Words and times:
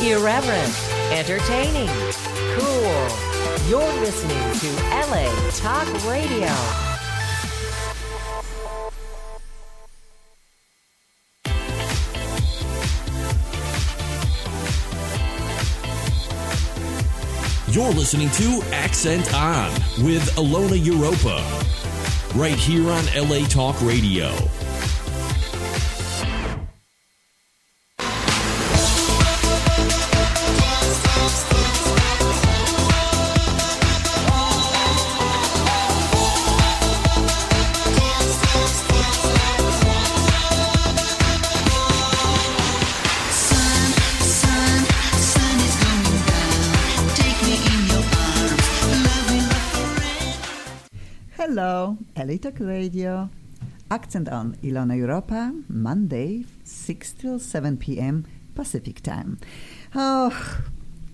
Irreverent, 0.00 0.72
entertaining, 1.10 1.88
cool. 2.56 3.08
You're 3.68 3.92
listening 4.00 4.38
to 4.60 4.70
LA 4.94 5.28
Talk 5.56 5.88
Radio. 6.06 6.54
You're 17.72 17.90
listening 17.90 18.30
to 18.30 18.62
Accent 18.72 19.34
On 19.34 19.72
with 20.04 20.32
Ilona 20.36 20.82
Europa. 20.82 21.44
Right 22.38 22.54
here 22.54 22.88
on 22.88 23.04
LA 23.28 23.48
Talk 23.48 23.82
Radio. 23.82 24.30
LA 52.28 52.36
Radio. 52.60 53.30
Accent 53.90 54.28
on 54.28 54.54
Ilona 54.62 54.94
Europa, 54.98 55.50
Monday, 55.66 56.44
6 56.62 57.12
till 57.14 57.38
7 57.38 57.78
p.m. 57.78 58.26
Pacific 58.54 59.02
time. 59.02 59.38
Oh, 59.94 60.60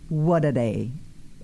what 0.08 0.44
a 0.44 0.50
day. 0.50 0.91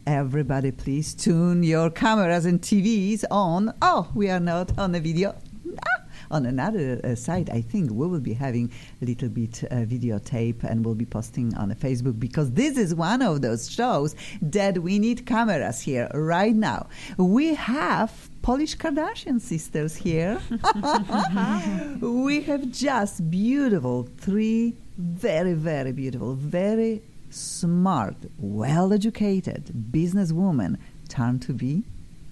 Everybody, 0.08 0.72
please 0.72 1.14
tune 1.14 1.62
your 1.62 1.88
cameras 1.88 2.46
and 2.46 2.60
TVs 2.60 3.22
on. 3.30 3.72
Oh, 3.80 4.08
we 4.12 4.28
are 4.28 4.40
not 4.40 4.76
on 4.76 4.92
a 4.96 4.98
video. 4.98 5.36
Ah, 5.78 6.02
on 6.32 6.46
another 6.46 7.00
uh, 7.04 7.14
side, 7.14 7.48
I 7.50 7.60
think 7.60 7.92
we 7.92 8.08
will 8.08 8.18
be 8.18 8.32
having 8.32 8.72
a 9.00 9.04
little 9.04 9.28
bit 9.28 9.62
uh, 9.70 9.86
videotape 9.86 10.64
and 10.64 10.84
we'll 10.84 10.96
be 10.96 11.06
posting 11.06 11.54
on 11.54 11.72
Facebook 11.76 12.18
because 12.18 12.50
this 12.50 12.76
is 12.76 12.92
one 12.92 13.22
of 13.22 13.40
those 13.42 13.70
shows 13.70 14.16
that 14.42 14.78
we 14.78 14.98
need 14.98 15.26
cameras 15.26 15.80
here 15.80 16.10
right 16.12 16.56
now. 16.56 16.88
We 17.18 17.54
have 17.54 18.29
Polish 18.42 18.76
Kardashian 18.78 19.38
sisters 19.40 19.96
here. 19.96 20.40
we 22.00 22.40
have 22.42 22.70
just 22.70 23.30
beautiful, 23.30 24.08
three 24.16 24.74
very, 24.96 25.52
very 25.52 25.92
beautiful, 25.92 26.34
very 26.34 27.02
smart, 27.28 28.16
well 28.38 28.92
educated 28.92 29.70
businesswomen 29.90 30.78
turned 31.08 31.42
to 31.42 31.52
be 31.52 31.82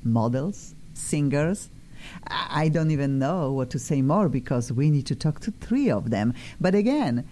models, 0.03 0.75
singers. 0.95 1.69
I 2.27 2.69
don't 2.69 2.91
even 2.91 3.19
know 3.19 3.53
what 3.53 3.69
to 3.71 3.79
say 3.79 4.01
more 4.01 4.31
because 4.31 4.73
we 4.73 4.91
need 4.91 5.07
to 5.07 5.15
talk 5.15 5.41
to 5.41 5.51
three 5.51 5.91
of 5.91 6.11
them. 6.11 6.33
But 6.59 6.75
again, 6.75 7.29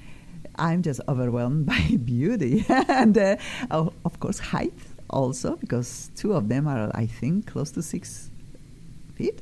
I'm 0.56 0.82
just 0.82 1.00
overwhelmed 1.08 1.66
by 1.72 1.96
beauty 2.04 2.66
and, 2.68 3.16
uh, 3.16 3.36
of 3.70 4.20
course, 4.20 4.38
height 4.38 4.74
also 5.08 5.56
because 5.56 6.10
two 6.14 6.34
of 6.34 6.48
them 6.48 6.66
are, 6.66 6.90
I 6.94 7.06
think, 7.06 7.46
close 7.46 7.70
to 7.72 7.82
six 7.82 8.30
feet. 9.16 9.40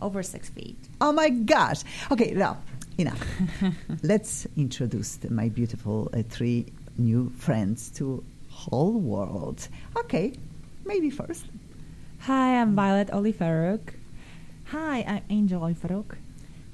over 0.00 0.22
six 0.22 0.48
feet. 0.50 0.76
Oh 1.00 1.12
my 1.12 1.28
gosh. 1.30 1.82
Okay, 2.10 2.32
now, 2.34 2.56
enough. 2.98 3.22
Let's 4.02 4.46
introduce 4.56 5.16
the- 5.16 5.30
my 5.30 5.48
beautiful 5.48 6.10
uh, 6.12 6.22
three 6.28 6.66
new 6.98 7.30
friends 7.38 7.88
to 7.98 8.24
whole 8.50 8.98
world. 8.98 9.68
Okay, 9.96 10.32
maybe 10.84 11.08
first. 11.10 11.46
Hi, 12.26 12.60
I'm 12.60 12.74
Violet 12.74 13.08
Olifaruk. 13.08 13.94
Hi, 14.74 15.02
I'm 15.06 15.22
Angel 15.30 15.60
Olifaruk. 15.62 16.16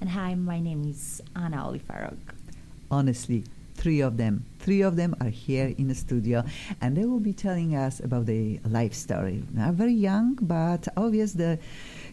And 0.01 0.09
hi, 0.09 0.35
my 0.35 0.59
name 0.61 0.89
is 0.89 1.21
Anna 1.37 1.59
Olifaruk. 1.69 2.17
Honestly, 2.91 3.45
three 3.75 4.01
of 4.01 4.17
them, 4.17 4.45
three 4.59 4.81
of 4.81 4.97
them 4.97 5.15
are 5.21 5.29
here 5.29 5.75
in 5.77 5.89
the 5.89 5.95
studio, 5.95 6.45
and 6.81 6.97
they 6.97 7.05
will 7.05 7.21
be 7.21 7.33
telling 7.35 7.75
us 7.77 8.01
about 8.01 8.25
their 8.27 8.57
life 8.65 8.95
story. 8.95 9.43
They're 9.53 9.73
very 9.73 9.93
young, 9.93 10.39
but 10.41 10.89
obvious 10.97 11.33
the 11.35 11.59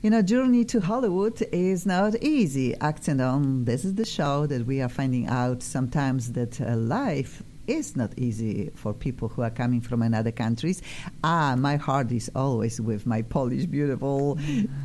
you 0.06 0.12
know 0.12 0.22
journey 0.22 0.64
to 0.64 0.80
Hollywood 0.80 1.42
is 1.52 1.84
not 1.88 2.14
easy. 2.22 2.76
Accent 2.80 3.20
on 3.20 3.66
this 3.66 3.84
is 3.84 3.96
the 3.96 4.06
show 4.06 4.46
that 4.46 4.68
we 4.68 4.80
are 4.80 4.88
finding 4.88 5.26
out 5.26 5.64
sometimes 5.64 6.34
that 6.34 6.62
uh, 6.62 6.76
life 6.76 7.42
is 7.68 7.96
not 7.96 8.18
easy 8.18 8.72
for 8.76 8.94
people 8.94 9.30
who 9.30 9.42
are 9.42 9.50
coming 9.50 9.81
from 9.81 10.02
another 10.02 10.31
countries. 10.31 10.81
Ah, 11.24 11.56
my 11.58 11.76
heart 11.76 12.12
is 12.12 12.30
always 12.36 12.80
with 12.80 13.06
my 13.06 13.22
Polish 13.22 13.66
beautiful 13.66 14.38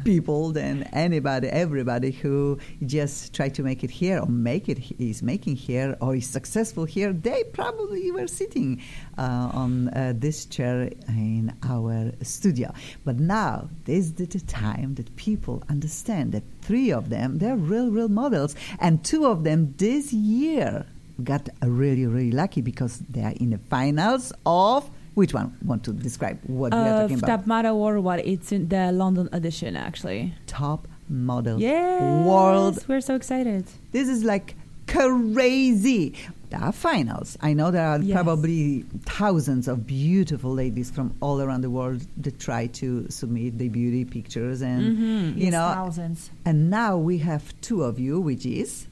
people 0.05 0.53
than 0.53 0.85
anybody, 0.93 1.49
everybody 1.49 2.11
who 2.11 2.59
just 2.87 3.35
try 3.35 3.49
to 3.49 3.63
make 3.63 3.85
it 3.85 3.91
here 3.91 4.21
or 4.21 4.27
make 4.27 4.69
it 4.69 4.79
is 5.01 5.23
making 5.23 5.57
here 5.57 5.97
or 6.01 6.17
is 6.17 6.27
successful 6.27 6.85
here. 6.85 7.13
They 7.13 7.45
probably 7.45 8.11
were 8.11 8.27
sitting 8.27 8.83
uh, 9.19 9.51
on 9.53 9.89
uh, 9.89 10.15
this 10.17 10.47
chair 10.47 10.91
in 11.09 11.55
our 11.63 12.13
studio. 12.23 12.73
But 13.05 13.19
now 13.19 13.69
this 13.85 14.07
is 14.07 14.15
the 14.15 14.27
time 14.27 14.95
that 14.95 15.15
people 15.17 15.63
understand 15.69 16.33
that 16.33 16.45
three 16.63 16.91
of 16.93 17.11
them 17.11 17.39
they're 17.39 17.57
real, 17.57 17.91
real 17.91 18.09
models, 18.09 18.55
and 18.79 19.05
two 19.05 19.27
of 19.27 19.45
them 19.45 19.75
this 19.77 20.13
year 20.13 20.87
got 21.21 21.49
really, 21.63 22.07
really 22.07 22.31
lucky 22.33 22.61
because 22.63 22.99
they 23.11 23.23
are 23.23 23.33
in 23.41 23.51
the 23.51 23.59
finals 23.71 24.33
of 24.47 24.91
which 25.15 25.35
one 25.35 25.57
want 25.65 25.85
to 25.85 25.93
describe 25.93 26.39
what 26.47 26.73
we 26.73 26.79
are 26.79 27.03
talking 27.03 27.19
about? 27.19 27.27
Top 27.27 27.47
Model 27.47 27.79
Worldwide. 27.81 28.21
It's 28.27 28.53
in 28.53 28.69
the 28.69 28.93
London 28.93 29.29
edition, 29.33 29.77
actually. 29.77 30.35
Top 30.47 30.87
model 31.09 31.61
Yes, 31.61 32.27
world. 32.27 32.85
We're 32.87 33.01
so 33.01 33.17
excited. 33.17 33.65
This 33.91 34.09
is 34.09 34.23
like 34.25 34.55
crazy. 34.87 36.15
There 36.51 36.61
are 36.61 36.73
finals. 36.73 37.37
I 37.41 37.53
know 37.53 37.71
there 37.71 37.87
are 37.87 38.01
Yes. 38.01 38.15
probably 38.15 38.85
thousands 39.05 39.69
of 39.69 39.87
beautiful 39.87 40.53
ladies 40.53 40.91
from 40.91 41.15
all 41.21 41.41
around 41.41 41.61
the 41.63 41.71
world 41.71 42.03
that 42.17 42.39
try 42.41 42.67
to 42.69 43.09
submit 43.09 43.59
their 43.59 43.71
beauty 43.71 44.05
pictures 44.05 44.61
and 44.63 44.97
Mhm. 44.99 45.37
you 45.37 45.45
Yes, 45.45 45.53
know. 45.53 45.69
thousands. 45.75 46.31
And 46.45 46.71
now 46.71 46.97
we 46.97 47.19
have 47.19 47.55
two 47.61 47.83
of 47.85 47.99
you, 48.01 48.21
which 48.21 48.45
is 48.47 48.87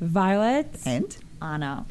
Violet. 0.00 0.68
and 0.84 1.16
Anna. 1.40 1.86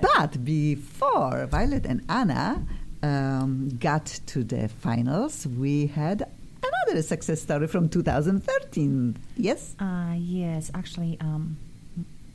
but 0.00 0.44
before 0.44 1.46
Violet 1.46 1.86
and 1.86 2.02
Anna 2.08 2.64
um, 3.02 3.68
got 3.78 4.06
to 4.26 4.44
the 4.44 4.68
finals, 4.68 5.46
we 5.46 5.86
had 5.86 6.28
another 6.62 7.02
success 7.02 7.42
story 7.42 7.66
from 7.66 7.88
2013. 7.88 9.16
Yes? 9.36 9.74
Uh, 9.78 10.14
yes, 10.16 10.70
actually, 10.74 11.18
um, 11.20 11.56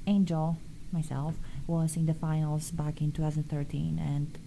Angel, 0.06 0.58
myself, 0.92 1.36
was 1.68 1.96
in 1.96 2.06
the 2.06 2.14
finals 2.14 2.72
back 2.72 3.02
in 3.02 3.12
2013, 3.12 4.00
and 4.00 4.38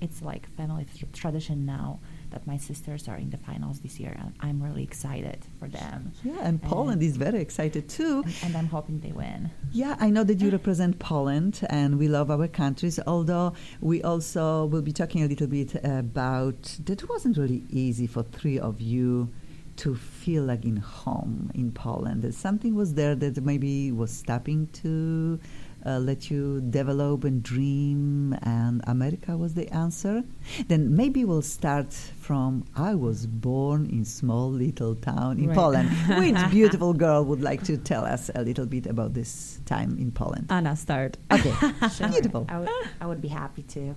it's 0.00 0.22
like 0.22 0.48
family 0.56 0.86
tr- 0.98 1.06
tradition 1.12 1.66
now 1.66 1.98
that 2.34 2.46
my 2.48 2.56
sisters 2.56 3.06
are 3.08 3.16
in 3.16 3.30
the 3.30 3.38
finals 3.38 3.78
this 3.80 4.00
year, 4.00 4.14
and 4.18 4.34
I'm 4.40 4.60
really 4.60 4.82
excited 4.82 5.38
for 5.58 5.68
them. 5.68 6.12
Yeah, 6.24 6.40
and 6.42 6.60
Poland 6.60 7.00
is 7.02 7.16
very 7.16 7.40
excited 7.40 7.88
too. 7.88 8.24
And, 8.26 8.34
and 8.42 8.56
I'm 8.56 8.66
hoping 8.66 8.98
they 9.00 9.12
win. 9.12 9.50
Yeah, 9.72 9.96
I 10.00 10.10
know 10.10 10.24
that 10.24 10.40
you 10.40 10.50
represent 10.50 10.98
Poland 10.98 11.60
and 11.70 11.96
we 11.96 12.08
love 12.08 12.30
our 12.30 12.48
countries, 12.48 12.98
although 13.06 13.54
we 13.80 14.02
also 14.02 14.66
will 14.66 14.82
be 14.82 14.92
talking 14.92 15.22
a 15.22 15.28
little 15.28 15.46
bit 15.46 15.76
about 15.84 16.60
that 16.84 17.08
wasn't 17.08 17.36
really 17.36 17.62
easy 17.70 18.06
for 18.08 18.24
three 18.24 18.58
of 18.58 18.80
you 18.80 19.32
to 19.76 19.94
feel 19.94 20.44
like 20.44 20.64
in 20.64 20.76
home 20.76 21.50
in 21.54 21.70
Poland. 21.70 22.22
That 22.22 22.34
something 22.34 22.74
was 22.74 22.94
there 22.94 23.14
that 23.14 23.44
maybe 23.44 23.92
was 23.92 24.10
stopping 24.10 24.68
to 24.82 25.38
uh, 25.86 25.98
let 25.98 26.30
you 26.30 26.60
develop 26.70 27.24
and 27.24 27.42
dream, 27.42 28.32
and 28.42 28.80
America 28.86 29.36
was 29.36 29.54
the 29.54 29.68
answer. 29.72 30.22
Then 30.68 30.94
maybe 30.96 31.24
we'll 31.24 31.42
start 31.42 31.92
from 31.92 32.64
I 32.74 32.94
was 32.94 33.26
born 33.26 33.86
in 33.86 34.04
small 34.04 34.50
little 34.50 34.94
town 34.94 35.38
in 35.38 35.48
Right. 35.48 35.56
Poland. 35.56 35.90
Which 36.18 36.50
beautiful 36.50 36.94
girl 36.94 37.24
would 37.24 37.42
like 37.42 37.62
to 37.64 37.76
tell 37.76 38.04
us 38.04 38.30
a 38.34 38.42
little 38.42 38.66
bit 38.66 38.86
about 38.86 39.14
this 39.14 39.60
time 39.66 39.96
in 39.98 40.10
Poland? 40.10 40.46
Anna, 40.50 40.74
start. 40.76 41.16
Okay, 41.30 41.52
Sure. 41.96 42.08
beautiful. 42.08 42.46
I 42.48 42.58
would, 42.58 42.68
would 43.08 43.20
be 43.20 43.28
happy 43.28 43.62
to. 43.74 43.94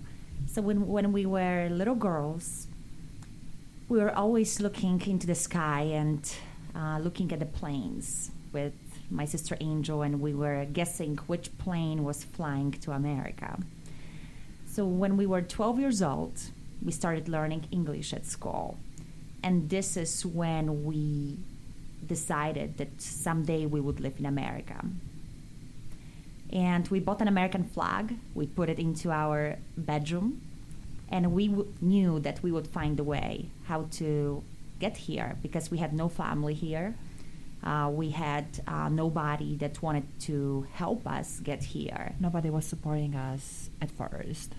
So 0.48 0.62
when 0.62 0.88
when 0.88 1.12
we 1.14 1.26
were 1.26 1.68
little 1.72 1.96
girls, 1.96 2.68
we 3.90 3.98
were 4.00 4.14
always 4.16 4.60
looking 4.60 5.02
into 5.08 5.26
the 5.28 5.36
sky 5.36 5.82
and 5.96 6.20
uh, 6.76 7.00
looking 7.02 7.32
at 7.32 7.40
the 7.40 7.46
planes 7.46 8.32
with 8.54 8.74
my 9.10 9.26
sister 9.26 9.58
Angel, 9.62 10.02
and 10.02 10.22
we 10.22 10.34
were 10.34 10.66
guessing 10.66 11.18
which 11.28 11.56
plane 11.58 12.04
was 12.04 12.24
flying 12.24 12.72
to 12.72 12.92
America. 12.92 13.60
So 14.68 14.86
when 14.86 15.18
we 15.18 15.26
were 15.26 15.42
12 15.42 15.80
years 15.80 16.02
old, 16.02 16.40
we 16.84 16.92
started 16.92 17.28
learning 17.28 17.68
English 17.72 18.14
at 18.14 18.26
school, 18.26 18.78
and 19.44 19.70
this 19.70 19.98
is 19.98 20.26
when 20.26 20.86
we 20.86 21.38
decided 22.06 22.78
that 22.78 23.02
someday 23.02 23.66
we 23.66 23.82
would 23.82 24.00
live 24.00 24.14
in 24.20 24.26
America 24.26 24.86
and 26.52 26.88
we 26.88 27.00
bought 27.00 27.22
an 27.22 27.28
American 27.28 27.64
flag. 27.64 28.16
We 28.34 28.48
put 28.48 28.70
it 28.70 28.80
into 28.80 29.12
our 29.12 29.58
bedroom, 29.76 30.42
and 31.10 31.34
we 31.34 31.50
w- 31.50 31.74
knew 31.82 32.20
that 32.20 32.42
we 32.42 32.52
would 32.52 32.68
find 32.68 33.00
a 33.00 33.04
way 33.04 33.50
how 33.66 33.88
to 33.92 34.44
get 34.80 34.98
here 34.98 35.36
because 35.42 35.70
we 35.70 35.78
had 35.80 35.94
no 35.94 36.08
family 36.08 36.54
here. 36.54 36.96
Uh, 37.68 37.90
we 37.90 38.12
had 38.12 38.46
uh, 38.66 38.88
nobody 38.88 39.58
that 39.58 39.82
wanted 39.82 40.06
to 40.22 40.66
help 40.74 41.06
us 41.06 41.42
get 41.42 41.62
here. 41.62 42.16
Nobody 42.18 42.50
was 42.50 42.66
supporting 42.66 43.14
us 43.14 43.70
at 43.82 43.92
first. 43.92 44.54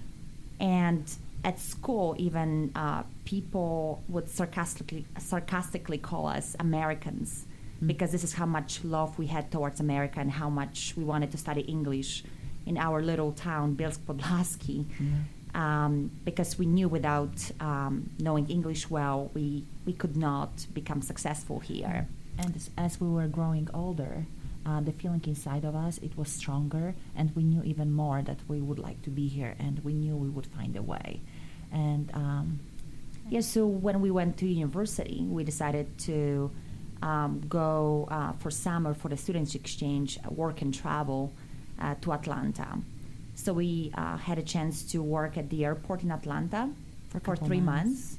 And 0.60 1.10
at 1.42 1.58
school, 1.58 2.14
even 2.18 2.70
uh, 2.74 3.04
people 3.24 4.02
would 4.10 4.28
sarcastically 4.28 5.06
sarcastically 5.18 5.96
call 5.96 6.26
us 6.26 6.54
Americans 6.60 7.46
because 7.86 8.12
this 8.12 8.24
is 8.24 8.34
how 8.34 8.44
much 8.44 8.84
love 8.84 9.18
we 9.18 9.28
had 9.28 9.50
towards 9.50 9.80
America 9.80 10.20
and 10.20 10.30
how 10.30 10.50
much 10.50 10.92
we 10.94 11.02
wanted 11.02 11.30
to 11.30 11.38
study 11.38 11.62
English 11.62 12.24
in 12.66 12.76
our 12.76 13.00
little 13.00 13.32
town, 13.32 13.74
Bielsk 13.74 14.00
Podlaski. 14.00 14.84
Um, 15.54 16.10
because 16.26 16.58
we 16.58 16.66
knew 16.66 16.88
without 16.88 17.50
um, 17.58 18.10
knowing 18.18 18.50
English 18.50 18.90
well, 18.90 19.30
we, 19.32 19.64
we 19.86 19.94
could 19.94 20.14
not 20.14 20.66
become 20.74 21.00
successful 21.00 21.58
here. 21.60 22.06
And 22.38 22.54
as, 22.56 22.70
as 22.76 23.00
we 23.00 23.08
were 23.08 23.26
growing 23.26 23.68
older, 23.74 24.24
uh, 24.64 24.80
the 24.80 24.92
feeling 24.92 25.22
inside 25.26 25.64
of 25.64 25.74
us 25.74 25.98
it 25.98 26.16
was 26.16 26.28
stronger, 26.30 26.94
and 27.16 27.34
we 27.34 27.42
knew 27.42 27.62
even 27.64 27.92
more 27.92 28.22
that 28.22 28.38
we 28.48 28.60
would 28.60 28.78
like 28.78 29.00
to 29.02 29.10
be 29.10 29.26
here, 29.28 29.54
and 29.58 29.82
we 29.84 29.92
knew 29.92 30.16
we 30.16 30.28
would 30.28 30.46
find 30.46 30.76
a 30.76 30.82
way. 30.82 31.20
And 31.72 32.10
um, 32.14 32.60
Yeah, 33.30 33.40
so 33.40 33.66
when 33.66 34.00
we 34.00 34.10
went 34.10 34.38
to 34.38 34.46
university, 34.46 35.24
we 35.28 35.44
decided 35.44 35.86
to 36.08 36.50
um, 37.02 37.42
go 37.48 38.08
uh, 38.10 38.32
for 38.40 38.50
summer 38.50 38.94
for 38.94 39.08
the 39.08 39.16
students' 39.16 39.54
exchange, 39.54 40.18
uh, 40.24 40.30
work 40.30 40.62
and 40.62 40.72
travel 40.72 41.32
uh, 41.78 41.94
to 42.00 42.12
Atlanta. 42.12 42.78
So 43.34 43.52
we 43.52 43.92
uh, 43.94 44.16
had 44.16 44.38
a 44.38 44.42
chance 44.42 44.82
to 44.92 45.02
work 45.02 45.36
at 45.36 45.48
the 45.50 45.64
airport 45.64 46.02
in 46.02 46.10
Atlanta 46.10 46.70
For 47.10 47.20
for 47.20 47.36
three 47.36 47.60
months. 47.60 48.16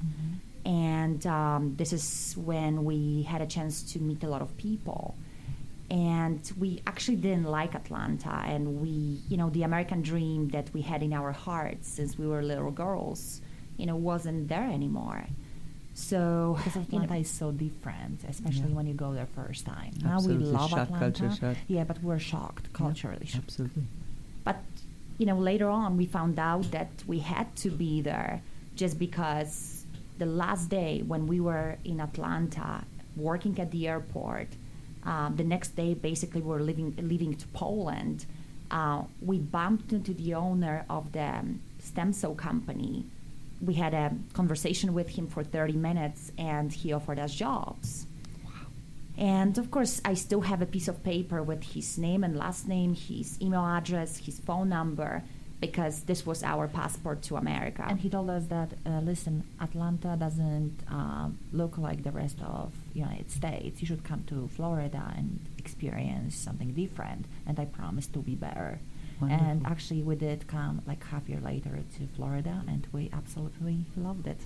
And 0.64 1.26
um, 1.26 1.74
this 1.76 1.92
is 1.92 2.34
when 2.36 2.84
we 2.84 3.22
had 3.22 3.40
a 3.40 3.46
chance 3.46 3.82
to 3.92 3.98
meet 3.98 4.22
a 4.24 4.28
lot 4.28 4.42
of 4.42 4.56
people. 4.56 5.14
And 5.90 6.40
we 6.58 6.82
actually 6.86 7.16
didn't 7.16 7.44
like 7.46 7.74
Atlanta, 7.74 8.30
and 8.46 8.80
we, 8.80 9.18
you 9.28 9.36
know, 9.36 9.50
the 9.50 9.64
American 9.64 10.02
dream 10.02 10.48
that 10.50 10.72
we 10.72 10.82
had 10.82 11.02
in 11.02 11.12
our 11.12 11.32
hearts 11.32 11.88
since 11.88 12.16
we 12.16 12.28
were 12.28 12.42
little 12.42 12.70
girls, 12.70 13.40
you 13.76 13.86
know, 13.86 13.96
wasn't 13.96 14.46
there 14.48 14.62
anymore. 14.70 15.24
So, 15.94 16.54
because 16.58 16.76
you 16.76 16.82
Atlanta 16.82 17.14
know, 17.14 17.20
is 17.20 17.28
so 17.30 17.50
different, 17.50 18.22
especially 18.28 18.68
Yeah. 18.70 18.76
when 18.76 18.86
you 18.86 18.94
go 18.94 19.12
there 19.12 19.26
first 19.34 19.66
time. 19.66 19.92
Now 20.04 20.20
we 20.20 20.34
love 20.34 20.70
shock, 20.70 20.78
Atlanta. 20.90 21.18
culture 21.18 21.34
shock. 21.36 21.56
Yeah, 21.66 21.82
but 21.82 22.00
we're 22.04 22.20
shocked, 22.20 22.72
culturally 22.72 23.26
shocked. 23.26 23.44
Absolutely. 23.48 23.82
But 24.44 24.62
you 25.18 25.26
know, 25.26 25.36
later 25.36 25.68
on, 25.68 25.96
we 25.96 26.06
found 26.06 26.38
out 26.38 26.70
that 26.70 26.88
we 27.06 27.18
had 27.18 27.54
to 27.56 27.70
be 27.70 28.00
there 28.00 28.42
just 28.76 28.96
because 28.98 29.79
the 30.20 30.26
last 30.26 30.68
day 30.68 31.02
when 31.04 31.26
we 31.26 31.40
were 31.40 31.78
in 31.82 31.98
Atlanta 31.98 32.84
working 33.16 33.58
at 33.58 33.70
the 33.72 33.88
airport, 33.88 34.48
um, 35.04 35.34
the 35.36 35.42
next 35.42 35.70
day 35.70 35.94
basically 35.94 36.42
we 36.42 36.50
were 36.54 36.62
leaving 36.62 36.94
leaving 37.12 37.34
to 37.34 37.46
Poland. 37.48 38.26
Uh, 38.70 39.02
we 39.20 39.38
bumped 39.38 39.92
into 39.92 40.12
the 40.14 40.34
owner 40.34 40.84
of 40.88 41.10
the 41.12 41.30
stem 41.80 42.12
cell 42.12 42.34
company. 42.34 43.04
We 43.68 43.74
had 43.74 43.94
a 43.94 44.12
conversation 44.34 44.94
with 44.94 45.08
him 45.16 45.26
for 45.26 45.42
30 45.42 45.72
minutes, 45.72 46.32
and 46.38 46.72
he 46.72 46.92
offered 46.92 47.18
us 47.18 47.34
jobs. 47.34 48.06
And 49.18 49.58
of 49.58 49.70
course, 49.70 50.00
I 50.04 50.14
still 50.14 50.42
have 50.42 50.62
a 50.62 50.66
piece 50.66 50.88
of 50.88 51.02
paper 51.02 51.42
with 51.42 51.62
his 51.74 51.98
name 51.98 52.22
and 52.24 52.36
last 52.36 52.68
name, 52.68 52.94
his 52.94 53.40
email 53.42 53.66
address, 53.66 54.18
his 54.18 54.38
phone 54.38 54.68
number, 54.68 55.22
because 55.60 56.02
this 56.04 56.24
was 56.24 56.42
our 56.42 56.66
passport 56.68 57.22
to 57.22 57.36
America. 57.36 57.84
And 57.86 58.00
he 58.00 58.08
told 58.08 58.30
us 58.30 58.46
that, 58.46 58.72
uh, 58.86 59.00
listen, 59.00 59.44
Atlanta 59.60 60.16
doesn't 60.18 60.78
um, 60.88 61.38
look 61.52 61.76
like 61.76 62.02
the 62.02 62.10
rest 62.10 62.38
of 62.42 62.72
United 62.94 63.30
States. 63.30 63.80
You 63.80 63.86
should 63.86 64.02
come 64.02 64.24
to 64.28 64.48
Florida 64.56 65.12
and 65.16 65.40
experience 65.58 66.34
something 66.34 66.72
different. 66.72 67.26
And 67.46 67.58
I 67.60 67.66
promised 67.66 68.14
to 68.14 68.20
be 68.20 68.34
better. 68.34 68.80
Wonderful. 69.20 69.46
And 69.46 69.66
actually, 69.66 70.02
we 70.02 70.16
did 70.16 70.46
come 70.46 70.80
like 70.86 71.04
half 71.04 71.28
year 71.28 71.40
later 71.40 71.78
to 71.98 72.06
Florida, 72.16 72.62
and 72.66 72.86
we 72.90 73.10
absolutely 73.12 73.84
loved 73.96 74.26
it. 74.26 74.40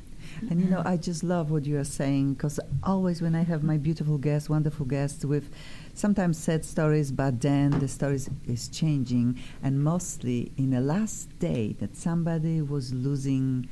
And 0.50 0.61
you 0.61 0.67
know, 0.67 0.82
I 0.85 0.97
just 0.97 1.23
love 1.25 1.50
what 1.50 1.65
you 1.65 1.79
are 1.79 1.85
saying 1.85 2.35
because 2.35 2.61
always 2.82 3.21
when 3.23 3.35
I 3.35 3.43
have 3.44 3.62
my 3.62 3.76
beautiful 3.76 4.19
guests, 4.19 4.49
wonderful 4.49 4.87
guests 4.87 5.25
with 5.25 5.50
sometimes 5.94 6.38
sad 6.38 6.65
stories, 6.65 7.11
but 7.12 7.41
then 7.41 7.71
the 7.79 7.88
stories 7.88 8.29
is 8.47 8.69
changing, 8.69 9.38
and 9.62 9.82
mostly 9.82 10.53
in 10.56 10.71
the 10.71 10.81
last 10.81 11.37
day 11.38 11.76
that 11.81 11.97
somebody 11.97 12.61
was 12.62 12.93
losing 12.93 13.69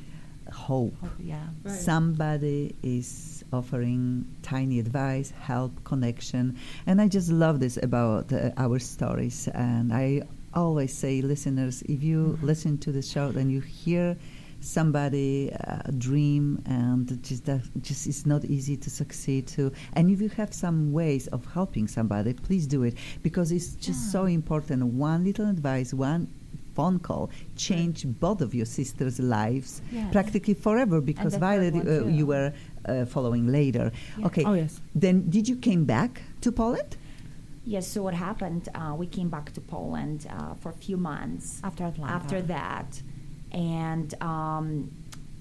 hope. 0.51 0.95
Hope- 0.99 1.11
yeah. 1.19 1.47
Somebody 1.67 2.75
is 2.83 3.43
offering 3.51 4.25
tiny 4.41 4.79
advice, 4.79 5.31
help, 5.39 5.83
connection, 5.83 6.57
and 6.85 7.01
I 7.01 7.07
just 7.07 7.29
love 7.29 7.59
this 7.59 7.77
about 7.81 8.31
uh, 8.33 8.51
our 8.57 8.79
stories. 8.79 9.47
And 9.53 9.93
I 9.93 10.23
always 10.53 10.93
say, 10.93 11.21
listeners, 11.21 11.81
if 11.83 12.03
you 12.03 12.37
listen 12.41 12.77
to 12.79 12.91
the 12.91 13.01
show 13.01 13.29
and 13.29 13.51
you 13.51 13.59
hear 13.61 14.17
somebody 14.63 15.51
uh, 15.67 15.77
dream 15.97 16.61
and 16.65 17.21
just 17.23 17.45
that 17.45 17.61
just 17.81 18.07
it's 18.07 18.25
not 18.25 18.45
easy 18.45 18.77
to 18.77 18.89
succeed 18.89 19.45
to 19.47 19.71
and 19.93 20.09
if 20.09 20.21
you 20.21 20.29
have 20.29 20.53
some 20.53 20.91
ways 20.93 21.27
of 21.27 21.45
helping 21.53 21.87
somebody 21.87 22.33
please 22.33 22.65
do 22.65 22.83
it 22.83 22.95
because 23.21 23.51
it's 23.51 23.75
just 23.75 24.11
so 24.11 24.25
important 24.25 24.83
one 24.85 25.23
little 25.23 25.47
advice 25.49 25.93
one 25.93 26.27
phone 26.75 26.97
call 26.97 27.29
change 27.55 28.05
both 28.25 28.41
of 28.41 28.55
your 28.55 28.65
sisters 28.65 29.19
lives 29.19 29.81
Yes. 29.91 30.11
practically 30.11 30.53
forever 30.55 31.01
because 31.01 31.35
Violet 31.35 31.75
uh, 31.75 32.05
you 32.07 32.25
were 32.25 32.51
uh, 32.85 33.05
following 33.05 33.47
later 33.47 33.91
Yeah. 34.17 34.25
okay 34.27 34.43
Oh, 34.45 34.53
yes. 34.53 34.79
then 34.95 35.29
did 35.29 35.47
you 35.47 35.57
came 35.57 35.83
back 35.85 36.21
to 36.41 36.51
Poland 36.51 36.97
yes, 37.65 37.87
so 37.87 38.03
what 38.03 38.13
happened? 38.13 38.67
Uh, 38.75 38.93
we 39.01 39.07
came 39.07 39.29
back 39.29 39.53
to 39.53 39.61
Poland 39.61 40.19
uh, 40.29 40.53
for 40.61 40.69
a 40.69 40.73
few 40.85 40.97
months 40.97 41.61
After 41.63 41.85
Atlanta. 41.85 42.13
after 42.13 42.41
that, 42.41 43.01
and 43.53 44.13
um, 44.21 44.91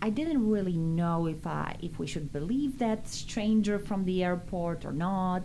I 0.00 0.10
didn't 0.10 0.48
really 0.48 0.76
know 0.76 1.26
if 1.26 1.46
uh, 1.46 1.72
if 1.80 1.98
we 1.98 2.06
should 2.06 2.32
believe 2.32 2.78
that 2.78 3.08
stranger 3.08 3.78
from 3.78 4.04
the 4.04 4.24
airport 4.24 4.84
or 4.84 4.92
not. 4.92 5.42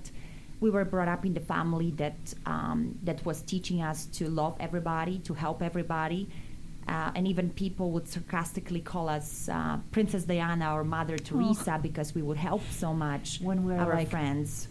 We 0.60 0.72
were 0.72 0.86
brought 0.86 1.08
up 1.08 1.24
in 1.24 1.34
the 1.36 1.40
family 1.40 1.92
that 1.98 2.18
um, 2.48 2.98
that 3.04 3.24
was 3.26 3.42
teaching 3.44 3.82
us 3.84 4.06
to 4.18 4.28
love 4.28 4.56
everybody, 4.60 5.20
to 5.20 5.34
help 5.36 5.62
everybody. 5.62 6.28
Uh, 6.88 7.12
and 7.16 7.28
even 7.28 7.50
people 7.52 7.92
would 7.92 8.08
sarcastically 8.08 8.80
call 8.80 9.10
us 9.10 9.50
uh, 9.50 9.78
Princess 9.92 10.24
Diana 10.24 10.74
or 10.74 10.84
Mother 10.86 11.18
Teresa 11.18 11.78
because 11.82 12.16
we 12.16 12.22
would 12.22 12.38
help 12.38 12.62
so 12.72 12.94
much 12.94 13.40
When 13.42 13.66
we 13.66 13.74
were 13.74 13.80
our 13.80 13.94
like- 13.94 14.10
friends. 14.10 14.68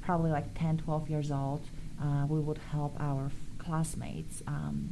probably 0.00 0.30
like 0.30 0.56
10, 0.56 0.78
12 0.78 1.10
years 1.10 1.32
old, 1.32 1.60
uh, 2.00 2.24
we 2.28 2.38
would 2.38 2.58
help 2.70 2.94
our 3.00 3.26
f- 3.26 3.32
classmates 3.58 4.42
um, 4.46 4.88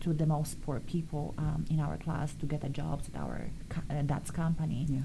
to, 0.00 0.04
to 0.08 0.12
the 0.14 0.26
most 0.26 0.60
poor 0.62 0.80
people 0.80 1.34
um, 1.38 1.64
in 1.70 1.80
our 1.80 1.96
class 1.96 2.34
to 2.34 2.46
get 2.46 2.64
a 2.64 2.68
job 2.68 3.02
at 3.14 3.20
our 3.20 3.42
co- 3.68 3.82
uh, 3.90 4.02
dad's 4.02 4.30
company. 4.30 4.86
Yeah. 4.88 5.00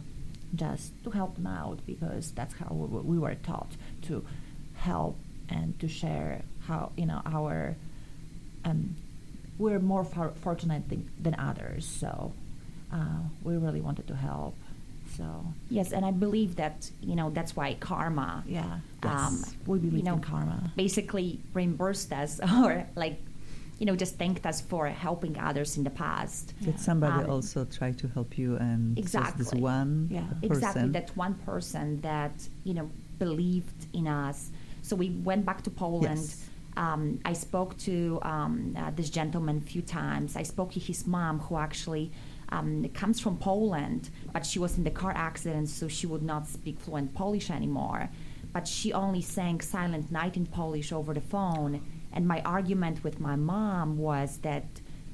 Just 0.56 0.92
to 1.04 1.10
help 1.10 1.36
them 1.36 1.48
out 1.48 1.80
because 1.86 2.32
that's 2.32 2.54
how 2.56 2.68
we, 2.74 3.00
we 3.02 3.20
were 3.20 3.36
taught 3.36 3.72
to 4.04 4.26
help 4.76 5.18
and 5.50 5.78
to 5.80 5.88
share 5.88 6.42
how 6.68 6.92
you 6.98 7.06
know 7.06 7.22
our 7.26 7.76
um, 8.64 8.96
we're 9.58 9.80
more 9.80 10.04
for- 10.04 10.34
fortunate 10.42 10.90
than, 10.90 11.10
than 11.20 11.36
others, 11.36 11.86
so 11.86 12.34
uh, 12.92 13.20
we 13.44 13.56
really 13.58 13.82
wanted 13.82 14.08
to 14.08 14.16
help. 14.16 14.56
So 15.18 15.46
Yes, 15.70 15.92
and 15.94 16.06
I 16.06 16.12
believe 16.12 16.56
that 16.58 16.90
you 17.02 17.16
know 17.16 17.30
that's 17.30 17.56
why 17.56 17.74
karma 17.76 18.44
yeah, 18.48 18.80
um, 19.04 19.44
we 19.66 19.80
believe 19.80 19.98
you 19.98 20.04
know, 20.04 20.16
in 20.16 20.22
karma. 20.22 20.72
basically 20.76 21.40
reimbursed 21.54 22.12
us 22.12 22.40
or 22.64 22.86
like 22.96 23.20
you 23.80 23.86
know 23.86 23.96
just 23.96 24.18
thanked 24.18 24.46
us 24.46 24.62
for 24.62 24.88
helping 24.88 25.38
others 25.40 25.78
in 25.78 25.84
the 25.84 25.90
past. 25.90 26.54
Did 26.62 26.80
somebody 26.80 27.24
Um, 27.24 27.30
also 27.30 27.66
try 27.66 27.92
to 27.92 28.08
help 28.08 28.38
you 28.38 28.56
and 28.58 28.96
just 28.96 29.14
this 29.14 29.52
Exactly. 29.52 29.62
one 29.62 30.08
Yeah. 30.12 30.22
person 30.28 30.40
Exactly, 30.52 30.90
that 30.92 31.10
one 31.18 31.34
person 31.50 31.86
that 32.02 32.36
you 32.64 32.74
know 32.74 32.90
believed 33.20 33.88
in 33.94 34.08
us. 34.08 34.52
So 34.82 34.96
we 34.96 35.10
went 35.24 35.46
back 35.46 35.62
to 35.64 35.70
Poland. 35.70 36.20
Yes. 36.20 36.50
Um, 36.78 37.20
I 37.24 37.34
spoke 37.34 37.78
to 37.90 38.20
um, 38.22 38.76
uh, 38.78 38.92
this 38.96 39.10
gentleman 39.10 39.58
a 39.58 39.62
few 39.74 39.82
times. 39.82 40.36
I 40.36 40.44
spoke 40.44 40.72
to 40.74 40.80
his 40.80 41.08
mom, 41.08 41.40
who 41.40 41.56
actually 41.58 42.12
um, 42.50 42.88
comes 42.94 43.18
from 43.22 43.38
Poland, 43.38 44.10
but 44.34 44.46
she 44.46 44.60
was 44.60 44.78
in 44.78 44.84
the 44.84 44.92
car 44.92 45.14
accident, 45.16 45.70
so 45.70 45.88
she 45.88 46.06
would 46.06 46.22
not 46.22 46.48
speak 46.48 46.78
fluent 46.80 47.14
Polish 47.14 47.50
anymore. 47.50 48.10
But 48.52 48.68
she 48.68 48.92
only 48.94 49.22
sang 49.22 49.62
Silent 49.62 50.12
Night 50.12 50.36
in 50.38 50.46
Polish 50.46 50.92
over 50.92 51.14
the 51.14 51.22
phone. 51.36 51.82
And 52.16 52.28
my 52.28 52.42
argument 52.42 53.04
with 53.04 53.20
my 53.20 53.36
mom 53.36 53.98
was 53.98 54.38
that, 54.48 54.64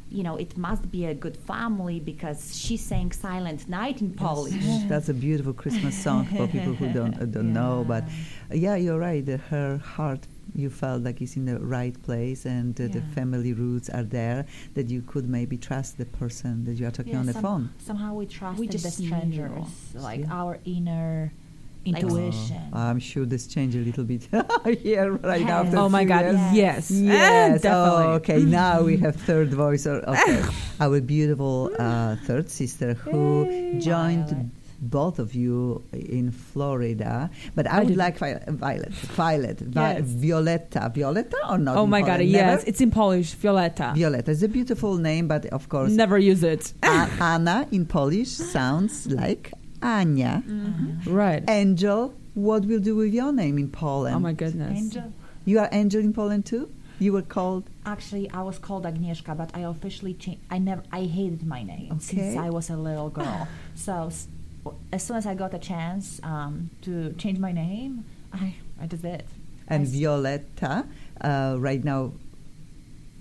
you 0.09 0.23
know, 0.23 0.35
it 0.35 0.55
must 0.57 0.91
be 0.91 1.05
a 1.05 1.13
good 1.15 1.35
family 1.35 1.99
because 1.99 2.55
she 2.55 2.77
sang 2.77 3.11
Silent 3.11 3.67
Night 3.67 4.01
in 4.01 4.13
Polish. 4.13 4.53
Yes. 4.53 4.85
That's 4.87 5.09
a 5.09 5.13
beautiful 5.13 5.53
Christmas 5.53 5.95
song 5.97 6.25
for 6.25 6.47
people 6.47 6.73
who 6.73 6.87
don't 6.93 7.15
uh, 7.21 7.25
don't 7.25 7.53
know. 7.53 7.83
But 7.87 8.03
uh, 8.51 8.55
yeah, 8.65 8.75
you're 8.75 8.99
right. 8.99 9.27
Uh, 9.27 9.37
her 9.49 9.77
heart 9.77 10.27
you 10.53 10.69
felt 10.69 11.01
like 11.03 11.21
it's 11.21 11.37
in 11.37 11.45
the 11.45 11.57
right 11.59 11.95
place 12.03 12.45
and 12.45 12.79
uh, 12.81 12.87
the 12.87 13.01
family 13.15 13.53
roots 13.53 13.89
are 13.89 14.03
there, 14.03 14.45
that 14.73 14.89
you 14.89 15.01
could 15.01 15.29
maybe 15.29 15.55
trust 15.57 15.97
the 15.97 16.05
person 16.05 16.65
that 16.65 16.73
you 16.73 16.85
are 16.85 16.91
talking 16.91 17.13
Yeah, 17.13 17.19
on 17.19 17.25
the 17.25 17.33
phone. 17.33 17.69
Somehow 17.79 18.13
we 18.15 18.25
trusted 18.25 18.69
just 18.69 18.97
the 18.97 19.03
knew. 19.03 19.07
strangers, 19.09 19.67
like 19.95 20.19
Yeah. 20.21 20.33
our 20.39 20.59
inner 20.65 21.31
Like- 21.31 21.40
intuition. 21.85 22.61
Oh, 22.73 22.77
I'm 22.79 22.99
sure 22.99 23.25
this 23.25 23.47
changed 23.47 23.75
a 23.75 23.79
little 23.79 24.03
bit 24.03 24.23
here 24.81 25.11
right 25.13 25.41
Yes. 25.41 25.49
after. 25.49 25.77
Oh 25.77 25.89
my 25.89 26.03
God, 26.03 26.25
years. 26.25 26.53
yes. 26.53 26.91
Yes. 26.91 27.65
Oh, 27.65 28.13
okay. 28.21 28.39
Now 28.61 28.83
we 28.83 28.97
have 28.97 29.15
third 29.15 29.53
voice. 29.53 29.87
Okay. 29.87 30.43
Our 30.79 31.01
beautiful 31.01 31.71
uh, 31.79 32.15
third 32.25 32.49
sister 32.49 32.93
who 32.93 33.45
Yay. 33.45 33.79
joined 33.79 34.29
Violet. 34.29 34.45
both 34.81 35.19
of 35.19 35.33
you 35.35 35.83
in 35.93 36.31
Florida. 36.31 37.29
But 37.55 37.65
I, 37.69 37.79
I 37.81 37.83
would 37.83 37.97
like 37.97 38.17
Vi- 38.17 38.43
Violet, 38.47 38.93
Violet, 38.93 39.59
Vi- 39.59 39.93
Yes. 39.93 40.07
Violetta, 40.07 40.91
Violetta 40.93 41.37
or 41.49 41.57
not? 41.57 41.77
Oh 41.77 41.83
in 41.85 41.89
my 41.89 42.01
god, 42.01 42.17
Poland? 42.17 42.29
yes, 42.29 42.63
it's 42.65 42.81
in 42.81 42.89
Polish, 42.91 43.33
Violetta. 43.33 43.93
Violetta 43.95 44.31
is 44.31 44.41
a 44.43 44.47
beautiful 44.47 44.97
name, 44.97 45.27
but 45.27 45.45
of 45.47 45.69
course, 45.69 45.91
Never 45.91 46.17
use 46.17 46.43
it. 46.43 46.73
Anna 46.83 47.67
in 47.71 47.85
Polish 47.85 48.29
sounds 48.29 49.07
like 49.07 49.51
Ania. 49.81 50.43
right. 51.07 51.43
Angel, 51.49 52.13
what 52.33 52.65
will 52.65 52.79
do 52.79 52.95
with 52.95 53.13
your 53.13 53.31
name 53.31 53.57
in 53.57 53.69
Poland? 53.69 54.15
Oh 54.15 54.19
my 54.19 54.33
goodness. 54.33 54.77
Angel. 54.77 55.13
You 55.45 55.59
are 55.59 55.69
Angel 55.71 55.99
in 56.01 56.13
Poland 56.13 56.45
too? 56.45 56.69
You 56.99 57.13
were 57.13 57.23
called? 57.23 57.63
Actually, 57.85 58.29
I 58.31 58.43
was 58.43 58.59
called 58.59 58.85
Agnieszka, 58.85 59.35
but 59.35 59.49
I 59.55 59.61
officially 59.61 60.13
changed. 60.13 60.41
I 60.51 60.59
never. 60.59 60.83
I 60.91 61.05
hated 61.05 61.45
my 61.47 61.63
name 61.63 61.99
since 61.99 62.37
I 62.37 62.49
was 62.51 62.69
a 62.69 62.77
little 62.77 63.09
girl. 63.09 63.47
so 63.75 64.05
s- 64.07 64.27
w- 64.63 64.77
as 64.93 65.01
soon 65.03 65.17
as 65.17 65.25
I 65.25 65.33
got 65.33 65.51
a 65.55 65.59
chance 65.59 66.19
um, 66.23 66.69
to 66.83 67.13
change 67.13 67.39
my 67.39 67.51
name, 67.51 68.05
I 68.31 68.53
I 68.79 68.85
did 68.85 69.03
it. 69.03 69.25
And 69.67 69.81
I 69.81 69.85
s- 69.85 69.91
Violetta, 69.95 70.85
uh, 71.21 71.55
right 71.57 71.83
now, 71.83 72.11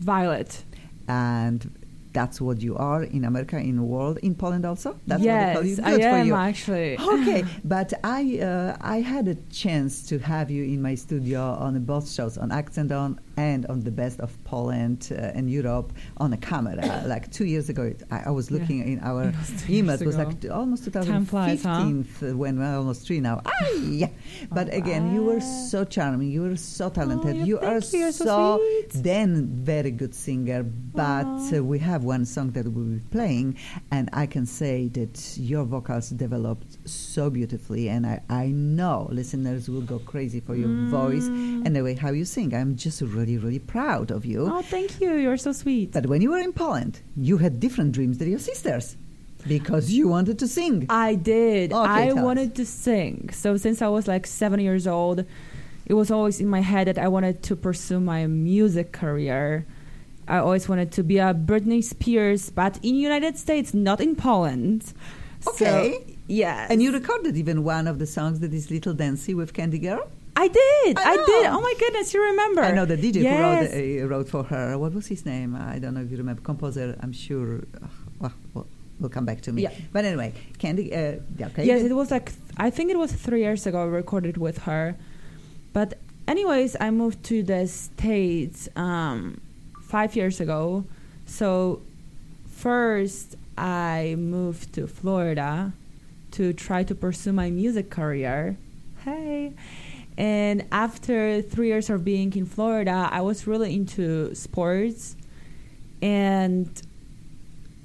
Violet. 0.01 0.63
and 1.09 1.71
that's 2.13 2.41
what 2.41 2.61
you 2.61 2.77
are 2.77 3.03
in 3.05 3.25
America, 3.25 3.57
in 3.59 3.77
the 3.77 3.83
world, 3.83 4.19
in 4.19 4.35
Poland 4.35 4.65
also? 4.65 4.99
That's 5.07 5.23
what 5.23 5.47
they 5.47 5.53
call 5.55 5.65
you? 5.65 5.77
yes, 5.77 5.81
Good 5.81 6.01
I 6.01 6.11
for 6.11 6.17
am 6.17 6.27
you. 6.27 6.35
actually. 6.35 6.99
Okay, 6.99 7.45
but 7.65 7.93
I 8.05 8.39
uh, 8.39 8.77
I 8.81 9.01
had 9.01 9.29
a 9.29 9.37
chance 9.51 10.03
to 10.09 10.19
have 10.19 10.51
you 10.51 10.65
in 10.65 10.83
my 10.83 10.95
studio 10.95 11.41
on 11.41 11.79
both 11.85 12.11
shows, 12.11 12.39
on 12.39 12.51
Accent 12.53 12.93
On 12.93 13.19
and 13.41 13.61
on 13.73 13.79
the 13.89 13.91
Best 14.03 14.19
of 14.27 14.31
Poland 14.45 15.01
uh, 15.11 15.37
and 15.37 15.45
Europe 15.51 15.89
on 16.23 16.33
a 16.33 16.37
camera. 16.51 16.83
like 17.15 17.25
two 17.37 17.47
years 17.53 17.69
ago, 17.73 17.83
it- 17.93 18.03
I, 18.11 18.19
I 18.27 18.31
was 18.39 18.47
Yeah. 18.51 18.57
looking 18.57 18.79
in 18.93 18.99
our 19.11 19.23
It 19.31 19.37
was 19.39 19.71
email. 19.71 19.97
It 20.03 20.07
was 20.13 20.17
like 20.23 20.41
t- 20.41 20.49
almost 20.61 20.83
Time 20.93 21.25
flies, 21.33 21.63
huh? 21.63 21.81
2015 21.85 22.31
uh, 22.31 22.37
when 22.43 22.53
we're 22.59 22.77
almost 22.81 23.01
three 23.07 23.21
now. 23.21 23.37
Ah, 23.51 23.53
yeah. 24.03 24.11
But 24.59 24.67
again, 24.81 25.03
you 25.15 25.23
were 25.31 25.41
so 25.71 25.85
charming. 25.85 26.31
You 26.37 26.43
were 26.49 26.57
so 26.57 26.87
talented. 26.91 27.37
you- 27.37 27.49
you 27.51 27.59
are 27.71 27.83
you, 28.01 28.13
so 28.13 28.37
sweet. 28.59 28.91
then 29.11 29.29
very 29.75 29.91
good 30.03 30.15
singer. 30.15 30.63
But 30.63 31.27
uh, 31.55 31.65
we 31.73 31.79
have 31.91 32.03
one 32.05 32.25
song 32.35 32.49
that 32.57 32.67
we'll 32.73 32.93
be 32.99 33.05
playing, 33.17 33.49
and 33.97 34.05
I 34.13 34.27
can 34.35 34.45
say 34.61 34.89
that 34.99 35.15
your 35.51 35.65
vocals 35.75 36.11
developed 36.27 36.73
so 36.89 37.23
beautifully, 37.39 37.85
and 37.95 38.03
I, 38.15 38.17
I 38.45 38.47
know 38.49 39.09
listeners 39.21 39.63
will 39.73 39.87
go 39.95 39.99
crazy 40.13 40.41
for 40.47 40.55
your 40.63 40.73
voice 41.01 41.27
Mm. 41.31 41.65
and 41.67 41.71
the 41.77 41.83
way 41.87 41.95
how 42.05 42.11
you 42.21 42.25
sing. 42.37 42.49
I'm 42.55 42.73
just 42.77 42.99
really, 43.17 43.30
really 43.39 43.59
proud 43.59 44.11
of 44.11 44.25
you. 44.25 44.49
Oh, 44.51 44.63
thank 44.63 45.01
you. 45.01 45.15
You're 45.15 45.37
so 45.37 45.53
sweet. 45.53 45.93
But 45.93 46.07
when 46.07 46.23
you 46.23 46.31
were 46.31 46.39
in 46.39 46.53
Poland, 46.53 47.01
you 47.17 47.39
had 47.39 47.61
different 47.61 47.93
dreams 47.93 48.19
than 48.19 48.31
your 48.31 48.39
sisters 48.39 48.97
because 49.47 49.91
you 49.91 50.09
wanted 50.09 50.39
to 50.39 50.49
sing. 50.49 50.87
I 50.89 51.15
did. 51.15 51.73
Okay, 51.73 51.91
I 51.91 52.07
tell 52.09 52.19
us. 52.19 52.25
wanted 52.25 52.55
to 52.57 52.67
sing. 52.67 53.31
So 53.33 53.57
since 53.57 53.83
I 53.83 53.89
was 53.89 54.07
like 54.09 54.27
seven 54.27 54.61
years 54.61 54.87
old, 54.87 55.25
it 55.87 55.95
was 55.95 56.11
always 56.11 56.41
in 56.41 56.49
my 56.49 56.61
head 56.61 56.87
that 56.87 56.99
I 56.99 57.09
wanted 57.09 57.43
to 57.45 57.57
pursue 57.57 58.01
my 58.01 58.27
music 58.27 58.93
career. 58.93 59.67
I 60.29 60.39
always 60.39 60.69
wanted 60.69 60.93
to 60.93 61.03
be 61.03 61.19
a 61.19 61.35
Britney 61.35 61.83
Spears, 61.83 62.51
but 62.51 62.79
in 62.83 62.95
United 62.95 63.37
States, 63.37 63.75
not 63.75 64.01
in 64.01 64.15
Poland. 64.15 64.93
Okay. 65.49 66.05
So, 66.07 66.15
yeah. 66.29 66.69
And 66.71 66.81
you 66.81 66.93
recorded 66.93 67.37
even 67.37 67.65
one 67.65 67.89
of 67.89 67.99
the 67.99 68.07
songs 68.07 68.39
that 68.41 68.55
is 68.55 68.71
Little 68.71 68.95
Dancy 68.95 69.35
with 69.35 69.53
Candy 69.53 69.79
Girl. 69.81 70.09
I 70.37 70.49
did. 70.49 70.99
I 70.99 71.13
I, 71.13 71.17
did. 71.17 71.47
Oh 71.47 71.61
my 71.61 71.75
goodness, 71.79 72.15
you 72.15 72.23
remember? 72.23 72.63
I 72.63 72.73
know 72.73 72.85
the 72.85 72.97
DJ 72.97 73.23
yes. 73.23 73.73
who 73.73 74.01
wrote, 74.01 74.03
uh, 74.03 74.07
wrote 74.07 74.29
for 74.29 74.45
her. 74.45 74.79
What 74.79 74.95
was 74.95 75.07
his 75.07 75.27
name? 75.27 75.57
I 75.57 75.79
don't 75.79 75.95
know 75.95 76.03
if 76.03 76.11
you 76.11 76.17
remember. 76.17 76.43
Composer, 76.43 76.97
I'm 77.01 77.13
sure. 77.13 77.59
Uh, 77.59 77.87
well, 78.21 78.33
well, 78.55 78.67
will 79.01 79.09
come 79.09 79.25
back 79.25 79.41
to 79.43 79.53
me. 79.53 79.63
Yeah. 79.63 79.73
But 79.93 80.05
anyway, 80.05 80.35
Candy. 80.59 80.95
Uh, 80.95 81.17
yeah, 81.37 81.47
okay. 81.47 81.65
Yes, 81.67 81.83
it 81.83 81.93
was 81.93 82.11
like 82.11 82.33
I 82.57 82.71
think 82.71 82.91
it 82.91 82.99
was 82.99 83.13
three 83.13 83.41
years 83.41 83.67
ago. 83.67 83.83
I 83.83 83.87
recorded 83.87 84.37
with 84.37 84.59
her, 84.59 84.97
but 85.73 85.99
anyways, 86.29 86.77
I 86.81 86.91
moved 86.91 87.25
to 87.25 87.43
the 87.43 87.67
states 87.67 88.69
um, 88.77 89.41
five 89.83 90.17
years 90.17 90.41
ago. 90.41 90.85
So 91.27 91.83
first, 92.49 93.37
I 93.57 94.17
moved 94.19 94.73
to 94.75 94.87
Florida 94.87 95.73
to 96.33 96.53
try 96.53 96.85
to 96.85 96.95
pursue 96.95 97.33
my 97.33 97.51
music 97.51 97.91
career. 97.91 98.57
Hey. 99.05 99.55
And 100.21 100.67
after 100.71 101.41
three 101.41 101.69
years 101.69 101.89
of 101.89 102.05
being 102.05 102.37
in 102.37 102.45
Florida, 102.45 103.09
I 103.11 103.23
was 103.23 103.47
really 103.47 103.75
into 103.75 104.35
sports 104.35 105.17
and 106.03 106.69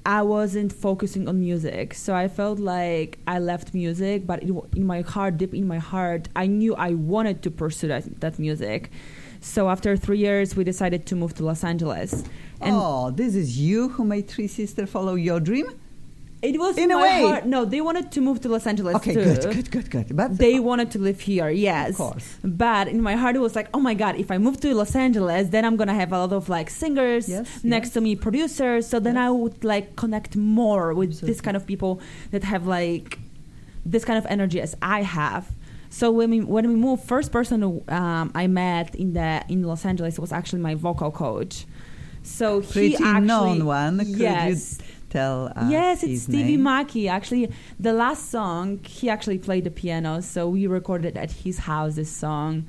I 0.06 0.22
wasn't 0.22 0.74
focusing 0.74 1.30
on 1.30 1.39
music. 1.39 1.94
So 1.94 2.13
I 2.13 2.27
felt 2.27 2.60
like 2.60 3.20
I 3.25 3.39
left 3.39 3.74
music, 3.74 4.27
but 4.27 4.44
in 4.44 4.86
my 4.86 5.00
heart, 5.00 5.38
deep 5.38 5.54
in 5.54 5.65
my 5.65 5.77
heart, 5.77 6.27
I 6.36 6.48
knew 6.48 6.75
I 6.75 6.96
wanted 6.96 7.42
to 7.44 7.51
pursue 7.51 7.88
that, 7.88 8.20
that 8.20 8.38
music. 8.38 8.92
So 9.39 9.70
after 9.70 9.96
three 9.96 10.18
years, 10.18 10.58
we 10.58 10.65
decided 10.65 11.06
to 11.06 11.15
move 11.15 11.36
to 11.36 11.46
Los 11.46 11.63
Angeles. 11.63 12.25
And 12.60 12.75
oh, 12.75 13.12
this 13.12 13.34
is 13.36 13.58
you 13.58 13.88
who 13.88 14.04
made 14.04 14.27
Three 14.27 14.48
Sisters 14.48 14.89
follow 14.89 15.15
your 15.15 15.39
dream? 15.39 15.68
It 16.50 16.58
was 16.60 16.78
in 16.78 16.92
a 16.92 16.98
way. 17.00 17.22
heart. 17.22 17.46
No, 17.46 17.66
they 17.66 17.82
wanted 17.82 18.12
to 18.14 18.22
move 18.22 18.42
to 18.42 18.50
Los 18.50 18.66
Angeles 18.68 18.96
Okay, 18.98 19.14
too. 19.14 19.24
good, 19.24 19.42
good, 19.56 19.72
good, 19.72 19.90
good. 19.90 20.16
But 20.16 20.38
They 20.38 20.60
wanted 20.60 20.92
to 20.92 21.00
live 21.00 21.20
here, 21.22 21.50
yes. 21.50 21.90
Of 21.92 21.96
course. 21.98 22.38
But 22.44 22.88
in 22.88 23.02
my 23.02 23.16
heart, 23.16 23.36
it 23.36 23.40
was 23.40 23.56
like, 23.56 23.70
oh 23.74 23.80
my 23.80 23.94
God, 23.94 24.16
if 24.16 24.30
I 24.32 24.38
move 24.38 24.60
to 24.62 24.74
Los 24.75 24.96
Angeles, 24.96 25.50
then 25.50 25.64
I'm 25.66 25.75
going 25.75 25.88
to 25.88 25.94
have 25.94 26.12
a 26.12 26.20
lot 26.20 26.34
of 26.34 26.50
like 26.50 26.70
singers 26.70 27.28
Yes, 27.30 27.64
next 27.64 27.88
yes. 27.88 27.94
to 27.96 28.02
me, 28.02 28.16
producers. 28.16 28.88
So 28.88 29.00
then 29.00 29.18
I 29.18 29.30
would 29.32 29.64
like 29.64 29.96
connect 29.96 30.36
more 30.36 30.94
with 30.94 31.22
this 31.22 31.42
kind 31.42 31.58
of 31.58 31.66
people 31.66 32.00
that 32.32 32.44
have 32.44 32.68
like 32.68 33.20
this 33.86 34.04
kind 34.06 34.18
of 34.18 34.25
energy 34.28 34.60
as 34.62 34.75
I 34.82 35.02
have. 35.04 35.44
So 35.90 36.12
when 36.12 36.30
we 36.30 36.42
when 36.42 36.68
we 36.68 36.75
moved, 36.75 37.04
first 37.08 37.32
person 37.32 37.64
um, 37.88 38.32
I 38.36 38.48
met 38.48 38.96
in 38.96 39.14
the 39.14 39.44
in 39.48 39.64
Los 39.64 39.86
Angeles 39.86 40.20
was 40.20 40.32
actually 40.34 40.62
my 40.62 40.75
vocal 40.75 41.10
coach. 41.12 41.66
So 42.24 42.62
pretty 42.62 42.90
he 42.90 43.04
actually 43.04 43.28
known 43.28 43.66
one. 43.66 44.00
Could 44.00 44.08
yes. 44.18 44.80
Tell 45.15 45.51
us 45.55 45.72
yes, 45.72 46.03
it's 46.03 46.24
Stevie? 46.24 46.57
Mackey. 46.57 47.07
Actually, 47.07 47.51
the 47.79 47.93
last 47.93 48.29
song 48.29 48.79
he 48.84 49.10
actually 49.10 49.39
played 49.39 49.63
the 49.63 49.72
piano, 49.72 50.22
so 50.22 50.48
we 50.50 50.67
recorded 50.67 51.17
at 51.17 51.31
his 51.31 51.57
house 51.60 51.95
this 51.95 52.12
song. 52.12 52.65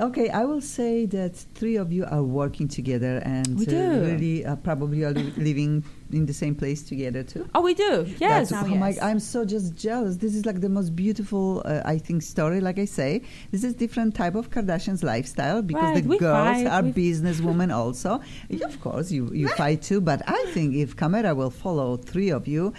Okay, 0.00 0.28
I 0.30 0.44
will 0.44 0.60
say 0.60 1.06
that 1.06 1.34
three 1.58 1.76
of 1.76 1.92
you 1.92 2.04
are 2.04 2.22
working 2.22 2.68
together 2.68 3.20
and 3.24 3.58
We 3.58 3.66
uh, 3.66 3.98
really 4.10 4.44
uh, 4.44 4.54
probably 4.56 5.02
are 5.04 5.10
li- 5.12 5.32
living 5.36 5.82
in 6.12 6.26
the 6.26 6.32
same 6.32 6.54
place 6.54 6.82
together 6.82 7.22
too. 7.22 7.48
Oh, 7.54 7.60
we 7.60 7.74
do. 7.74 8.06
Yes. 8.18 8.50
That's- 8.50 8.52
oh 8.70 8.74
my, 8.74 8.96
I'm 9.02 9.20
so 9.20 9.44
just 9.44 9.74
jealous. 9.76 10.16
This 10.16 10.34
is 10.34 10.46
like 10.46 10.60
the 10.60 10.68
most 10.68 10.96
beautiful, 10.96 11.62
uh, 11.64 11.82
I 11.84 11.98
think, 11.98 12.22
story. 12.22 12.60
Like 12.60 12.78
I 12.78 12.84
say, 12.86 13.22
this 13.50 13.62
is 13.64 13.74
different 13.74 14.14
type 14.14 14.34
of 14.34 14.50
Kardashians 14.50 15.02
lifestyle 15.02 15.62
because 15.62 15.82
Right, 15.94 16.02
the 16.02 16.08
we 16.08 16.18
girls 16.18 16.62
fight, 16.62 16.66
are 16.66 16.82
businesswomen 16.82 17.74
also. 17.82 18.20
Of 18.64 18.80
course, 18.80 19.10
you 19.12 19.30
you 19.32 19.48
fight 19.48 19.82
too. 19.82 20.00
But 20.00 20.22
I 20.26 20.44
think 20.54 20.74
if 20.74 20.96
Camera 20.96 21.34
will 21.34 21.50
follow 21.50 21.96
three 21.96 22.30
of 22.30 22.48
you, 22.48 22.72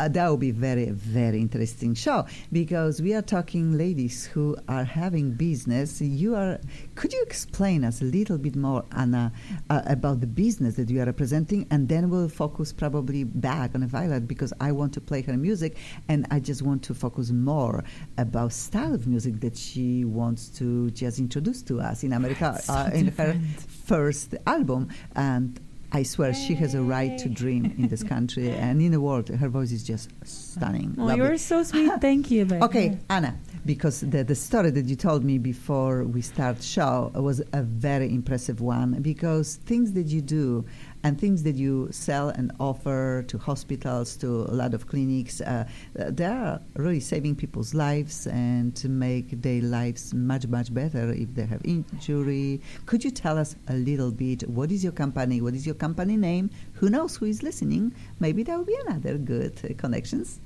uh, 0.00 0.08
that 0.08 0.28
will 0.28 0.38
be 0.38 0.50
very 0.50 0.90
very 0.90 1.38
interesting 1.38 1.94
show 1.94 2.24
because 2.52 3.02
we 3.02 3.12
are 3.12 3.20
talking 3.20 3.76
ladies 3.76 4.24
who 4.24 4.56
are 4.66 4.84
having 4.84 5.32
business. 5.32 6.00
You 6.00 6.34
are. 6.34 6.58
Could 6.94 7.12
you 7.12 7.22
explain 7.22 7.84
us 7.84 8.00
a 8.00 8.06
little 8.06 8.38
bit 8.38 8.56
more, 8.56 8.84
Anna, 8.96 9.30
uh, 9.68 9.82
about 9.84 10.20
the 10.20 10.26
business 10.26 10.76
that 10.76 10.88
you 10.88 11.02
are 11.02 11.04
representing, 11.04 11.66
and 11.70 11.86
then 11.88 12.08
we'll 12.08 12.30
focus 12.30 12.72
probably 12.72 13.24
back 13.24 13.74
on 13.74 13.86
Violet 13.86 14.26
because 14.26 14.54
I 14.58 14.72
want 14.72 14.94
to 14.94 15.02
play 15.02 15.20
her 15.22 15.36
music, 15.36 15.76
and 16.08 16.26
I 16.30 16.40
just 16.40 16.62
want 16.62 16.82
to 16.84 16.94
focus 16.94 17.30
more 17.30 17.84
about 18.16 18.54
style 18.54 18.94
of 18.94 19.06
music 19.06 19.40
that 19.40 19.56
she 19.56 20.06
wants 20.06 20.48
to 20.60 20.90
just 20.92 21.18
introduce 21.18 21.62
to 21.64 21.80
us 21.80 22.04
in 22.04 22.14
America 22.14 22.58
So 22.62 22.72
uh, 22.72 22.90
in 22.94 23.08
her 23.08 23.38
first 23.84 24.34
album, 24.46 24.88
and. 25.14 25.60
I 25.92 26.04
swear 26.04 26.32
she 26.32 26.54
has 26.54 26.74
a 26.74 26.82
right 26.82 27.18
to 27.18 27.28
dream 27.28 27.74
in 27.76 27.88
this 27.88 28.02
country 28.04 28.50
and 28.50 28.80
in 28.80 28.92
the 28.92 29.00
world. 29.00 29.28
Her 29.28 29.48
voice 29.48 29.72
is 29.72 29.82
just 29.82 30.10
stunning. 30.24 30.94
Oh, 30.96 31.04
lovely. 31.04 31.16
you're 31.16 31.38
so 31.38 31.64
sweet. 31.64 31.90
Thank 32.00 32.30
you, 32.30 32.44
babe. 32.44 32.62
Okay, 32.62 32.98
Anna, 33.08 33.36
because 33.66 34.00
the, 34.00 34.22
the 34.22 34.36
story 34.36 34.70
that 34.70 34.86
you 34.86 34.94
told 34.94 35.24
me 35.24 35.38
before 35.38 36.04
we 36.04 36.22
start 36.22 36.62
show 36.62 37.10
was 37.14 37.42
a 37.52 37.62
very 37.62 38.08
impressive 38.14 38.60
one 38.60 39.02
because 39.02 39.56
things 39.56 39.92
that 39.92 40.06
you 40.06 40.20
do 40.20 40.64
and 41.02 41.18
things 41.18 41.42
that 41.44 41.56
you 41.56 41.88
sell 41.90 42.28
and 42.28 42.52
offer 42.60 43.24
to 43.28 43.38
hospitals, 43.38 44.16
to 44.16 44.42
a 44.42 44.54
lot 44.54 44.74
of 44.74 44.86
clinics, 44.86 45.40
uh, 45.40 45.66
they 45.94 46.26
are 46.26 46.60
really 46.76 47.00
saving 47.00 47.36
people's 47.36 47.74
lives 47.74 48.26
and 48.26 48.76
to 48.76 48.88
make 48.88 49.42
their 49.42 49.62
lives 49.62 50.12
much, 50.12 50.46
much 50.46 50.72
better 50.72 51.10
if 51.12 51.34
they 51.34 51.46
have 51.46 51.60
injury. 51.64 52.60
Could 52.86 53.02
you 53.04 53.10
tell 53.10 53.38
us 53.38 53.56
a 53.68 53.74
little 53.74 54.10
bit 54.10 54.48
what 54.48 54.70
is 54.70 54.84
your 54.84 54.92
company? 54.92 55.40
What 55.40 55.54
is 55.54 55.64
your 55.64 55.74
company 55.74 56.16
name? 56.16 56.50
Who 56.74 56.90
knows 56.90 57.16
who 57.16 57.26
is 57.26 57.42
listening? 57.42 57.94
Maybe 58.18 58.42
there 58.42 58.58
will 58.58 58.66
be 58.66 58.76
another 58.86 59.16
good 59.16 59.58
uh, 59.64 59.74
connections. 59.78 60.40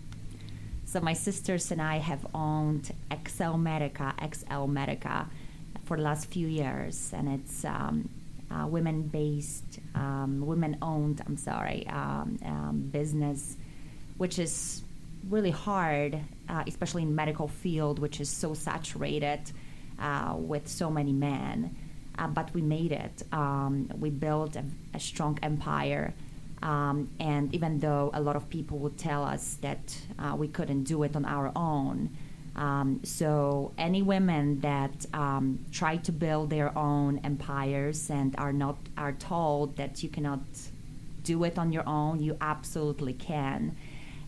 So 0.84 1.00
my 1.00 1.14
sisters 1.14 1.73
and 1.73 1.82
I 1.82 1.99
have 1.99 2.25
owned 2.34 2.92
XL 3.26 3.56
Medica, 3.56 4.14
XL 4.32 4.66
Medica, 4.66 5.28
for 5.84 5.96
the 5.96 6.02
last 6.02 6.30
few 6.30 6.46
years, 6.46 7.12
and 7.12 7.28
it's 7.28 7.64
um, 7.64 8.08
uh, 8.54 8.66
women-based, 8.66 9.80
um, 9.94 10.46
women-owned. 10.46 11.23
I'm 11.26 11.37
sorry, 11.37 11.87
um, 11.88 12.38
um, 12.44 12.88
business, 12.92 13.56
which 14.16 14.38
is 14.38 14.82
really 15.28 15.50
hard, 15.50 16.20
uh, 16.49 16.62
especially 16.66 17.02
in 17.02 17.14
medical 17.14 17.49
field, 17.49 17.99
which 17.99 18.20
is 18.20 18.28
so 18.28 18.54
saturated 18.54 19.40
uh, 19.99 20.34
with 20.37 20.68
so 20.68 20.90
many 20.90 21.12
men. 21.12 21.75
Uh, 22.16 22.28
but 22.28 22.52
we 22.54 22.62
made 22.62 22.92
it. 22.92 23.23
Um, 23.32 23.90
we 23.99 24.11
built 24.11 24.56
a, 24.56 24.64
a 24.94 25.00
strong 25.00 25.38
empire. 25.42 26.14
Um, 26.62 27.11
and 27.18 27.52
even 27.54 27.80
though 27.80 28.11
a 28.14 28.20
lot 28.20 28.37
of 28.37 28.49
people 28.49 28.78
would 28.78 28.96
tell 28.96 29.25
us 29.25 29.58
that 29.62 29.99
uh, 30.18 30.34
we 30.37 30.49
couldn't 30.49 30.84
do 30.84 31.02
it 31.02 31.16
on 31.16 31.25
our 31.25 31.50
own, 31.56 32.11
um, 32.56 33.00
so 33.02 33.73
any 33.78 34.02
women 34.02 34.61
that 34.61 35.06
um, 35.12 35.64
try 35.73 35.96
to 35.99 36.12
build 36.12 36.50
their 36.50 36.76
own 36.78 37.20
empires 37.25 38.11
and 38.11 38.34
are 38.38 38.52
not 38.52 38.76
are 38.96 39.12
told 39.12 39.76
that 39.76 40.02
you 40.02 40.08
cannot 40.08 40.40
do 41.25 41.42
it 41.44 41.58
on 41.58 41.73
your 41.73 41.87
own, 41.88 42.20
you 42.20 42.37
absolutely 42.40 43.14
can. 43.14 43.76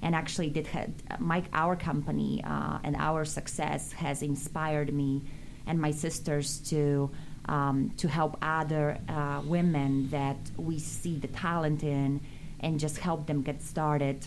And 0.03 0.15
actually, 0.15 0.51
did 0.51 0.67
had, 0.67 0.93
Mike, 1.19 1.45
our 1.53 1.77
company 1.77 2.43
uh, 2.45 2.79
and 2.83 2.97
our 2.97 3.25
success 3.25 3.93
has 3.93 4.23
inspired 4.23 4.93
me 4.93 5.23
and 5.67 5.81
my 5.81 5.91
sisters 5.91 6.59
to 6.71 7.11
um, 7.47 7.93
to 7.99 8.09
help 8.09 8.37
other 8.43 8.99
uh, 9.09 9.41
women 9.45 10.11
that 10.11 10.37
we 10.57 10.81
see 10.81 11.17
the 11.17 11.29
talent 11.29 11.85
in 11.85 12.21
and 12.59 12.81
just 12.81 12.99
help 12.99 13.27
them 13.27 13.43
get 13.43 13.63
started 13.63 14.27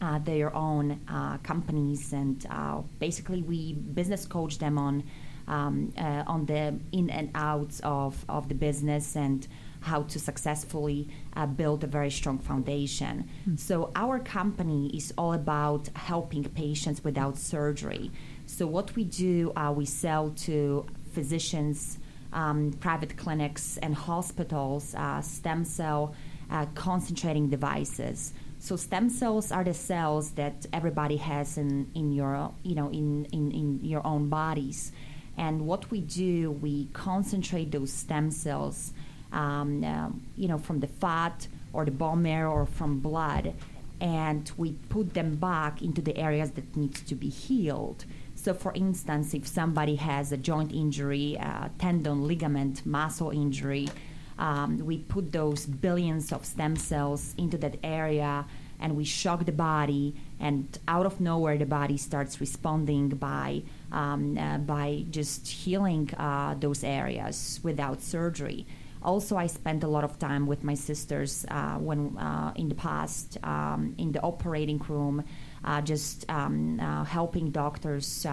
uh, 0.00 0.18
their 0.18 0.54
own 0.54 1.00
uh, 1.08 1.38
companies 1.38 2.12
and 2.12 2.46
uh, 2.50 2.80
basically 2.98 3.42
we 3.42 3.72
business 3.72 4.26
coach 4.26 4.58
them 4.58 4.78
on 4.78 5.02
um, 5.46 5.92
uh, 5.98 6.24
on 6.26 6.46
the 6.46 6.78
in 6.92 7.10
and 7.10 7.30
outs 7.34 7.80
of, 7.84 8.24
of 8.28 8.48
the 8.48 8.54
business 8.54 9.16
and 9.16 9.46
how 9.80 10.02
to 10.04 10.18
successfully 10.18 11.08
uh, 11.36 11.44
build 11.44 11.84
a 11.84 11.86
very 11.86 12.10
strong 12.10 12.38
foundation. 12.38 13.28
So 13.56 13.92
our 13.94 14.18
company 14.18 14.90
is 14.96 15.12
all 15.18 15.34
about 15.34 15.88
helping 15.94 16.44
patients 16.44 17.04
without 17.04 17.36
surgery. 17.36 18.10
So 18.46 18.66
what 18.66 18.96
we 18.96 19.04
do, 19.04 19.52
uh, 19.54 19.72
we 19.76 19.84
sell 19.84 20.30
to 20.46 20.86
physicians, 21.12 21.98
um, 22.32 22.72
private 22.80 23.16
clinics, 23.18 23.76
and 23.78 23.94
hospitals 23.94 24.94
uh, 24.94 25.20
stem 25.20 25.64
cell 25.64 26.14
uh, 26.50 26.66
concentrating 26.74 27.48
devices. 27.48 28.32
So 28.64 28.76
stem 28.76 29.10
cells 29.10 29.52
are 29.52 29.62
the 29.62 29.74
cells 29.74 30.30
that 30.36 30.64
everybody 30.72 31.18
has 31.18 31.58
in, 31.58 31.90
in 31.94 32.12
your 32.12 32.50
you 32.62 32.74
know 32.74 32.88
in, 32.88 33.26
in, 33.26 33.52
in 33.52 33.80
your 33.82 34.00
own 34.06 34.30
bodies. 34.30 34.90
And 35.36 35.66
what 35.66 35.90
we 35.90 36.00
do, 36.00 36.50
we 36.50 36.86
concentrate 36.94 37.72
those 37.72 37.92
stem 37.92 38.30
cells, 38.30 38.94
um, 39.32 39.84
uh, 39.84 40.08
you 40.34 40.48
know, 40.48 40.56
from 40.56 40.80
the 40.80 40.86
fat 40.86 41.46
or 41.74 41.84
the 41.84 41.90
bone 41.90 42.22
marrow 42.22 42.52
or 42.52 42.64
from 42.64 43.00
blood, 43.00 43.52
and 44.00 44.50
we 44.56 44.72
put 44.88 45.12
them 45.12 45.34
back 45.36 45.82
into 45.82 46.00
the 46.00 46.16
areas 46.16 46.52
that 46.52 46.74
needs 46.74 47.02
to 47.02 47.14
be 47.14 47.28
healed. 47.28 48.06
So, 48.34 48.54
for 48.54 48.72
instance, 48.72 49.34
if 49.34 49.46
somebody 49.46 49.96
has 49.96 50.32
a 50.32 50.38
joint 50.38 50.72
injury, 50.72 51.36
uh, 51.38 51.68
tendon, 51.78 52.26
ligament, 52.26 52.86
muscle 52.86 53.28
injury, 53.28 53.88
um, 54.38 54.78
we 54.78 54.98
put 54.98 55.32
those 55.32 55.66
billions 55.66 56.32
of 56.32 56.44
stem 56.44 56.76
cells 56.76 57.34
into 57.38 57.58
that 57.58 57.76
area 57.82 58.44
and 58.80 58.96
we 58.96 59.04
shock 59.04 59.44
the 59.44 59.52
body 59.52 60.14
and 60.40 60.78
out 60.88 61.06
of 61.06 61.20
nowhere 61.20 61.56
the 61.56 61.66
body 61.66 61.96
starts 61.96 62.40
responding 62.40 63.08
by 63.08 63.62
um, 63.92 64.36
uh, 64.36 64.58
by 64.58 65.04
just 65.10 65.46
healing 65.46 66.10
uh, 66.18 66.54
those 66.58 66.84
areas 66.84 67.60
without 67.62 68.02
surgery. 68.02 68.66
Also 69.02 69.36
i 69.36 69.46
spent 69.46 69.84
a 69.84 69.86
lot 69.86 70.02
of 70.02 70.18
time 70.18 70.46
with 70.46 70.64
my 70.64 70.74
sisters 70.74 71.44
uh, 71.50 71.74
when 71.74 72.16
uh, 72.16 72.52
in 72.56 72.68
the 72.68 72.74
past 72.74 73.38
um, 73.42 73.94
in 73.98 74.12
the 74.12 74.20
operating 74.22 74.78
room 74.88 75.22
uh, 75.64 75.80
just 75.82 76.28
um, 76.30 76.80
uh, 76.80 77.04
helping 77.04 77.50
doctors 77.50 78.26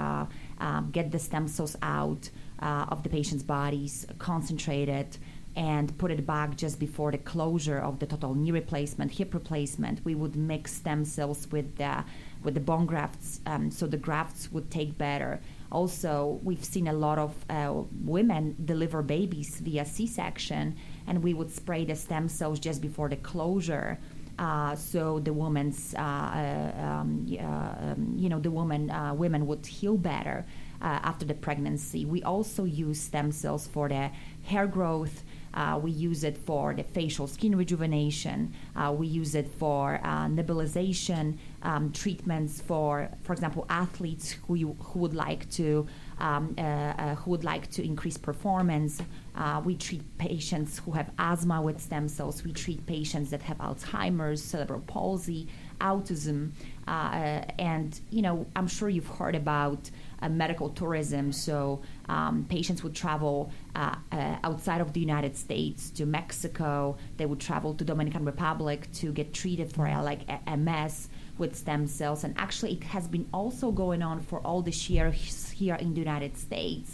get 0.91 1.11
the 1.11 1.19
stem 1.19 1.47
cells 1.47 1.75
out 1.81 2.29
of 2.59 3.03
the 3.03 3.09
patient's 3.09 3.43
bodies 3.43 4.05
concentrated 4.17 5.17
and 5.55 5.97
put 5.97 6.11
it 6.11 6.25
back 6.25 6.55
just 6.55 6.79
before 6.79 7.11
the 7.11 7.17
closure 7.17 7.79
of 7.79 7.99
the 7.99 8.05
total 8.05 8.33
knee 8.33 8.51
replacement, 8.51 9.11
hip 9.11 9.33
replacement. 9.33 10.03
We 10.05 10.15
would 10.15 10.35
mix 10.35 10.73
stem 10.73 11.05
cells 11.05 11.47
with 11.51 11.75
the 11.77 12.03
with 12.43 12.55
the 12.55 12.59
bone 12.59 12.87
grafts, 12.87 13.39
um, 13.45 13.69
so 13.69 13.85
the 13.85 13.97
grafts 13.97 14.51
would 14.51 14.71
take 14.71 14.97
better. 14.97 15.39
Also, 15.71 16.39
we've 16.43 16.63
seen 16.63 16.87
a 16.87 16.93
lot 16.93 17.19
of 17.19 17.35
uh, 17.49 17.83
women 18.03 18.55
deliver 18.65 19.03
babies 19.03 19.59
via 19.59 19.85
C-section, 19.85 20.75
and 21.05 21.23
we 21.23 21.35
would 21.35 21.51
spray 21.51 21.85
the 21.85 21.95
stem 21.95 22.27
cells 22.27 22.59
just 22.59 22.81
before 22.81 23.09
the 23.09 23.15
closure. 23.17 23.99
Uh, 24.39 24.75
so 24.75 25.19
the 25.19 25.31
woman's, 25.31 25.93
uh, 25.95 26.01
uh, 26.01 26.81
um, 26.81 27.27
uh, 27.39 27.43
um, 27.43 28.15
you 28.17 28.27
know, 28.27 28.39
the 28.39 28.49
woman, 28.49 28.89
uh, 28.89 29.13
women 29.13 29.45
would 29.45 29.65
heal 29.65 29.97
better 29.97 30.45
after 30.81 31.25
the 31.25 31.35
pregnancy. 31.35 32.05
We 32.05 32.23
also 32.23 32.63
use 32.63 32.99
stem 32.99 33.31
cells 33.31 33.67
for 33.67 33.87
the 33.87 34.09
hair 34.45 34.65
growth. 34.65 35.23
Uh, 35.53 35.79
we 35.81 35.91
use 35.91 36.23
it 36.23 36.37
for 36.37 36.73
the 36.73 36.83
facial 36.83 37.27
skin 37.27 37.55
rejuvenation. 37.55 38.53
Uh, 38.75 38.93
we 38.97 39.07
use 39.07 39.35
it 39.35 39.47
for 39.47 39.99
uh, 40.03 40.27
nebulization 40.27 41.37
um, 41.63 41.91
treatments 41.91 42.61
for, 42.61 43.09
for 43.23 43.33
example, 43.33 43.65
athletes 43.69 44.31
who 44.47 44.55
you, 44.55 44.75
who 44.79 44.99
would 44.99 45.13
like 45.13 45.49
to 45.51 45.87
um, 46.21 46.53
uh, 46.57 46.61
uh, 46.61 47.15
who 47.15 47.31
would 47.31 47.43
like 47.43 47.69
to 47.71 47.83
increase 47.83 48.15
performance. 48.15 49.01
Uh, 49.35 49.59
we 49.65 49.75
treat 49.75 50.03
patients 50.19 50.79
who 50.85 50.91
have 50.91 51.09
asthma 51.17 51.59
with 51.59 51.81
stem 51.81 52.07
cells. 52.07 52.43
We 52.43 52.53
treat 52.53 52.85
patients 52.85 53.31
that 53.31 53.41
have 53.41 53.57
Alzheimer's, 53.57 54.43
cerebral 54.43 54.81
palsy, 54.81 55.47
autism, 55.79 56.51
and 56.87 57.99
you 58.11 58.21
know 58.21 58.45
I'm 58.55 58.67
sure 58.67 58.87
you've 58.87 59.07
heard 59.07 59.35
about 59.35 59.89
medical 60.29 60.69
tourism. 60.69 61.31
So 61.31 61.81
um, 62.15 62.35
patients 62.57 62.79
would 62.83 62.95
travel 63.05 63.35
uh, 63.75 63.95
uh, 64.11 64.47
outside 64.47 64.81
of 64.85 64.89
the 64.95 64.99
United 65.09 65.33
States 65.45 65.81
to 65.97 66.03
Mexico. 66.19 66.71
They 67.17 67.25
would 67.29 67.39
travel 67.49 67.71
to 67.79 67.83
Dominican 67.91 68.23
Republic 68.33 68.79
to 69.01 69.05
get 69.19 69.27
treated 69.41 69.67
for 69.75 69.85
uh, 69.87 70.03
like 70.11 70.21
a- 70.35 70.57
MS 70.67 70.93
with 71.41 71.51
stem 71.63 71.83
cells. 71.87 72.19
And 72.25 72.33
actually, 72.45 72.71
it 72.77 72.83
has 72.95 73.05
been 73.15 73.25
also 73.39 73.67
going 73.83 74.01
on 74.09 74.17
for 74.29 74.39
all 74.47 74.61
this 74.69 74.81
years 74.89 75.49
here 75.61 75.75
in 75.83 75.89
the 75.95 76.01
United 76.09 76.33
States. 76.47 76.89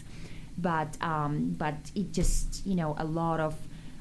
But 0.70 0.92
um, 1.14 1.34
but 1.64 1.80
it 2.02 2.08
just 2.22 2.48
you 2.70 2.76
know 2.82 2.92
a 2.98 3.06
lot 3.22 3.40
of 3.48 3.54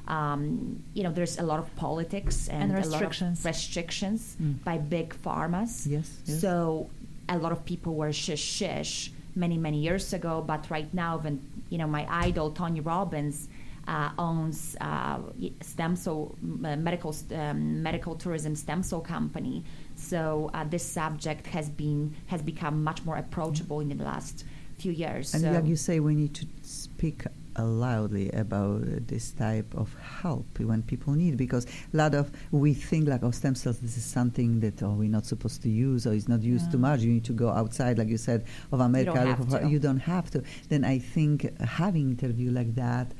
um, 0.07 0.83
you 0.93 1.03
know 1.03 1.11
there's 1.11 1.37
a 1.37 1.43
lot 1.51 1.59
of 1.59 1.67
politics 1.75 2.47
and, 2.47 2.63
And 2.63 2.71
a 2.71 2.75
lot 2.75 2.85
of 2.85 2.91
restrictions. 2.91 3.45
restrictions 3.45 4.19
Mm. 4.41 4.63
by 4.63 4.77
big 4.77 5.09
pharmas. 5.25 5.71
Yes, 5.95 6.09
yes. 6.25 6.41
So 6.41 6.89
a 7.29 7.37
lot 7.37 7.51
of 7.51 7.59
people 7.65 7.91
were 8.01 8.11
shish 8.13 8.41
shish 8.59 9.11
many 9.37 9.57
many 9.57 9.79
years 9.79 10.13
ago, 10.13 10.43
but 10.45 10.69
right 10.69 10.91
now, 10.93 11.17
when 11.17 11.39
you 11.69 11.77
know 11.77 11.87
my 11.87 12.05
idol 12.09 12.51
Tony 12.51 12.81
Robbins 12.81 13.47
uh, 13.87 14.09
owns 14.17 14.75
uh, 14.81 15.19
stem 15.61 15.95
cell 15.95 16.35
uh, 16.43 16.75
medical 16.75 17.15
um, 17.31 17.81
medical 17.81 18.15
tourism 18.15 18.55
stem 18.55 18.83
cell 18.83 18.99
company. 18.99 19.63
So 19.95 20.49
uh, 20.53 20.65
this 20.65 20.83
subject 20.83 21.47
has 21.47 21.69
been 21.69 22.15
has 22.27 22.41
become 22.41 22.83
much 22.83 23.03
more 23.05 23.17
approachable 23.17 23.79
in 23.79 23.89
the 23.89 24.03
last 24.03 24.45
few 24.77 24.91
years. 24.91 25.33
And 25.33 25.43
so 25.43 25.51
like 25.51 25.65
you 25.65 25.75
say, 25.75 25.99
we 25.99 26.15
need 26.15 26.33
to 26.35 26.45
speak 26.61 27.23
loudly 27.63 28.29
about 28.31 28.81
this 29.07 29.31
type 29.31 29.73
of 29.75 29.93
help 30.21 30.45
when 30.59 30.83
people 30.83 31.13
need 31.13 31.37
because 31.37 31.65
a 31.93 31.97
lot 31.97 32.13
of 32.13 32.31
we 32.51 32.73
think 32.73 33.07
like 33.07 33.23
oh 33.23 33.31
stem 33.31 33.55
cells 33.55 33.79
this 33.79 33.97
is 33.97 34.03
something 34.05 34.59
that 34.59 34.81
oh 34.83 34.91
we're 34.91 35.09
not 35.09 35.25
supposed 35.25 35.61
to 35.61 35.69
use 35.69 36.05
or 36.05 36.13
it's 36.13 36.27
not 36.27 36.41
used 36.41 36.71
too 36.71 36.77
much 36.77 37.01
you 37.01 37.11
need 37.11 37.25
to 37.25 37.33
go 37.33 37.49
outside 37.49 37.97
like 37.97 38.07
you 38.07 38.17
said 38.17 38.45
of 38.71 38.79
America 38.79 39.19
have 39.19 39.49
to. 39.49 39.67
you 39.67 39.79
don't 39.79 39.99
have 39.99 40.29
to 40.31 40.43
then 40.69 40.83
I 40.83 40.99
think 40.99 41.59
having 41.61 42.09
interview 42.09 42.51
like 42.51 42.75
that 42.75 43.13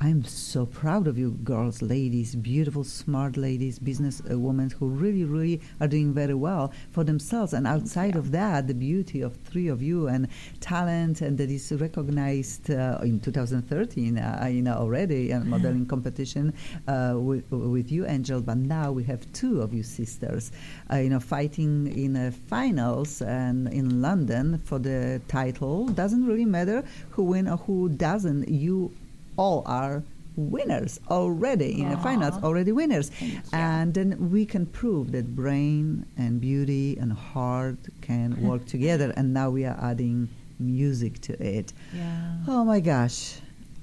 I'm 0.00 0.22
so 0.22 0.64
proud 0.64 1.08
of 1.08 1.18
you, 1.18 1.32
girls, 1.42 1.82
ladies, 1.82 2.36
beautiful, 2.36 2.84
smart 2.84 3.36
ladies, 3.36 3.80
business 3.80 4.22
uh, 4.30 4.38
women 4.38 4.70
who 4.70 4.86
really, 4.86 5.24
really 5.24 5.60
are 5.80 5.88
doing 5.88 6.14
very 6.14 6.34
well 6.34 6.72
for 6.92 7.02
themselves. 7.02 7.52
And 7.52 7.66
outside 7.66 8.14
of 8.14 8.30
that, 8.30 8.68
the 8.68 8.74
beauty 8.74 9.22
of 9.22 9.34
three 9.38 9.66
of 9.66 9.82
you 9.82 10.06
and 10.06 10.28
talent, 10.60 11.20
and 11.20 11.36
that 11.38 11.50
is 11.50 11.72
recognized 11.72 12.70
uh, 12.70 13.00
in 13.02 13.18
2013, 13.18 14.18
uh, 14.18 14.48
you 14.48 14.62
know, 14.62 14.74
already 14.74 15.32
a 15.32 15.40
modeling 15.40 15.84
competition 15.84 16.54
uh, 16.86 17.14
with, 17.16 17.50
with 17.50 17.90
you, 17.90 18.06
Angel. 18.06 18.40
But 18.40 18.58
now 18.58 18.92
we 18.92 19.02
have 19.02 19.30
two 19.32 19.62
of 19.62 19.74
you 19.74 19.82
sisters, 19.82 20.52
uh, 20.92 20.98
you 20.98 21.10
know, 21.10 21.18
fighting 21.18 21.88
in 21.88 22.14
uh, 22.14 22.30
finals 22.46 23.20
and 23.20 23.66
in 23.72 24.00
London 24.00 24.58
for 24.58 24.78
the 24.78 25.20
title. 25.26 25.88
Doesn't 25.88 26.24
really 26.24 26.44
matter 26.44 26.84
who 27.10 27.24
win 27.24 27.48
or 27.48 27.56
who 27.56 27.88
doesn't. 27.88 28.48
You 28.48 28.92
all 29.38 29.62
are 29.64 30.02
winners 30.36 31.00
already 31.10 31.80
in 31.80 31.88
the 31.90 31.96
finals, 31.98 32.34
already 32.44 32.72
winners. 32.72 33.10
And 33.52 33.94
then 33.94 34.30
we 34.30 34.44
can 34.46 34.66
prove 34.66 35.12
that 35.12 35.34
brain 35.34 36.06
and 36.16 36.40
beauty 36.40 36.96
and 36.98 37.12
heart 37.12 37.78
can 38.02 38.40
work 38.48 38.66
together. 38.66 39.12
And 39.16 39.32
now 39.32 39.50
we 39.50 39.64
are 39.64 39.78
adding 39.80 40.28
music 40.60 41.20
to 41.22 41.32
it. 41.42 41.72
Yeah. 41.94 42.34
Oh 42.46 42.64
my 42.64 42.80
gosh. 42.80 43.38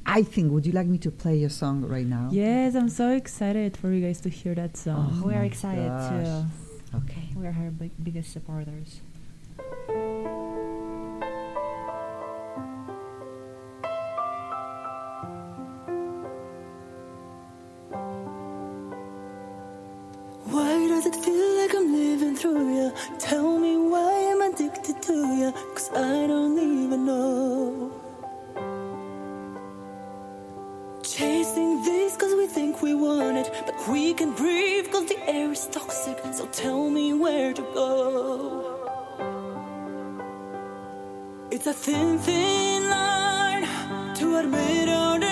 I 0.06 0.22
think, 0.22 0.52
would 0.52 0.66
you 0.68 0.72
like 0.72 0.86
me 0.88 1.00
to 1.00 1.10
play 1.10 1.36
your 1.38 1.50
song 1.50 1.82
right 1.82 2.06
now? 2.06 2.30
Yes, 2.32 2.76
I'm 2.76 2.90
so 2.90 3.10
excited 3.12 3.76
for 3.76 3.92
you 3.92 4.06
guys 4.06 4.22
to 4.22 4.30
hear 4.30 4.54
that 4.54 4.78
song. 4.78 5.20
Oh 5.24 5.28
We're 5.28 5.44
excited 5.44 5.88
gosh. 5.88 6.26
too. 6.26 6.98
Okay. 6.98 7.28
We're 7.36 7.52
her 7.52 7.72
big, 7.72 7.92
biggest 8.04 8.32
supporters. 8.32 9.02
Why 20.56 20.88
does 20.88 21.06
it 21.06 21.18
feel 21.18 21.50
like 21.58 21.76
I'm 21.76 21.92
living 21.92 22.34
through 22.34 22.76
you? 22.78 22.94
Tell 23.20 23.60
me 23.60 23.76
why 23.76 24.32
I'm 24.32 24.42
addicted 24.54 25.02
to 25.02 25.14
you, 25.40 25.52
cause 25.74 25.90
I 25.92 26.28
don't 26.28 26.58
even 26.58 27.06
know. 27.06 27.92
Chasing 31.04 31.84
this 31.84 32.16
cause 32.16 32.34
we 32.36 32.48
think 32.48 32.82
we 32.82 32.94
want 32.94 33.36
it, 33.38 33.52
but 33.66 33.76
we 33.90 34.14
can 34.14 34.32
breathe 34.32 34.90
cause 34.94 35.08
the 35.08 35.20
air 35.30 35.52
is 35.52 35.68
toxic. 35.68 36.18
So 36.32 36.46
tell 36.46 36.90
me 36.90 37.12
where 37.12 37.52
to 37.52 37.62
go. 37.74 37.92
It's 41.52 41.68
a 41.68 41.74
thin, 41.74 42.18
thin 42.20 42.90
line 42.90 43.68
to 44.16 44.38
admit 44.38 44.88
or 44.88 45.25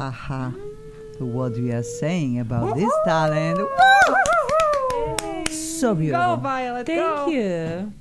Haha. 0.00 0.48
What 1.18 1.52
we 1.58 1.72
are 1.72 1.82
saying 1.82 2.40
about 2.40 2.74
this 2.74 2.90
talent. 3.04 3.60
So 5.50 5.94
beautiful. 5.94 6.36
Violet, 6.38 6.86
Thank 6.86 7.28
you. 7.32 7.92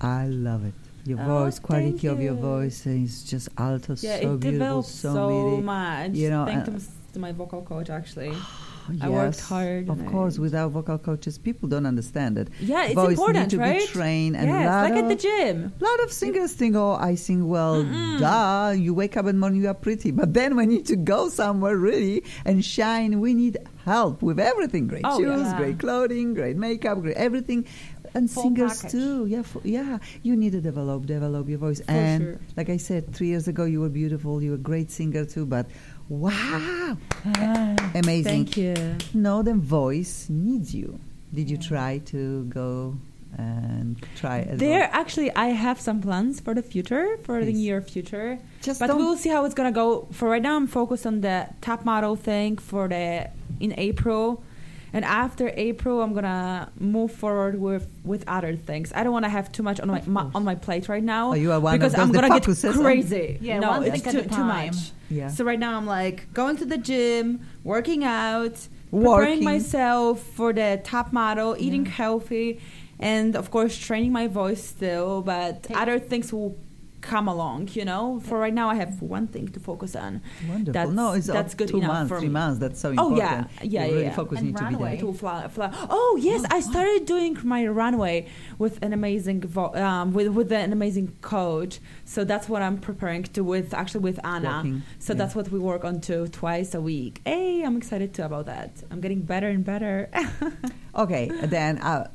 I 0.00 0.26
love 0.26 0.64
it. 0.64 0.74
Your 1.06 1.20
Oh, 1.20 1.44
voice, 1.44 1.60
quality 1.60 1.90
thank 1.92 2.04
of 2.04 2.20
your 2.20 2.34
voice 2.34 2.84
is 2.84 3.22
just 3.22 3.48
alto, 3.56 3.94
Yeah, 4.00 4.20
so 4.22 4.34
it 4.34 4.40
beautiful, 4.40 4.82
so, 4.82 5.12
so, 5.12 5.28
meaty. 5.50 5.62
much. 5.62 6.10
you 6.14 6.30
know, 6.30 6.46
Thank 6.46 6.62
uh, 6.66 6.72
to, 6.72 6.82
to 7.12 7.18
my 7.20 7.30
vocal 7.30 7.62
coach 7.62 7.90
actually. 7.90 8.34
Yes, 8.92 9.02
I 9.02 9.08
worked 9.08 9.40
hard 9.40 9.88
Of 9.88 10.04
course, 10.06 10.38
I- 10.38 10.42
without 10.42 10.70
vocal 10.72 10.98
coaches, 10.98 11.38
people 11.38 11.68
don't 11.68 11.86
understand 11.86 12.38
it. 12.38 12.48
Yeah, 12.60 12.84
it's 12.86 12.94
voice 12.94 13.10
important, 13.10 13.44
need 13.44 13.50
to 13.50 13.58
right? 13.58 13.80
be 13.80 13.86
trained 13.86 14.36
and 14.36 14.48
yes, 14.48 14.90
like 14.90 14.94
at 15.02 15.08
the 15.08 15.16
gym. 15.16 15.72
A 15.80 15.84
lot 15.84 16.00
of 16.04 16.12
singers 16.12 16.52
think, 16.52 16.76
oh, 16.76 16.92
I 17.00 17.14
sing 17.14 17.48
well, 17.48 17.82
duh. 18.18 18.74
You 18.76 18.94
wake 18.94 19.16
up 19.16 19.26
in 19.26 19.36
the 19.36 19.40
morning, 19.40 19.60
you 19.62 19.68
are 19.68 19.74
pretty. 19.74 20.10
But 20.10 20.34
then 20.34 20.56
we 20.56 20.66
need 20.66 20.86
to 20.86 20.96
go 20.96 21.28
somewhere 21.28 21.76
really 21.76 22.24
and 22.44 22.64
shine. 22.64 23.20
We 23.20 23.34
need 23.34 23.58
help 23.84 24.22
with 24.22 24.38
everything. 24.40 24.86
Great 24.88 25.02
Oh, 25.04 25.18
shoes, 25.18 25.40
yeah. 25.42 25.56
great 25.58 25.78
clothing, 25.78 26.34
great 26.34 26.56
makeup, 26.56 27.00
great 27.02 27.16
everything. 27.16 27.66
And 28.12 28.28
Full 28.28 28.42
singers 28.42 28.82
package. 28.82 28.90
too. 28.90 29.26
Yeah, 29.26 29.42
for, 29.42 29.60
yeah. 29.62 29.98
You 30.24 30.34
need 30.34 30.50
to 30.52 30.60
develop, 30.60 31.06
develop 31.06 31.48
your 31.48 31.58
voice. 31.58 31.80
and 31.86 32.22
sure. 32.24 32.38
like 32.56 32.68
I 32.68 32.76
said, 32.76 33.14
three 33.14 33.28
years 33.28 33.46
ago, 33.46 33.64
you 33.64 33.80
were 33.80 33.88
beautiful. 33.88 34.42
You 34.42 34.50
were 34.50 34.56
a 34.56 34.58
great 34.58 34.90
singer 34.90 35.24
too. 35.24 35.46
But 35.46 35.66
Wow. 36.10 36.96
Ah, 37.24 37.76
Amazing. 37.94 38.24
Thank 38.24 38.56
you. 38.56 38.74
Northern 39.14 39.60
Voice 39.60 40.26
needs 40.28 40.74
you. 40.74 40.98
Did 41.32 41.48
you 41.48 41.56
try 41.56 41.98
to 42.06 42.44
go 42.46 42.96
and 43.38 43.96
try 44.16 44.40
as 44.40 44.58
There, 44.58 44.80
well? 44.80 44.88
actually, 44.92 45.30
I 45.36 45.50
have 45.50 45.80
some 45.80 46.00
plans 46.02 46.40
for 46.40 46.52
the 46.52 46.62
future, 46.62 47.16
for 47.22 47.44
the 47.44 47.52
near 47.52 47.80
future. 47.80 48.40
Just 48.60 48.80
but 48.80 48.90
we'll 48.96 49.16
see 49.16 49.28
how 49.28 49.44
it's 49.44 49.54
gonna 49.54 49.70
go. 49.70 50.08
For 50.10 50.28
right 50.28 50.42
now, 50.42 50.56
I'm 50.56 50.66
focused 50.66 51.06
on 51.06 51.20
the 51.20 51.46
top 51.60 51.84
model 51.84 52.16
thing 52.16 52.56
for 52.58 52.88
the 52.88 53.30
in 53.60 53.72
April, 53.78 54.42
and 54.92 55.04
after 55.04 55.52
April, 55.54 56.02
I'm 56.02 56.12
gonna 56.14 56.70
move 56.78 57.12
forward 57.12 57.60
with 57.60 57.86
with 58.04 58.24
other 58.28 58.56
things. 58.56 58.92
I 58.94 59.02
don't 59.04 59.12
want 59.12 59.24
to 59.24 59.28
have 59.30 59.50
too 59.52 59.62
much 59.62 59.78
on 59.80 59.88
my, 59.88 60.02
my 60.06 60.26
on 60.34 60.44
my 60.44 60.54
plate 60.54 60.88
right 60.88 61.02
now 61.02 61.30
Oh, 61.30 61.34
you 61.34 61.52
are 61.52 61.60
one 61.60 61.76
because 61.78 61.92
those 61.92 62.00
I'm 62.00 62.12
gonna 62.12 62.28
get 62.28 62.44
focuses 62.44 62.76
on- 62.76 62.82
crazy. 62.82 63.38
Yeah, 63.40 63.58
no, 63.60 63.70
one 63.70 63.84
it's 63.84 64.02
thing 64.02 64.06
at 64.06 64.12
too, 64.28 64.30
a 64.32 64.36
too 64.36 64.44
much. 64.44 64.76
Yeah. 65.10 65.28
So 65.28 65.44
right 65.44 65.58
now, 65.58 65.76
I'm 65.76 65.86
like 65.86 66.32
going 66.32 66.56
to 66.58 66.64
the 66.66 66.78
gym, 66.78 67.40
working 67.64 68.04
out, 68.04 68.56
preparing 68.90 69.42
myself 69.44 70.22
for 70.22 70.52
the 70.52 70.80
top 70.84 71.12
model, 71.12 71.56
eating 71.58 71.84
healthy, 71.86 72.60
and 72.98 73.34
of 73.36 73.50
course 73.50 73.76
training 73.76 74.12
my 74.12 74.26
voice 74.28 74.62
still. 74.64 75.22
But 75.22 75.64
Take- 75.64 75.76
other 75.76 75.98
things 75.98 76.32
will 76.32 76.56
come 77.00 77.28
along. 77.28 77.68
You 77.72 77.84
know, 77.84 78.20
for 78.20 78.38
right 78.38 78.52
now, 78.54 78.68
I 78.68 78.74
have 78.76 79.00
one 79.02 79.26
thing 79.26 79.48
to 79.48 79.60
focus 79.60 79.96
on. 79.96 80.20
Wonderful. 80.48 80.72
That's, 80.72 80.90
no, 80.90 81.12
it's 81.12 81.26
that's 81.26 81.54
good 81.54 81.68
two 81.68 81.78
enough 81.78 81.88
months, 81.92 82.08
for 82.10 82.18
three 82.20 82.28
months. 82.28 82.58
That's 82.60 82.80
so 82.80 82.88
Oh 82.90 83.14
important. 83.14 83.18
yeah, 83.18 83.44
yeah, 83.62 83.62
You 83.62 83.70
yeah. 83.70 83.82
really 83.84 84.02
yeah. 84.04 84.18
And 84.20 84.28
to 84.28 84.34
be 84.44 84.52
runway. 84.52 84.96
there. 84.96 85.00
To 85.06 85.12
fly, 85.12 85.48
fly. 85.48 85.70
Oh 85.90 86.18
yes, 86.20 86.44
I 86.50 86.60
started 86.60 87.06
doing 87.06 87.36
my 87.42 87.66
runway 87.66 88.26
with 88.58 88.82
an 88.82 88.92
amazing 88.92 89.40
vo- 89.42 89.74
um, 89.74 90.12
with 90.12 90.28
with 90.28 90.52
an 90.52 90.72
amazing 90.72 91.16
coach. 91.20 91.80
So 92.04 92.24
that's 92.24 92.48
what 92.48 92.62
I'm 92.62 92.78
preparing 92.78 93.22
to 93.24 93.42
with 93.44 93.72
actually 93.74 94.00
with 94.00 94.18
Anna. 94.24 94.56
Working, 94.58 94.82
So 94.98 95.12
yeah. 95.12 95.18
that's 95.18 95.34
what 95.34 95.50
we 95.50 95.58
work 95.58 95.84
on 95.84 96.00
too 96.00 96.28
twice 96.28 96.74
a 96.74 96.80
week. 96.80 97.20
Hey, 97.24 97.62
I'm 97.62 97.76
excited 97.76 98.14
too 98.14 98.22
about 98.22 98.46
that. 98.46 98.70
I'm 98.90 99.00
getting 99.00 99.22
better 99.22 99.48
and 99.48 99.64
better. 99.64 100.08
Okay, 100.92 101.30
then 101.44 101.78
uh, 101.78 102.08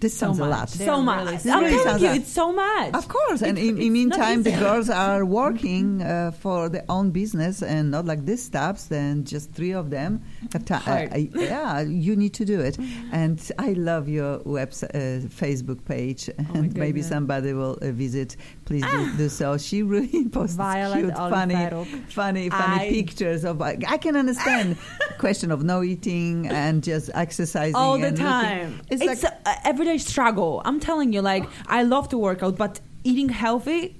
this 0.00 0.16
so 0.16 0.26
sounds 0.26 0.38
much, 0.40 0.46
a 0.46 0.50
lot. 0.50 0.68
so 0.70 0.78
They're 0.84 0.96
much. 1.02 1.18
really 1.20 1.32
I'm 1.34 1.40
serious. 1.40 1.82
telling 1.84 2.02
you, 2.04 2.10
it's 2.10 2.32
so 2.32 2.52
much. 2.52 2.94
Of 2.94 3.08
course, 3.08 3.42
and 3.42 3.58
in, 3.58 3.76
in 3.76 3.78
it's 3.78 3.90
meantime, 3.90 4.42
the 4.42 4.52
girls 4.52 4.88
are 4.90 5.24
working 5.24 6.02
uh, 6.02 6.30
for 6.32 6.68
their 6.68 6.84
own 6.88 7.10
business 7.10 7.62
and 7.62 7.90
not 7.90 8.04
like 8.06 8.24
this 8.26 8.42
stops. 8.44 8.84
Then 8.86 9.24
just 9.24 9.52
three 9.52 9.72
of 9.72 9.90
them 9.90 10.22
have 10.52 10.64
time. 10.64 10.80
Hard. 10.80 11.12
yeah, 11.34 11.80
you 12.06 12.16
need 12.16 12.34
to 12.34 12.44
do 12.44 12.60
it. 12.60 12.78
And 13.12 13.40
I 13.58 13.72
love 13.72 14.08
your 14.08 14.38
website, 14.40 14.94
uh, 14.94 15.26
Facebook 15.28 15.84
page, 15.84 16.30
Oh 16.38 16.44
and 16.54 16.74
maybe 16.76 17.02
somebody 17.02 17.52
will 17.52 17.78
uh, 17.82 17.90
visit. 17.92 18.36
Please 18.70 18.84
do, 18.84 19.16
do 19.16 19.28
so. 19.28 19.58
She 19.58 19.82
really 19.82 20.28
posts 20.28 20.54
Violet 20.54 21.00
cute, 21.00 21.16
funny, 21.16 21.54
Oliveiro. 21.56 21.86
funny, 22.12 22.50
funny 22.50 22.86
I- 22.86 22.88
pictures 22.88 23.44
of. 23.44 23.60
I 23.60 23.74
can 23.96 24.14
understand 24.14 24.76
question 25.18 25.50
of 25.50 25.64
no 25.64 25.82
eating 25.82 26.46
and 26.46 26.80
just 26.80 27.10
exercising 27.12 27.74
all 27.74 27.98
the 27.98 28.06
and 28.06 28.18
looking- 28.18 28.30
time. 28.30 28.80
It's, 28.88 29.02
It's, 29.02 29.22
like 29.24 29.32
a, 29.32 29.48
a 29.50 29.66
everyday 29.66 29.98
struggle. 29.98 30.62
I'm 30.64 30.78
telling 30.78 31.12
you, 31.12 31.20
like 31.20 31.48
I 31.66 31.82
love 31.82 32.10
to 32.10 32.18
work 32.18 32.44
out, 32.44 32.56
but 32.56 32.78
eating 33.02 33.28
healthy, 33.28 33.98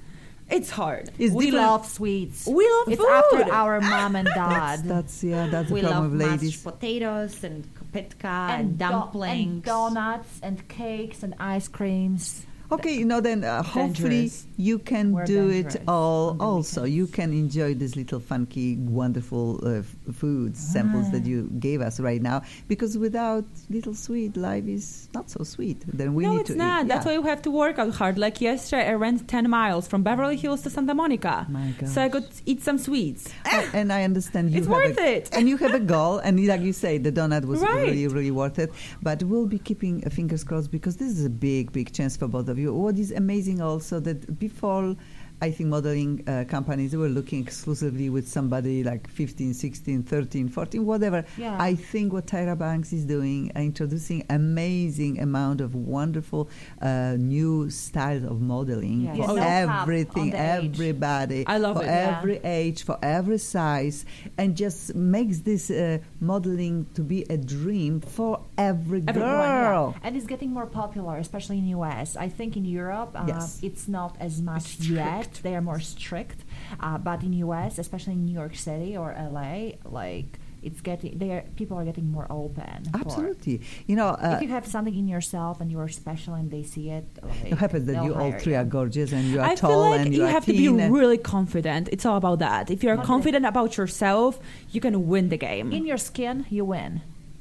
it's 0.49 0.71
hard. 0.71 1.11
it's 1.19 1.35
we 1.35 1.47
different. 1.47 1.67
love 1.67 1.87
sweets. 1.89 2.47
We 2.47 2.65
love 2.71 2.89
it's 2.91 3.01
food. 3.03 3.11
after 3.11 3.53
our 3.53 3.81
mom 3.81 4.15
and 4.15 4.29
dad. 4.35 4.85
that's 4.85 5.25
yeah. 5.25 5.49
That's 5.49 5.67
the 5.69 5.75
we 5.75 5.81
problem 5.81 6.03
love 6.03 6.13
with 6.13 6.21
mashed 6.21 6.43
ladies. 6.43 6.63
potatoes 6.63 7.43
and 7.43 7.67
kopytka 7.75 8.25
and, 8.51 8.79
do- 8.79 8.85
dumplings. 8.89 9.47
and 9.53 9.63
donuts 9.65 10.39
and 10.45 10.69
cakes 10.69 11.25
and 11.25 11.35
ice 11.41 11.67
creams. 11.67 12.47
Okay, 12.73 12.95
you 12.95 13.05
know, 13.05 13.21
then 13.21 13.43
uh, 13.45 13.63
hopefully 13.63 14.31
you 14.57 14.79
can 14.79 15.13
We're 15.13 15.25
do 15.25 15.51
dangerous 15.51 15.75
it 15.77 15.83
all 15.89 16.37
also. 16.41 16.83
weekends. 16.83 16.97
You 16.97 17.07
can 17.09 17.33
enjoy 17.33 17.75
these 17.75 17.97
little 17.97 18.21
funky, 18.21 18.77
wonderful 18.77 19.61
uh, 19.67 19.71
f- 19.81 19.97
foods, 20.15 20.61
samples 20.61 21.11
that 21.11 21.27
you 21.27 21.51
gave 21.59 21.81
us 21.81 21.99
right 22.01 22.23
now. 22.23 22.43
Because 22.69 22.97
without 22.97 23.45
little 23.71 23.95
sweet, 23.95 24.37
life 24.37 24.67
is 24.67 25.09
not 25.15 25.31
so 25.31 25.43
sweet. 25.45 25.83
Then 25.87 26.15
we 26.15 26.25
no, 26.25 26.33
need 26.35 26.41
it's 26.43 26.51
to 26.51 26.57
not. 26.57 26.85
eat. 26.85 26.89
That's 26.89 27.05
yeah. 27.07 27.13
why 27.13 27.15
you 27.19 27.23
have 27.23 27.43
to 27.43 27.51
work 27.51 27.79
out 27.79 27.93
hard. 27.95 28.19
Like 28.19 28.41
yesterday, 28.41 28.87
I 28.89 28.93
ran 28.95 29.19
10 29.19 29.49
miles 29.51 29.89
from 29.89 30.03
Beverly 30.03 30.37
Hills 30.37 30.63
to 30.63 30.71
Santa 30.71 30.95
Monica. 30.95 31.47
My 31.49 31.73
So 31.87 32.03
I 32.03 32.09
could 32.09 32.29
eat 32.47 32.63
some 32.63 32.79
sweets. 32.79 33.29
And 33.73 33.93
I 33.93 34.05
understand 34.05 34.51
you 34.53 34.59
It's 34.59 34.67
have 34.67 34.77
worth 34.77 34.99
a, 34.99 35.17
it. 35.17 35.31
and 35.33 35.49
you 35.49 35.57
have 35.57 35.75
a 35.75 35.81
goal, 35.81 36.19
and 36.19 36.47
like 36.47 36.61
you 36.61 36.73
say, 36.73 36.99
the 36.99 37.11
donut 37.13 37.45
was 37.47 37.61
Right. 37.61 37.83
really, 37.87 38.07
really 38.07 38.31
worth 38.31 38.59
it. 38.59 38.71
But 39.03 39.23
we'll 39.25 39.47
be 39.47 39.59
keeping 39.59 40.05
uh, 40.07 40.11
fingers 40.11 40.45
crossed 40.45 40.71
because 40.71 40.97
this 40.99 41.09
is 41.09 41.25
a 41.25 41.31
big, 41.31 41.73
big 41.73 41.93
chance 41.93 42.17
for 42.17 42.29
both 42.29 42.49
of 42.49 42.59
you. 42.59 42.60
What 42.67 42.97
oh, 42.97 42.99
is 42.99 43.11
amazing 43.13 43.61
also 43.61 44.01
that 44.01 44.39
before. 44.39 44.97
I 45.43 45.51
think 45.51 45.71
modeling 45.71 46.23
uh, 46.29 46.45
companies 46.49 46.91
they 46.93 46.97
were 46.99 47.09
looking 47.09 47.41
exclusively 47.43 48.11
with 48.11 48.29
somebody 48.29 48.85
like 48.85 49.09
15, 49.09 49.55
16, 49.55 50.03
13, 50.03 50.49
14, 50.49 50.85
whatever. 50.85 51.25
Yeah. 51.39 51.57
I 51.59 51.75
think 51.75 52.13
what 52.13 52.27
Tyra 52.27 52.59
Banks 52.59 52.93
is 52.93 53.05
doing, 53.07 53.51
uh, 53.57 53.61
introducing 53.61 54.25
amazing 54.29 55.19
amount 55.21 55.61
of 55.61 55.75
wonderful 55.75 56.51
uh, 56.83 57.17
new 57.19 57.71
styles 57.71 58.25
of 58.25 58.41
modeling 58.41 59.01
Yes. 59.03 59.17
for 59.17 59.37
Yeah, 59.37 59.65
no 59.67 59.81
everything, 59.83 60.23
on 60.23 60.31
the 60.31 60.37
age. 60.59 60.75
everybody, 60.75 61.47
I 61.47 61.57
love 61.59 61.77
for 61.77 61.83
it, 61.85 61.87
yeah. 61.87 62.19
every 62.19 62.39
age, 62.45 62.83
for 62.85 62.99
every 63.03 63.39
size, 63.39 64.05
and 64.37 64.57
just 64.57 64.95
makes 64.95 65.41
this 65.41 65.71
uh, 65.71 65.99
modeling 66.21 66.87
to 66.95 67.03
be 67.03 67.23
a 67.31 67.37
dream 67.37 68.01
for 68.01 68.41
every 68.59 69.03
Everyone, 69.07 69.31
girl. 69.31 69.97
And 70.03 70.17
it's 70.17 70.27
getting 70.27 70.51
more 70.53 70.67
popular, 70.67 71.17
especially 71.17 71.59
in 71.59 71.67
US. 71.79 72.17
I 72.17 72.29
think 72.29 72.57
in 72.57 72.65
Europe, 72.65 73.13
uh, 73.15 73.25
Yes. 73.27 73.59
it's 73.63 73.89
not 73.89 74.17
as 74.21 74.43
much 74.43 74.77
It's 74.79 74.89
yet. 74.89 75.30
Strict. 75.35 75.43
They 75.43 75.55
are 75.57 75.61
more 75.63 75.81
strict. 75.81 76.45
Uh, 76.81 76.99
but 76.99 77.23
in 77.23 77.33
US, 77.35 77.79
especially 77.79 78.15
in 78.15 78.25
New 78.27 78.35
York 78.35 78.55
City 78.57 78.97
or 78.97 79.15
LA, 79.19 79.73
like 79.85 80.39
it's 80.63 80.83
getting, 80.83 81.17
they 81.17 81.31
are, 81.33 81.45
people 81.57 81.79
are 81.79 81.85
getting 81.87 82.11
more 82.13 82.27
open. 82.31 82.83
Absolutely. 82.93 83.63
You 83.87 83.97
know, 83.97 84.09
uh, 84.09 84.35
if 84.37 84.43
you 84.43 84.49
have 84.49 84.67
something 84.67 84.95
in 84.95 85.09
yourself 85.09 85.61
and 85.61 85.71
you 85.73 85.79
are 85.81 85.89
special 85.89 86.35
and 86.35 86.51
they 86.51 86.63
see 86.63 86.91
it, 86.91 87.07
like, 87.23 87.53
it 87.53 87.59
happens 87.59 87.87
that 87.87 88.05
you 88.05 88.13
all 88.15 88.31
hire 88.31 88.39
three 88.41 88.55
are 88.55 88.65
gorgeous 88.65 89.13
and 89.13 89.25
you 89.25 89.41
are 89.41 89.47
I 89.47 89.55
tall 89.55 89.71
feel 89.71 89.81
like 89.91 90.01
and 90.01 90.15
you 90.15 90.21
you 90.21 90.27
have 90.27 90.45
to 90.45 90.53
be 90.53 90.69
really 90.69 91.17
confident. 91.19 91.89
It's 91.91 92.05
all 92.05 92.19
about 92.19 92.41
that. 92.41 92.71
If 92.71 92.83
you're 92.85 92.99
Okay. 92.99 93.07
confident 93.07 93.47
about 93.47 93.77
yourself, 93.79 94.39
you 94.71 94.81
can 94.83 95.07
win 95.09 95.31
the 95.31 95.39
game. 95.39 95.73
In 95.73 95.87
your 95.87 95.97
skin, 95.97 96.45
you 96.51 96.65
win. 96.67 97.01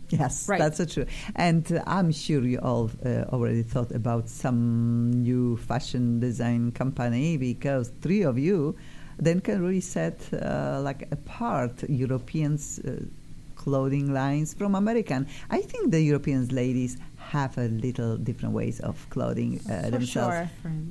Yes, 0.19 0.47
Right. 0.49 0.59
that's 0.59 0.77
so 0.77 0.85
true. 0.85 1.05
And 1.35 1.71
uh, 1.71 1.83
I'm 1.85 2.11
sure 2.11 2.41
you 2.43 2.59
all 2.59 2.89
uh, 3.05 3.25
already 3.31 3.63
thought 3.63 3.91
about 3.91 4.27
some 4.27 5.11
new 5.11 5.57
fashion 5.57 6.19
design 6.19 6.71
company 6.71 7.37
because 7.37 7.91
three 8.01 8.23
of 8.23 8.37
you 8.39 8.75
then 9.19 9.39
can 9.41 9.61
really 9.61 9.81
set 9.81 10.17
uh, 10.33 10.79
like 10.81 11.07
apart 11.11 11.83
Europeans. 11.89 12.79
Uh, 12.79 13.05
clothing 13.59 14.13
lines 14.13 14.53
from 14.53 14.73
American. 14.73 15.27
I 15.49 15.59
think 15.61 15.91
the 15.91 16.01
Europeans 16.01 16.49
ladies 16.53 16.95
have 17.29 17.57
a 17.57 17.67
little 17.67 18.17
different 18.17 18.53
ways 18.55 18.79
of 18.79 18.95
clothing 19.09 19.61
uh, 19.69 19.89
themselves. 19.91 20.35
sure. 20.35 20.49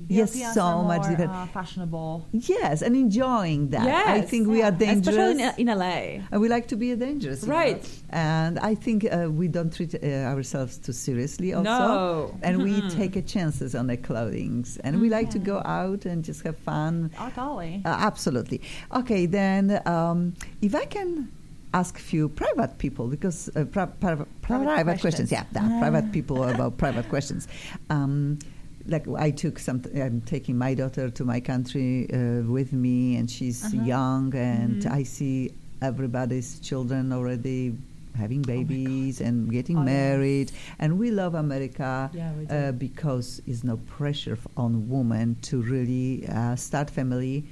Yes, 0.09 0.33
so 0.55 0.83
much 0.83 1.03
more, 1.03 1.11
different. 1.11 1.33
Uh, 1.33 1.47
fashionable. 1.47 2.27
Yes, 2.33 2.83
and 2.83 2.95
enjoying 2.97 3.71
that. 3.71 3.85
Yes, 3.85 4.09
I 4.09 4.21
think 4.23 4.47
we 4.49 4.63
are 4.63 4.71
dangerous. 4.71 5.09
Especially 5.17 5.43
in, 5.63 5.69
in 5.69 5.79
LA. 5.79 6.23
And 6.31 6.41
we 6.41 6.49
like 6.49 6.69
to 6.69 6.77
be 6.77 6.95
dangerous, 6.95 7.43
you 7.43 7.49
know. 7.49 7.55
Right. 7.55 7.83
And 8.11 8.59
I 8.61 8.75
think 8.75 9.05
uh, 9.05 9.29
we 9.31 9.49
don't 9.49 9.73
treat 9.75 9.95
uh, 9.95 10.07
ourselves 10.33 10.79
too 10.79 10.93
seriously, 10.93 11.53
also. 11.55 11.65
No. 11.71 12.39
And 12.43 12.63
we 12.63 12.73
Mhm. 12.81 12.95
take 12.95 13.17
a 13.17 13.23
chances 13.23 13.75
on 13.75 13.87
the 13.89 13.97
clothings, 13.97 14.77
and 14.85 15.01
we 15.01 15.09
like 15.11 15.31
to 15.31 15.39
go 15.41 15.61
out 15.65 16.07
and 16.07 16.25
just 16.25 16.43
have 16.43 16.57
fun. 16.59 17.11
Oh, 17.19 17.31
totally. 17.35 17.83
Uh, 17.85 17.89
absolutely. 18.11 18.61
Okay, 18.95 19.27
then 19.27 19.83
um, 19.87 20.35
if 20.63 20.75
I 20.75 20.85
can 20.85 21.29
ask 21.75 21.99
few 21.99 22.29
private 22.29 22.79
people 22.79 23.09
because 23.09 23.49
uh, 23.55 23.65
pri- 23.65 23.87
pri- 24.01 24.25
private, 24.43 24.85
questions. 24.85 25.01
questions. 25.01 25.33
yeah, 25.33 25.45
yeah, 25.55 25.79
private 25.79 26.13
people 26.13 26.45
about 26.45 26.79
private 26.79 27.09
questions. 27.09 27.47
Um, 27.91 28.39
like 28.87 29.07
I 29.19 29.31
took 29.31 29.59
some. 29.59 29.83
I'm 29.95 30.23
taking 30.23 30.57
my 30.57 30.73
daughter 30.75 31.11
to 31.11 31.25
my 31.25 31.41
country 31.41 32.09
uh, 32.11 32.43
with 32.51 32.73
me, 32.73 33.17
and 33.17 33.31
she's 33.31 33.63
Uh-huh. 33.65 33.83
young, 33.85 34.35
and 34.35 34.83
Mhm. 34.83 34.91
I 34.91 35.03
see 35.05 35.51
everybody's 35.83 36.59
children 36.61 37.13
already 37.13 37.77
having 38.17 38.43
babies 38.43 39.21
and 39.21 39.49
getting 39.51 39.77
Oh, 39.79 39.83
married, 39.85 40.51
and 40.81 40.99
we 40.99 41.11
love 41.11 41.35
America 41.35 42.11
Yeah, 42.15 42.33
we 42.39 42.47
uh, 42.49 42.73
because 42.73 43.41
there's 43.47 43.63
no 43.63 43.77
pressure 43.99 44.33
f- 44.33 44.47
on 44.57 44.89
women 44.89 45.37
to 45.43 45.61
really 45.61 46.27
uh, 46.27 46.57
start 46.57 46.89
family 46.91 47.45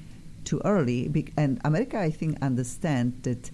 too 0.44 0.61
early. 0.64 1.07
Bec- 1.09 1.33
and 1.37 1.61
America, 1.64 1.98
I 2.00 2.11
think, 2.11 2.38
understand 2.42 3.12
that 3.22 3.50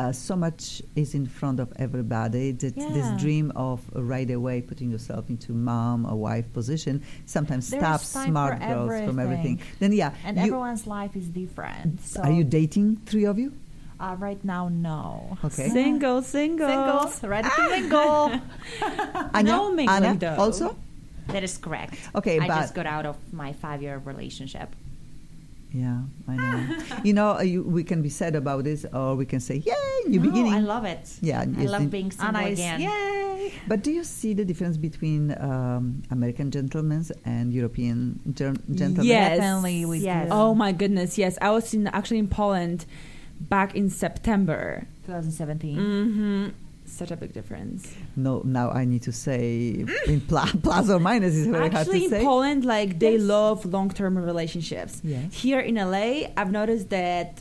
uh, 0.00 0.12
so 0.12 0.34
much 0.36 0.80
is 0.96 1.14
in 1.14 1.26
front 1.26 1.60
of 1.60 1.68
everybody 1.76 2.52
that 2.52 2.74
Yeah. 2.76 2.88
this 2.96 3.08
dream 3.22 3.52
of 3.68 3.78
right 3.92 4.30
away 4.30 4.56
putting 4.62 4.88
yourself 4.90 5.28
into 5.28 5.52
mom 5.52 6.06
or 6.08 6.16
wife 6.16 6.46
position 6.58 7.02
sometimes 7.26 7.68
There's 7.68 7.82
stops 7.82 8.06
smart 8.08 8.58
for 8.60 8.66
girls 8.68 9.04
from 9.08 9.18
everything. 9.18 9.54
everything. 9.60 9.76
Then 9.80 9.92
yeah, 9.92 10.12
and 10.24 10.36
you- 10.36 10.42
everyone's 10.48 10.86
life 10.86 11.14
is 11.22 11.26
different. 11.28 12.00
So 12.00 12.22
are 12.24 12.32
you 12.38 12.44
dating 12.44 12.86
three 13.10 13.26
of 13.32 13.36
you? 13.38 13.52
uh, 14.00 14.16
right 14.18 14.42
now, 14.44 14.64
no. 14.72 15.36
Okay. 15.44 15.68
Single, 15.68 16.22
single. 16.24 16.68
Singles, 16.72 17.20
ready 17.22 17.48
to 17.52 17.62
mingle. 17.76 18.32
Anya, 19.36 19.42
No 19.52 19.68
mingling, 19.76 19.88
Anna 20.04 20.16
though. 20.16 20.36
also. 20.40 20.66
That 21.28 21.44
is 21.44 21.58
correct. 21.60 21.94
Okay, 22.16 22.40
I 22.40 22.48
but- 22.48 22.60
just 22.64 22.74
got 22.74 22.86
out 22.86 23.04
of 23.04 23.16
my 23.32 23.52
five-year 23.52 24.00
relationship. 24.12 24.72
Yeah, 25.72 26.00
I 26.26 26.36
know. 26.36 26.78
you 27.04 27.12
know, 27.12 27.36
uh, 27.38 27.42
you, 27.42 27.62
we 27.62 27.84
can 27.84 28.02
be 28.02 28.08
sad 28.08 28.34
about 28.34 28.64
this, 28.64 28.84
or 28.92 29.14
we 29.14 29.24
can 29.24 29.38
say, 29.40 29.56
"Yay, 29.56 29.72
new 30.08 30.18
No, 30.18 30.28
beginning." 30.28 30.52
I 30.54 30.60
love 30.60 30.84
it. 30.84 31.08
Yeah, 31.20 31.40
I 31.42 31.44
love 31.64 31.82
in- 31.82 31.88
being 31.90 32.10
single 32.10 32.36
Anna 32.36 32.48
is, 32.48 32.58
again. 32.58 32.80
yay! 32.80 33.52
But 33.68 33.82
do 33.82 33.90
you 33.92 34.02
see 34.04 34.34
the 34.34 34.44
difference 34.44 34.76
between 34.76 35.30
um, 35.40 36.02
American 36.10 36.50
gentlemen 36.50 37.04
and 37.24 37.52
European 37.52 38.18
gen- 38.34 38.62
gentlemen? 38.74 39.06
Yes. 39.06 39.38
Definitely 39.38 39.84
we 39.86 39.98
Yes. 39.98 40.26
do. 40.28 40.34
Oh 40.34 40.54
my 40.54 40.72
goodness, 40.72 41.16
yes. 41.18 41.38
I 41.40 41.50
was 41.50 41.72
in 41.72 41.86
actually 41.88 42.18
in 42.18 42.28
Poland 42.28 42.84
back 43.40 43.74
in 43.76 43.90
September. 43.90 44.86
2017. 45.06 45.76
hmm 45.76 46.48
Such 46.90 47.10
a 47.10 47.16
big 47.16 47.32
difference. 47.32 47.92
No, 48.16 48.42
now 48.44 48.70
I 48.70 48.84
need 48.84 49.02
to 49.02 49.12
say 49.12 49.84
in 50.06 50.20
pla- 50.22 50.52
plus 50.62 50.90
or 50.90 50.98
minus 51.00 51.34
is 51.34 51.46
very 51.46 51.68
hard 51.70 51.86
to 51.86 51.92
say. 51.92 51.96
Actually, 51.98 52.04
in 52.04 52.10
say. 52.10 52.24
Poland, 52.24 52.64
like 52.64 52.98
they 52.98 53.12
Yes. 53.16 53.22
love 53.22 53.64
long-term 53.64 54.18
relationships. 54.18 55.00
Yes. 55.04 55.32
Here 55.32 55.60
in 55.60 55.76
LA, 55.76 56.28
I've 56.36 56.52
noticed 56.52 56.90
that 56.90 57.40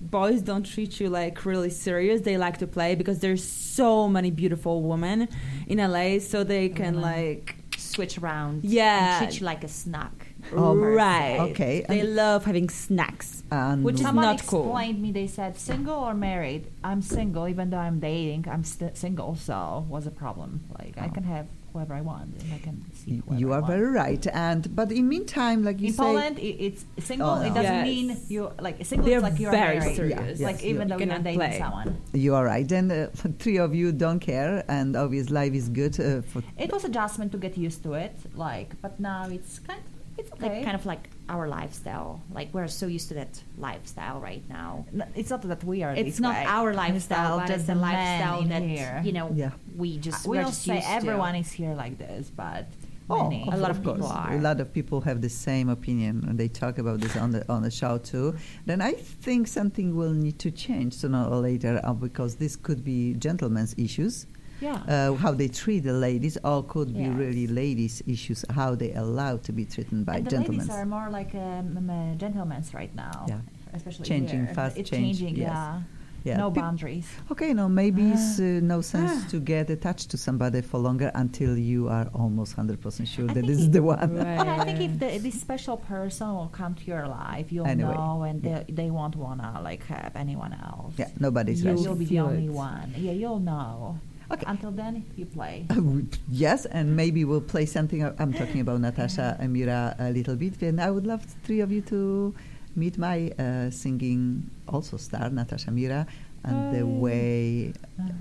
boys 0.00 0.42
don't 0.42 0.64
treat 0.64 0.98
you 1.00 1.08
like 1.08 1.44
really 1.44 1.70
serious. 1.70 2.22
They 2.22 2.36
like 2.38 2.58
to 2.58 2.66
play 2.66 2.94
because 2.94 3.18
there's 3.20 3.44
so 3.44 4.08
many 4.08 4.30
beautiful 4.30 4.82
women 4.82 5.28
in 5.66 5.78
LA, 5.78 6.18
so 6.18 6.42
they 6.44 6.68
can 6.68 6.96
Women. 6.96 7.00
like 7.02 7.56
Switch 7.78 8.18
around. 8.18 8.64
Yeah. 8.64 9.18
And 9.20 9.26
treat 9.30 9.40
you 9.40 9.46
like 9.46 9.62
a 9.64 9.68
snack. 9.68 10.25
Oh, 10.54 10.74
right. 10.76 11.38
Okay, 11.50 11.84
They 11.88 12.00
and- 12.00 12.14
love 12.16 12.44
having 12.44 12.68
snacks. 12.68 13.42
And 13.50 13.84
Which 13.84 13.96
is 13.96 14.02
Someone 14.02 14.24
not 14.24 14.46
cool. 14.46 14.62
explained 14.66 15.00
me. 15.02 15.12
They 15.12 15.26
said 15.28 15.56
single 15.56 15.94
or 15.94 16.14
married. 16.14 16.66
I'm 16.82 17.00
single, 17.02 17.46
even 17.48 17.70
though 17.70 17.78
I'm 17.78 18.00
dating. 18.00 18.46
I'm 18.50 18.64
st- 18.64 18.96
single, 18.96 19.36
so 19.36 19.84
what's 19.88 20.04
the 20.04 20.10
problem? 20.10 20.60
Like 20.78 20.98
I 20.98 21.06
Oh. 21.06 21.10
can 21.10 21.24
have 21.24 21.46
whoever 21.72 21.94
I 21.94 22.00
want, 22.00 22.34
and 22.42 22.52
I 22.54 22.58
can 22.58 22.82
see 22.94 23.16
y- 23.16 23.22
whoever 23.26 23.40
you 23.40 23.52
I 23.52 23.56
are 23.56 23.60
want. 23.60 23.72
very 23.72 23.90
right. 23.90 24.26
And 24.32 24.74
but 24.74 24.90
in 24.90 25.08
meantime, 25.08 25.62
like 25.62 25.78
you 25.80 25.92
said, 25.92 26.02
in 26.02 26.06
say, 26.06 26.14
Poland, 26.14 26.36
i 26.38 26.56
it's 26.66 26.84
single. 27.06 27.30
Oh, 27.30 27.40
It 27.42 27.54
doesn't 27.54 27.62
Yes. 27.80 27.84
mean 27.86 28.16
you 28.28 28.50
like 28.60 28.84
single. 28.84 29.06
They're 29.06 29.18
is 29.18 29.22
like 29.22 29.38
you're 29.38 29.52
very 29.52 29.78
married. 29.78 29.96
serious. 29.96 30.40
Yeah, 30.40 30.46
Like 30.46 30.56
yes, 30.62 30.64
even 30.72 30.88
you 30.88 30.96
though 30.96 31.04
you're 31.04 31.18
dating 31.18 31.38
play. 31.38 31.58
someone. 31.58 31.96
you 32.14 32.34
are 32.34 32.44
right. 32.44 32.70
And 32.72 32.90
uh, 32.90 33.06
three 33.38 33.58
of 33.58 33.74
you 33.74 33.92
don't 33.92 34.18
care, 34.20 34.64
and 34.68 34.96
obviously 34.96 35.34
life 35.34 35.54
is 35.54 35.68
good 35.68 35.94
uh, 36.00 36.22
for. 36.22 36.42
It 36.58 36.72
was 36.72 36.84
adjustment 36.84 37.30
to 37.32 37.38
get 37.38 37.56
used 37.58 37.82
to 37.84 37.92
it. 37.94 38.16
Like, 38.34 38.74
but 38.82 38.98
now 38.98 39.28
it's 39.30 39.60
kind. 39.60 39.82
It's 40.18 40.32
okay. 40.32 40.48
Like 40.56 40.64
kind 40.64 40.74
of 40.76 40.86
like 40.86 41.10
our 41.28 41.46
lifestyle. 41.48 42.22
Like 42.32 42.48
we're 42.54 42.68
so 42.68 42.86
used 42.86 43.08
to 43.08 43.14
that 43.14 43.42
lifestyle 43.58 44.20
right 44.20 44.42
now. 44.48 44.86
It's 45.14 45.30
not 45.30 45.42
that 45.42 45.62
we 45.64 45.82
are. 45.82 45.92
It's 45.92 46.10
this 46.16 46.20
not 46.20 46.34
way. 46.34 46.44
our 46.46 46.72
lifestyle, 46.74 47.32
all 47.32 47.38
but 47.40 47.48
just 47.48 47.58
it's 47.60 47.66
the 47.66 47.74
the 47.74 47.80
men 47.80 47.92
lifestyle 47.92 48.42
that 48.48 48.62
here. 48.62 49.02
you 49.04 49.12
know 49.12 49.30
Yeah. 49.34 49.50
we 49.76 49.98
just 49.98 50.26
we 50.26 50.36
we're 50.38 50.42
don't 50.42 50.50
just 50.52 50.62
say 50.62 50.76
used 50.76 50.86
to. 50.86 50.92
everyone 50.92 51.34
is 51.36 51.50
here 51.52 51.74
like 51.74 51.98
this, 51.98 52.30
but 52.34 52.66
Oh, 53.08 53.28
many. 53.30 53.48
A 53.52 53.56
lot 53.56 53.70
of 53.70 53.84
course. 53.84 53.98
people 53.98 54.08
are. 54.08 54.32
A 54.34 54.40
lot 54.40 54.58
of 54.60 54.72
people 54.72 55.00
have 55.02 55.20
the 55.20 55.28
same 55.28 55.68
opinion, 55.68 56.24
and 56.28 56.36
they 56.40 56.48
talk 56.48 56.78
about 56.78 56.98
this 57.00 57.14
on 57.16 57.30
the 57.30 57.42
on 57.48 57.62
the 57.62 57.70
show 57.70 57.98
too. 57.98 58.34
Then 58.64 58.80
I 58.80 58.92
think 58.94 59.46
something 59.46 59.94
will 59.94 60.12
need 60.12 60.40
to 60.40 60.50
change 60.50 60.94
sooner 60.94 61.24
or 61.24 61.36
later, 61.36 61.80
uh, 61.84 61.92
because 61.92 62.34
this 62.34 62.56
could 62.56 62.82
be 62.84 63.14
gentlemen's 63.14 63.74
issues. 63.78 64.26
Yeah. 64.60 64.74
Uh, 64.88 65.14
how 65.14 65.32
they 65.32 65.48
treat 65.48 65.80
the 65.80 65.92
ladies, 65.92 66.38
or 66.42 66.62
could 66.64 66.94
be 66.96 67.08
really 67.08 67.46
ladies' 67.46 68.02
issues. 68.06 68.44
How 68.50 68.74
they 68.74 68.92
allow 68.94 69.36
to 69.38 69.52
be 69.52 69.64
treated 69.64 70.04
by 70.06 70.16
and 70.16 70.26
the 70.26 70.30
gentlemen. 70.30 70.58
ladies 70.60 70.70
are 70.74 70.86
more 70.86 71.08
like 71.10 71.34
um, 71.34 71.76
um, 71.76 71.90
uh, 71.90 72.14
gentlemen's 72.16 72.72
right 72.72 72.94
now. 72.94 73.26
Yeah. 73.28 73.40
Especially 73.74 74.06
Changing, 74.06 74.46
here. 74.46 74.54
fast 74.54 74.76
It's 74.78 74.88
change, 74.88 75.18
changing. 75.20 75.36
yes. 75.36 75.48
Yeah. 75.50 75.80
Yeah. 76.24 76.38
No 76.38 76.50
Pe- 76.50 76.60
boundaries. 76.60 77.06
Okay, 77.30 77.52
no, 77.54 77.68
maybe 77.68 78.02
it's 78.10 78.40
uh, 78.40 78.58
no 78.62 78.80
sense 78.80 79.12
Ah. 79.26 79.28
to 79.30 79.38
get 79.38 79.70
attached 79.70 80.10
to 80.10 80.16
somebody 80.16 80.60
for 80.60 80.78
longer 80.78 81.12
until 81.14 81.56
you 81.56 81.88
are 81.88 82.08
almost 82.14 82.54
hundred 82.54 82.80
percent 82.80 83.08
sure 83.08 83.30
I 83.30 83.34
that 83.34 83.46
this 83.46 83.58
is 83.58 83.70
the 83.70 83.80
one. 83.82 84.16
But 84.16 84.48
I 84.48 84.64
think 84.64 84.80
if 84.80 84.98
the, 84.98 85.18
this 85.22 85.40
special 85.40 85.76
person 85.76 86.26
will 86.34 86.48
come 86.48 86.74
to 86.74 86.84
your 86.84 87.06
life, 87.06 87.52
you'll 87.52 87.66
Anyway, 87.68 87.94
know, 87.94 88.22
and 88.22 88.42
yeah. 88.42 88.64
they, 88.66 88.72
they 88.72 88.90
won't 88.90 89.14
wanna 89.14 89.60
like 89.62 89.84
have 89.86 90.12
anyone 90.16 90.52
else. 90.54 90.94
Yeah, 90.96 91.10
nobody's 91.20 91.62
You'll 91.62 91.74
right. 91.76 91.84
You'll 91.84 91.94
be 91.94 92.06
the 92.06 92.18
only 92.20 92.46
it. 92.46 92.50
one. 92.52 92.92
Yeah, 92.96 93.12
you'll 93.12 93.38
know. 93.38 94.00
Okay. 94.30 94.44
Until 94.46 94.70
then, 94.70 95.04
you 95.16 95.26
play. 95.26 95.66
Uh, 95.70 96.02
yes, 96.30 96.66
and 96.66 96.96
maybe 96.96 97.24
we'll 97.24 97.40
play 97.40 97.66
something. 97.66 98.02
Uh, 98.02 98.14
I'm 98.18 98.32
talking 98.32 98.60
about 98.60 98.80
Natasha 98.86 99.36
and 99.38 99.52
Mira 99.52 99.94
a 99.98 100.10
little 100.10 100.36
bit, 100.36 100.60
and 100.62 100.80
I 100.80 100.90
would 100.90 101.06
love 101.06 101.22
three 101.44 101.60
of 101.60 101.70
you 101.70 101.82
to 101.82 102.34
meet 102.74 102.98
my 102.98 103.30
uh, 103.38 103.70
singing 103.70 104.50
also 104.68 104.96
star, 104.96 105.30
Natasha 105.30 105.70
Mira, 105.70 106.06
and 106.44 106.74
the 106.76 106.86
way 106.86 107.72
uh-huh. 107.98 108.12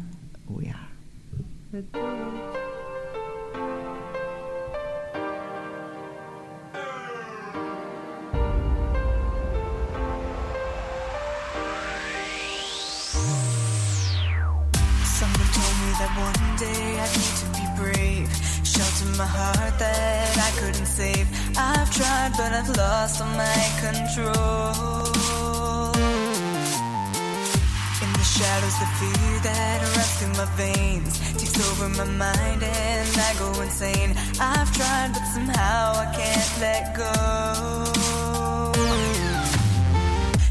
we 0.48 0.70
are. 0.70 2.62
Lost 23.06 23.20
my 23.38 23.64
control. 23.86 25.12
In 28.04 28.12
the 28.20 28.28
shadows, 28.36 28.78
the 28.82 28.90
fear 28.98 29.34
that 29.48 29.78
runs 29.94 30.14
through 30.18 30.36
my 30.42 30.48
veins 30.58 31.14
takes 31.40 31.56
over 31.68 31.88
my 31.90 32.08
mind 32.24 32.64
and 32.64 33.18
I 33.30 33.32
go 33.38 33.48
insane. 33.62 34.12
I've 34.40 34.72
tried, 34.78 35.12
but 35.14 35.26
somehow 35.36 35.84
I 36.04 36.08
can't 36.18 36.52
let 36.66 36.84
go. 37.04 37.14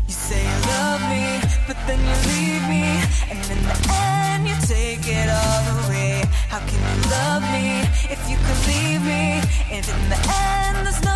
You 0.08 0.14
say 0.26 0.42
you 0.52 0.58
love 0.74 1.02
me, 1.14 1.26
but 1.66 1.78
then 1.88 2.00
you 2.08 2.16
leave 2.30 2.64
me. 2.74 2.86
And 3.30 3.40
in 3.54 3.60
the 3.70 3.76
end, 4.06 4.42
you 4.50 4.56
take 4.74 5.06
it 5.18 5.28
all 5.40 5.64
away. 5.78 6.22
How 6.52 6.60
can 6.68 6.80
you 6.88 6.96
love 7.16 7.42
me 7.54 7.66
if 8.14 8.20
you 8.30 8.36
could 8.46 8.60
leave 8.70 9.02
me? 9.12 9.24
If 9.76 9.84
in 9.94 10.02
the 10.12 10.20
end, 10.46 10.86
there's 10.86 11.02
nothing 11.02 11.13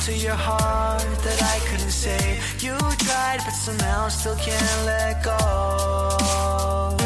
Shelter 0.00 0.24
your 0.24 0.34
heart 0.34 1.18
that 1.24 1.42
I 1.42 1.58
couldn't 1.68 1.90
save. 1.90 2.62
You 2.62 2.74
tried, 2.78 3.40
but 3.44 3.50
somehow 3.50 4.08
still 4.08 4.36
can't 4.36 4.86
let 4.86 5.22
go. 5.22 6.96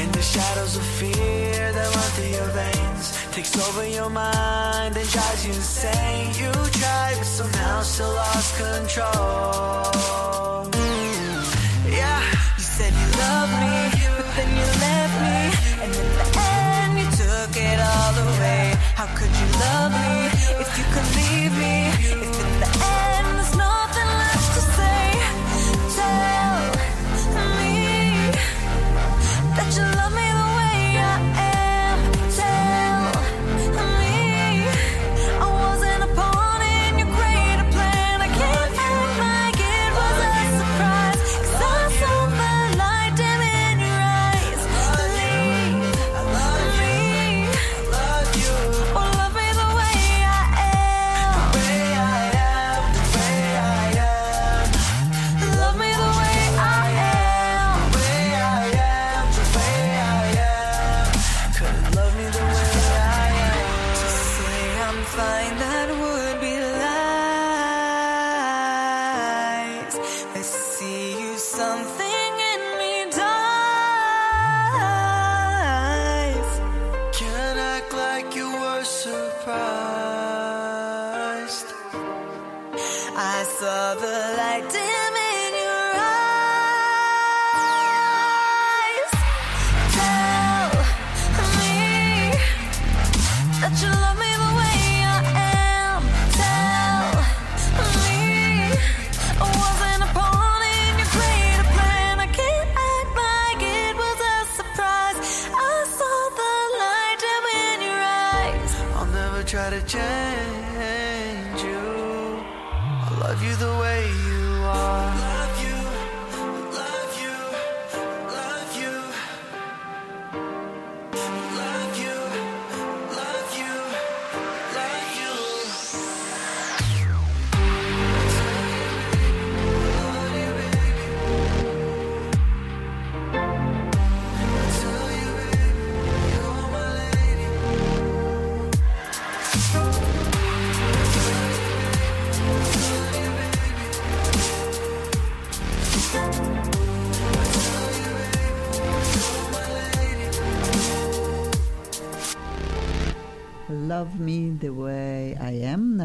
In 0.00 0.12
the 0.12 0.22
shadows 0.22 0.76
of 0.76 0.84
fear 0.84 1.72
that 1.72 1.88
run 1.96 2.10
through 2.14 2.32
your 2.38 2.50
veins 2.60 3.06
Takes 3.32 3.56
over 3.68 3.88
your 3.88 4.08
mind 4.08 4.96
and 4.96 5.08
drives 5.10 5.44
you 5.44 5.52
insane. 5.52 6.28
You 6.40 6.52
tried 6.52 7.16
but 7.18 7.26
somehow 7.26 7.82
still 7.82 8.14
lost 8.14 8.56
control. 8.56 9.10
Yeah, 11.90 12.22
you 12.56 12.64
said 12.76 12.92
you 12.92 13.08
loved 13.18 13.54
me 13.62 13.74
But 14.16 14.30
then 14.36 14.50
you 14.60 14.68
left 14.84 15.16
me. 15.26 15.38
And 15.82 15.90
in 16.02 16.08
the 16.18 16.26
end 16.38 16.92
you 17.00 17.08
took 17.18 17.56
it 17.56 17.78
all 17.80 18.14
away. 18.28 18.74
How 18.94 19.08
could 19.18 19.32
you 19.40 19.48
love 19.58 19.90
me 19.92 20.23
if 20.66 20.78
you 20.78 20.84
leave 21.14 21.23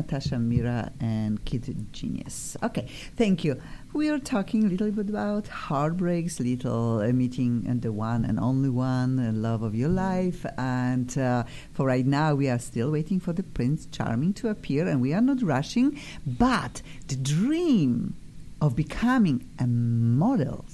Natasha 0.10 0.40
Mira 0.40 0.92
and 1.00 1.46
Kid 1.46 1.94
Genius. 1.94 2.58
Okay, 2.64 2.88
thank 3.16 3.44
you. 3.44 3.62
We 3.94 4.10
are 4.10 4.18
talking 4.18 4.64
a 4.64 4.68
little 4.68 4.90
bit 4.90 5.08
about 5.08 5.48
heartbreaks, 5.48 6.40
little 6.40 7.00
uh, 7.00 7.12
meeting 7.12 7.66
and 7.68 7.84
the 7.84 7.92
one 7.92 8.26
and 8.26 8.40
only 8.40 8.70
one, 8.70 9.20
uh, 9.20 9.32
love 9.32 9.62
of 9.62 9.76
your 9.76 9.90
life. 9.90 10.48
And 10.58 11.16
uh, 11.16 11.44
for 11.74 11.86
right 11.86 12.08
now, 12.08 12.34
we 12.34 12.50
are 12.50 12.58
still 12.58 12.90
waiting 12.90 13.20
for 13.20 13.34
the 13.34 13.44
Prince 13.44 13.88
Charming 13.92 14.34
to 14.34 14.50
appear, 14.50 14.88
and 14.88 15.00
we 15.00 15.14
are 15.14 15.22
not 15.22 15.44
rushing. 15.44 16.00
But 16.26 16.82
the 17.08 17.16
dream 17.16 18.16
of 18.62 18.76
becoming 18.76 19.48
a 19.60 19.68
model, 19.68 20.66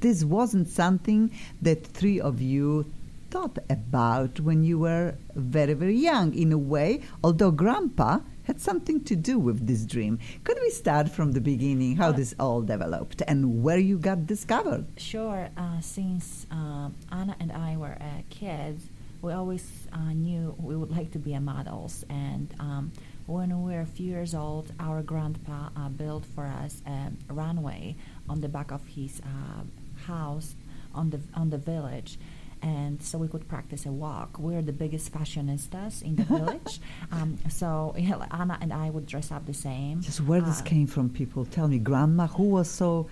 this 0.00 0.24
wasn't 0.24 0.68
something 0.68 1.30
that 1.60 1.86
three 1.86 2.18
of 2.18 2.40
you 2.40 2.90
thought 3.30 3.58
about 3.68 4.40
when 4.40 4.64
you 4.64 4.78
were 4.78 5.14
very, 5.34 5.74
very 5.74 5.96
young, 5.96 6.34
in 6.34 6.50
a 6.50 6.56
way, 6.56 7.02
although 7.22 7.50
Grandpa 7.50 8.20
had 8.48 8.60
something 8.60 9.04
to 9.04 9.14
do 9.14 9.38
with 9.38 9.66
this 9.66 9.84
dream. 9.84 10.18
Could 10.42 10.58
we 10.60 10.70
start 10.70 11.06
from 11.10 11.32
the 11.32 11.40
beginning, 11.40 11.96
how 11.96 12.08
Uh, 12.08 12.12
this 12.20 12.34
all 12.40 12.62
developed 12.62 13.20
and 13.28 13.62
where 13.62 13.78
you 13.78 13.98
got 13.98 14.26
discovered? 14.26 14.84
Sure. 14.96 15.50
Uh, 15.56 15.80
since 15.80 16.46
uh, 16.50 16.88
Anna 17.12 17.36
and 17.38 17.52
I 17.52 17.76
were 17.76 17.96
uh, 18.00 18.22
kids, 18.30 18.80
we 19.20 19.32
always 19.32 19.66
uh, 19.92 20.12
knew 20.24 20.56
we 20.58 20.74
would 20.80 20.90
like 20.98 21.10
to 21.12 21.18
be 21.18 21.34
a 21.34 21.40
models. 21.40 22.04
And 22.08 22.48
um, 22.58 22.92
when 23.26 23.48
we 23.62 23.72
were 23.74 23.82
a 23.82 23.92
few 23.98 24.08
years 24.16 24.34
old, 24.34 24.72
our 24.80 25.02
grandpa 25.02 25.68
uh, 25.76 25.90
built 25.90 26.24
for 26.34 26.46
us 26.64 26.80
a 26.86 27.12
runway 27.32 27.96
on 28.32 28.40
the 28.40 28.48
back 28.48 28.70
of 28.72 28.82
his 28.86 29.20
uh, 29.20 29.62
house 30.10 30.48
on 30.94 31.10
the 31.10 31.20
on 31.34 31.50
the 31.50 31.58
village. 31.58 32.18
And 32.62 33.02
so 33.02 33.18
we 33.18 33.28
could 33.28 33.46
practice 33.48 33.86
a 33.86 33.92
walk. 33.92 34.38
We're 34.38 34.62
the 34.62 34.72
biggest 34.72 35.12
fashionistas 35.12 36.02
in 36.02 36.16
the 36.16 36.24
village. 36.24 36.80
Um, 37.12 37.38
so 37.48 37.94
Anna 38.30 38.58
and 38.60 38.72
I 38.72 38.90
would 38.90 39.06
dress 39.06 39.30
up 39.32 39.46
the 39.46 39.54
same. 39.54 40.00
Just 40.02 40.20
where 40.20 40.40
this 40.40 40.60
Uh, 40.60 40.64
came 40.64 40.86
from, 40.86 41.08
people 41.10 41.44
tell 41.46 41.68
me, 41.68 41.78
Grandma, 41.78 42.26
who 42.26 42.44
was 42.44 42.68
so 42.68 43.08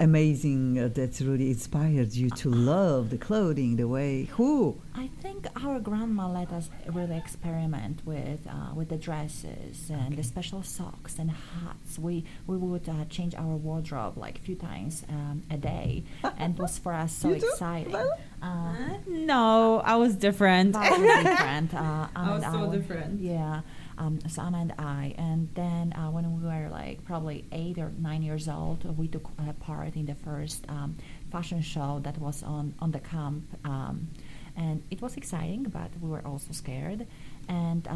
amazing 0.00 0.78
uh, 0.78 0.88
that 0.94 1.20
really 1.20 1.48
inspired 1.50 2.12
you 2.14 2.30
to 2.30 2.50
love 2.50 3.10
the 3.10 3.18
clothing, 3.18 3.76
the 3.76 3.86
way, 3.86 4.24
who? 4.36 4.80
I 4.94 5.08
think 5.22 5.46
our 5.64 5.78
grandma 5.78 6.28
let 6.30 6.50
us 6.52 6.70
really 6.92 7.16
experiment 7.16 8.00
with 8.04 8.40
uh, 8.48 8.74
with 8.74 8.88
the 8.88 8.96
dresses 8.96 9.90
and 9.90 10.16
the 10.16 10.22
special 10.22 10.62
socks 10.62 11.18
and 11.18 11.30
hats. 11.30 11.98
We 11.98 12.24
we 12.46 12.56
would 12.56 12.88
uh, 12.88 13.04
change 13.08 13.34
our 13.34 13.56
wardrobe 13.56 14.16
like 14.16 14.38
a 14.38 14.40
few 14.40 14.56
times 14.56 15.04
um, 15.08 15.42
a 15.50 15.56
day, 15.56 16.04
and 16.38 16.54
it 16.54 16.60
was 16.60 16.78
for 16.78 16.92
us 16.92 17.12
so 17.12 17.28
You 17.34 17.34
exciting. 17.36 17.92
Well, 17.92 18.18
Uh, 18.42 18.96
No, 19.06 19.80
I 19.84 19.96
was 19.96 20.14
different. 20.16 20.72
vastly 20.72 21.06
different. 21.24 21.74
Uh, 21.74 22.08
Anna 22.16 22.32
was 22.36 22.42
so 22.42 22.70
I- 22.70 22.76
different. 22.76 23.20
Yeah, 23.20 23.60
um, 24.00 24.18
so 24.28 24.42
Anna 24.42 24.58
and 24.58 24.74
I, 24.78 25.14
and 25.18 25.48
then 25.54 25.92
uh, 25.92 26.10
when 26.10 26.24
we 26.34 26.48
were 26.48 26.68
like 26.70 27.04
probably 27.04 27.44
eight 27.52 27.78
or 27.78 27.92
nine 27.98 28.22
years 28.22 28.48
old, 28.48 28.78
we 28.96 29.06
took 29.08 29.26
uh, 29.38 29.52
part 29.60 29.94
in 29.94 30.06
the 30.06 30.14
first 30.14 30.64
um, 30.68 30.96
fashion 31.30 31.60
show 31.60 32.00
that 32.02 32.16
was 32.18 32.42
on 32.42 32.74
on 32.80 32.90
the 32.90 33.00
camp, 33.00 33.44
um, 33.64 34.08
and 34.56 34.82
it 34.90 35.00
was 35.02 35.16
exciting, 35.16 35.64
but 35.64 35.90
we 36.00 36.08
were 36.08 36.24
also 36.26 36.52
scared, 36.52 37.06
and. 37.48 37.86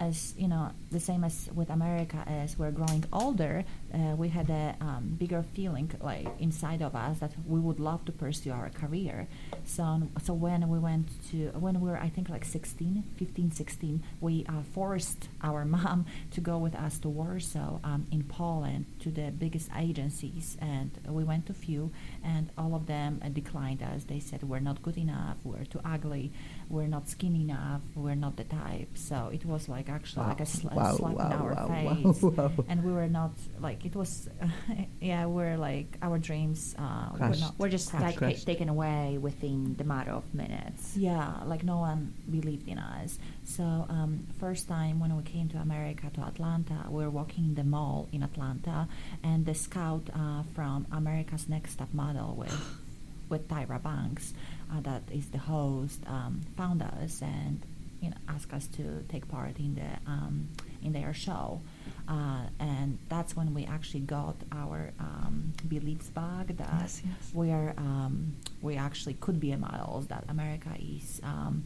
As 0.00 0.34
you 0.36 0.46
know, 0.46 0.70
the 0.92 1.00
same 1.00 1.24
as 1.24 1.48
with 1.54 1.70
America, 1.70 2.22
as 2.26 2.56
we're 2.58 2.70
growing 2.70 3.04
older, 3.12 3.64
uh, 3.92 4.14
we 4.16 4.28
had 4.28 4.48
a 4.48 4.76
um, 4.80 5.16
bigger 5.18 5.42
feeling 5.54 5.90
like 6.00 6.28
inside 6.38 6.82
of 6.82 6.94
us 6.94 7.18
that 7.18 7.32
we 7.46 7.58
would 7.58 7.80
love 7.80 8.04
to 8.04 8.12
pursue 8.12 8.52
our 8.52 8.70
career. 8.70 9.26
So, 9.64 10.02
so 10.22 10.34
when 10.34 10.68
we 10.68 10.78
went 10.78 11.08
to, 11.30 11.48
when 11.58 11.80
we 11.80 11.90
were, 11.90 11.98
I 11.98 12.08
think 12.08 12.28
like 12.28 12.44
16, 12.44 13.02
15, 13.16 13.50
16, 13.50 14.02
we 14.20 14.46
uh, 14.48 14.62
forced 14.72 15.28
our 15.42 15.64
mom 15.76 16.06
to 16.30 16.40
go 16.40 16.58
with 16.58 16.74
us 16.74 16.98
to 17.00 17.08
Warsaw 17.08 17.80
um, 17.82 18.06
in 18.12 18.22
Poland 18.24 18.86
to 19.00 19.10
the 19.10 19.30
biggest 19.30 19.68
agencies, 19.76 20.56
and 20.60 20.90
we 21.08 21.24
went 21.24 21.46
to 21.46 21.54
few, 21.54 21.90
and 22.24 22.50
all 22.56 22.74
of 22.74 22.86
them 22.86 23.20
uh, 23.24 23.28
declined 23.28 23.82
us. 23.82 24.04
They 24.04 24.20
said 24.20 24.42
we're 24.42 24.60
not 24.60 24.82
good 24.82 24.96
enough, 24.96 25.38
we're 25.44 25.64
too 25.64 25.80
ugly, 25.84 26.32
we're 26.70 26.86
not 26.86 27.08
skinny 27.08 27.42
enough, 27.42 27.80
we're 27.94 28.14
not 28.14 28.36
the 28.36 28.44
type. 28.44 28.90
So 28.96 29.30
it 29.32 29.44
was 29.44 29.68
like 29.68 29.88
actually 29.88 30.26
like 30.26 30.40
a, 30.40 30.46
sl- 30.46 30.68
a 30.68 30.74
Wow, 30.74 30.96
slap 30.96 31.14
wow, 31.14 31.26
in 31.26 31.32
our 31.32 31.54
wow, 31.54 31.68
face, 32.12 32.22
wow, 32.22 32.30
wow. 32.56 32.64
and 32.68 32.84
we 32.84 32.92
were 32.92 33.08
not 33.08 33.32
like 33.60 33.84
it 33.84 33.94
was. 33.96 34.28
yeah, 35.00 35.26
we're 35.26 35.56
like 35.56 35.96
our 36.02 36.18
dreams. 36.18 36.74
Uh, 36.78 37.10
were 37.12 37.36
not 37.36 37.54
We're 37.58 37.68
just 37.70 37.90
Crash, 37.90 38.02
like 38.02 38.20
ta- 38.20 38.44
taken 38.44 38.68
away 38.68 39.18
within 39.20 39.74
the 39.76 39.84
matter 39.84 40.12
of 40.12 40.24
minutes. 40.34 40.96
yeah, 40.96 41.40
like 41.46 41.64
no 41.64 41.78
one 41.78 42.14
believed 42.30 42.68
in 42.68 42.78
us. 42.78 43.18
So 43.44 43.62
um, 43.64 44.26
first 44.38 44.68
time 44.68 45.00
when 45.00 45.16
we 45.16 45.22
came 45.22 45.48
to 45.50 45.58
America 45.58 46.10
to 46.14 46.20
Atlanta, 46.22 46.84
we 46.90 47.02
were 47.02 47.10
walking 47.10 47.44
in 47.46 47.54
the 47.54 47.64
mall 47.64 48.08
in 48.12 48.22
Atlanta, 48.22 48.88
and 49.22 49.46
the 49.46 49.54
scout 49.54 50.10
uh, 50.14 50.42
from 50.54 50.86
America's 50.92 51.48
Next 51.48 51.76
Top 51.76 51.92
Model 51.94 52.34
with 52.36 52.52
with 53.28 53.48
Tyra 53.48 53.82
Banks, 53.82 54.32
uh, 54.72 54.80
that 54.80 55.02
is 55.12 55.26
the 55.30 55.38
host, 55.38 56.00
um, 56.06 56.40
found 56.56 56.82
us 56.82 57.22
and 57.22 57.60
you 58.00 58.10
know 58.10 58.16
asked 58.28 58.52
us 58.52 58.66
to 58.68 59.02
take 59.08 59.26
part 59.28 59.58
in 59.58 59.74
the 59.74 60.10
um, 60.10 60.48
in 60.82 60.92
their 60.92 61.12
show. 61.14 61.60
Uh, 62.08 62.40
and 62.58 62.98
that's 63.10 63.36
when 63.36 63.52
we 63.52 63.66
actually 63.66 64.00
got 64.00 64.34
our 64.52 64.92
um, 64.98 65.52
beliefs 65.68 66.08
back 66.08 66.46
that 66.46 66.80
Yes, 66.80 67.02
yes. 67.04 67.30
we 67.34 67.50
are 67.50 67.74
um, 67.76 68.34
we 68.62 68.76
actually 68.76 69.14
could 69.14 69.38
be 69.38 69.52
a 69.52 69.58
models 69.58 70.06
that 70.06 70.24
America 70.28 70.70
is 70.80 71.20
um, 71.22 71.64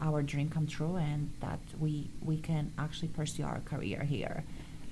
our 0.00 0.22
dream 0.22 0.48
come 0.50 0.66
true 0.66 0.96
and 0.96 1.30
that 1.40 1.60
we 1.78 2.10
we 2.22 2.36
can 2.38 2.72
actually 2.78 3.08
pursue 3.08 3.44
our 3.44 3.60
career 3.60 4.02
here. 4.02 4.44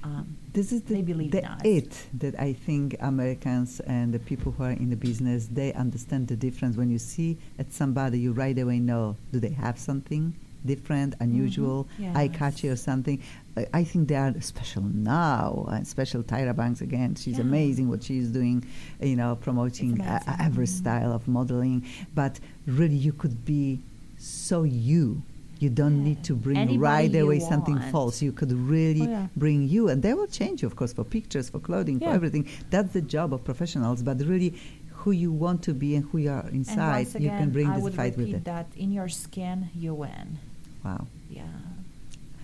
Um, 0.06 0.36
This 0.52 0.72
is 0.72 0.82
the, 0.82 1.02
the 1.02 1.42
it 1.64 2.06
that 2.22 2.34
I 2.40 2.52
think 2.54 2.96
Americans 3.00 3.80
and 3.80 4.14
the 4.14 4.18
people 4.18 4.52
who 4.52 4.62
are 4.64 4.70
in 4.84 4.88
the 4.88 4.96
business 4.96 5.48
they 5.52 5.72
understand 5.74 6.28
the 6.28 6.36
difference. 6.36 6.76
When 6.76 6.90
you 6.90 6.98
see 6.98 7.36
at 7.58 7.72
somebody, 7.72 8.18
you 8.20 8.32
right 8.32 8.58
away 8.58 8.78
know 8.78 9.16
do 9.32 9.40
they 9.40 9.50
have 9.66 9.78
something 9.78 10.24
different, 10.64 11.14
unusual, 11.20 11.86
Mhm. 11.98 12.16
eye 12.16 12.28
catchy, 12.40 12.68
or 12.68 12.76
something. 12.76 13.18
I- 13.56 13.68
I 13.80 13.84
think 13.84 14.08
they 14.08 14.16
are 14.16 14.32
special 14.40 14.82
now. 14.82 15.66
And 15.70 15.86
special 15.86 16.22
Tyra 16.24 16.54
Banks 16.60 16.80
again. 16.80 17.14
She's 17.22 17.36
Yeah. 17.38 17.42
amazing 17.50 17.86
what 17.92 18.02
she's 18.02 18.28
doing. 18.38 18.64
You 19.00 19.16
know, 19.20 19.36
promoting 19.36 20.00
uh, 20.00 20.20
every 20.48 20.66
Mhm. 20.66 20.78
style 20.80 21.12
of 21.18 21.22
modeling. 21.28 21.84
But 22.14 22.40
really, 22.66 22.96
you 23.06 23.12
could 23.12 23.44
be 23.44 23.80
so 24.18 24.58
you. 24.64 25.22
You 25.58 25.70
don't 25.70 26.04
need 26.04 26.22
to 26.24 26.34
bring 26.34 26.56
Anybody 26.58 26.78
right 26.78 27.14
away 27.14 27.40
something 27.40 27.78
false. 27.90 28.20
You 28.20 28.32
could 28.32 28.52
really 28.52 29.08
Oh, 29.08 29.28
bring 29.36 29.68
you, 29.68 29.88
and 29.88 30.02
they 30.02 30.12
will 30.14 30.26
change 30.26 30.62
you, 30.62 30.68
of 30.68 30.76
course, 30.76 30.92
for 30.92 31.04
pictures, 31.04 31.48
for 31.48 31.58
clothing, 31.60 31.98
for 31.98 32.08
everything. 32.10 32.46
That's 32.70 32.92
the 32.92 33.00
job 33.00 33.32
of 33.32 33.42
professionals. 33.44 34.02
But 34.02 34.20
really, 34.20 34.54
who 34.90 35.12
you 35.12 35.32
want 35.32 35.62
to 35.62 35.72
be 35.74 35.94
and 35.96 36.04
who 36.10 36.18
you 36.18 36.30
are 36.30 36.48
inside, 36.50 37.06
once 37.06 37.14
you 37.14 37.30
can 37.30 37.50
bring 37.50 37.68
I 37.68 37.74
this 37.76 37.82
would 37.84 37.94
fight 37.94 38.16
with 38.16 38.26
repeat 38.26 38.36
it. 38.36 38.44
that 38.44 38.66
in 38.76 38.92
your 38.92 39.08
skin 39.08 39.70
you 39.74 39.94
win. 39.94 40.38
Wow. 40.84 41.06
Yeah. 41.30 41.44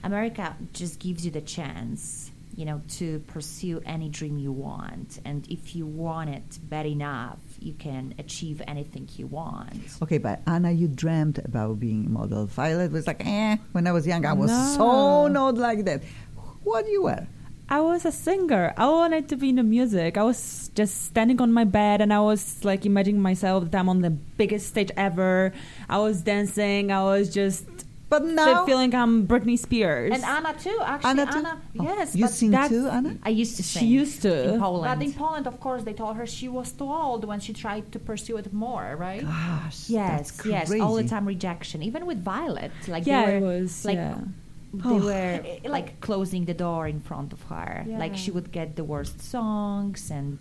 America 0.04 0.56
just 0.72 0.98
gives 0.98 1.24
you 1.24 1.30
the 1.30 1.40
chance, 1.40 2.30
you 2.56 2.64
know, 2.64 2.80
to 2.88 3.18
pursue 3.28 3.82
any 3.86 4.08
dream 4.08 4.38
you 4.38 4.52
want. 4.52 5.20
And 5.24 5.46
if 5.48 5.76
you 5.76 5.86
want 5.86 6.30
it 6.30 6.58
bad 6.68 6.86
enough, 6.86 7.38
you 7.62 7.72
can 7.74 8.14
achieve 8.18 8.60
anything 8.66 9.08
you 9.16 9.26
want. 9.26 9.74
Okay, 10.02 10.18
but 10.18 10.40
Anna, 10.46 10.70
you 10.70 10.88
dreamt 10.88 11.38
about 11.38 11.78
being 11.80 12.06
a 12.06 12.08
model. 12.08 12.46
Violet 12.46 12.92
was 12.92 13.06
like, 13.06 13.24
eh. 13.24 13.56
When 13.72 13.86
I 13.86 13.92
was 13.92 14.06
young, 14.06 14.24
I 14.26 14.32
was 14.32 14.50
No. 14.50 14.74
so 14.76 15.28
not 15.28 15.56
like 15.56 15.84
that. 15.84 16.02
What 16.64 16.88
you 16.88 17.04
were? 17.04 17.26
I 17.68 17.80
was 17.80 18.04
a 18.04 18.12
singer. 18.12 18.74
I 18.76 18.86
wanted 18.88 19.28
to 19.30 19.36
be 19.36 19.48
in 19.48 19.56
the 19.56 19.62
music. 19.62 20.18
I 20.18 20.24
was 20.24 20.70
just 20.74 21.04
standing 21.06 21.40
on 21.40 21.52
my 21.52 21.64
bed 21.64 22.02
and 22.02 22.12
I 22.12 22.20
was 22.20 22.62
like 22.64 22.84
imagining 22.84 23.22
myself 23.22 23.70
that 23.70 23.78
I'm 23.78 23.88
on 23.88 24.02
the 24.02 24.10
biggest 24.10 24.68
stage 24.68 24.90
ever. 24.96 25.52
I 25.88 25.98
was 25.98 26.20
dancing. 26.20 26.92
I 26.92 27.02
was 27.02 27.32
just 27.32 27.64
But 28.12 28.22
instead 28.22 28.44
now 28.52 28.60
of 28.60 28.66
feeling 28.70 28.94
I'm 29.02 29.26
Britney 29.32 29.58
Spears. 29.66 30.12
And 30.14 30.22
Anna 30.36 30.52
too. 30.66 30.78
Actually, 30.92 31.10
Anna 31.10 31.24
Anna. 31.38 31.54
Oh, 31.80 31.84
yes. 31.88 32.08
you 32.20 32.26
sing 32.28 32.52
too, 32.72 32.84
Anna? 32.96 33.12
I 33.28 33.30
used 33.42 33.54
to 33.58 33.62
she 33.62 33.86
used 34.00 34.18
to. 34.26 34.32
in 34.54 34.60
Poland. 34.60 34.88
But 34.98 35.06
in 35.06 35.12
Poland, 35.24 35.46
of 35.52 35.56
course, 35.66 35.82
they 35.88 35.94
told 36.02 36.14
her 36.20 36.26
she 36.38 36.46
was 36.58 36.68
too 36.80 36.90
old 37.04 37.20
when 37.30 37.40
she 37.40 37.52
tried 37.64 37.84
to 37.94 37.98
pursue 38.10 38.36
it 38.42 38.48
more, 38.52 38.86
right? 39.06 39.22
Gosh, 39.22 39.78
yes, 39.88 40.30
that's 40.30 40.46
yes, 40.46 40.80
all 40.84 40.94
the 41.02 41.08
time 41.14 41.24
rejection. 41.34 41.78
Even 41.82 42.02
with 42.10 42.18
Violet, 42.22 42.72
like 42.94 43.06
yeah, 43.06 43.24
they 43.26 43.36
it 43.38 43.42
was. 43.42 43.84
like 43.90 43.96
yeah. 43.96 44.18
they 44.74 44.88
Oh. 44.96 45.04
were 45.10 45.12
Eh, 45.44 45.60
like, 45.64 45.68
like- 45.76 46.00
closing 46.08 46.42
the 46.50 46.54
door 46.66 46.82
in 46.94 47.00
front 47.00 47.30
of 47.36 47.40
her. 47.52 47.70
Like 48.02 48.14
she 48.22 48.30
would 48.36 48.48
get 48.58 48.68
the 48.80 48.84
worst 48.92 49.16
songs 49.34 50.10
and 50.10 50.38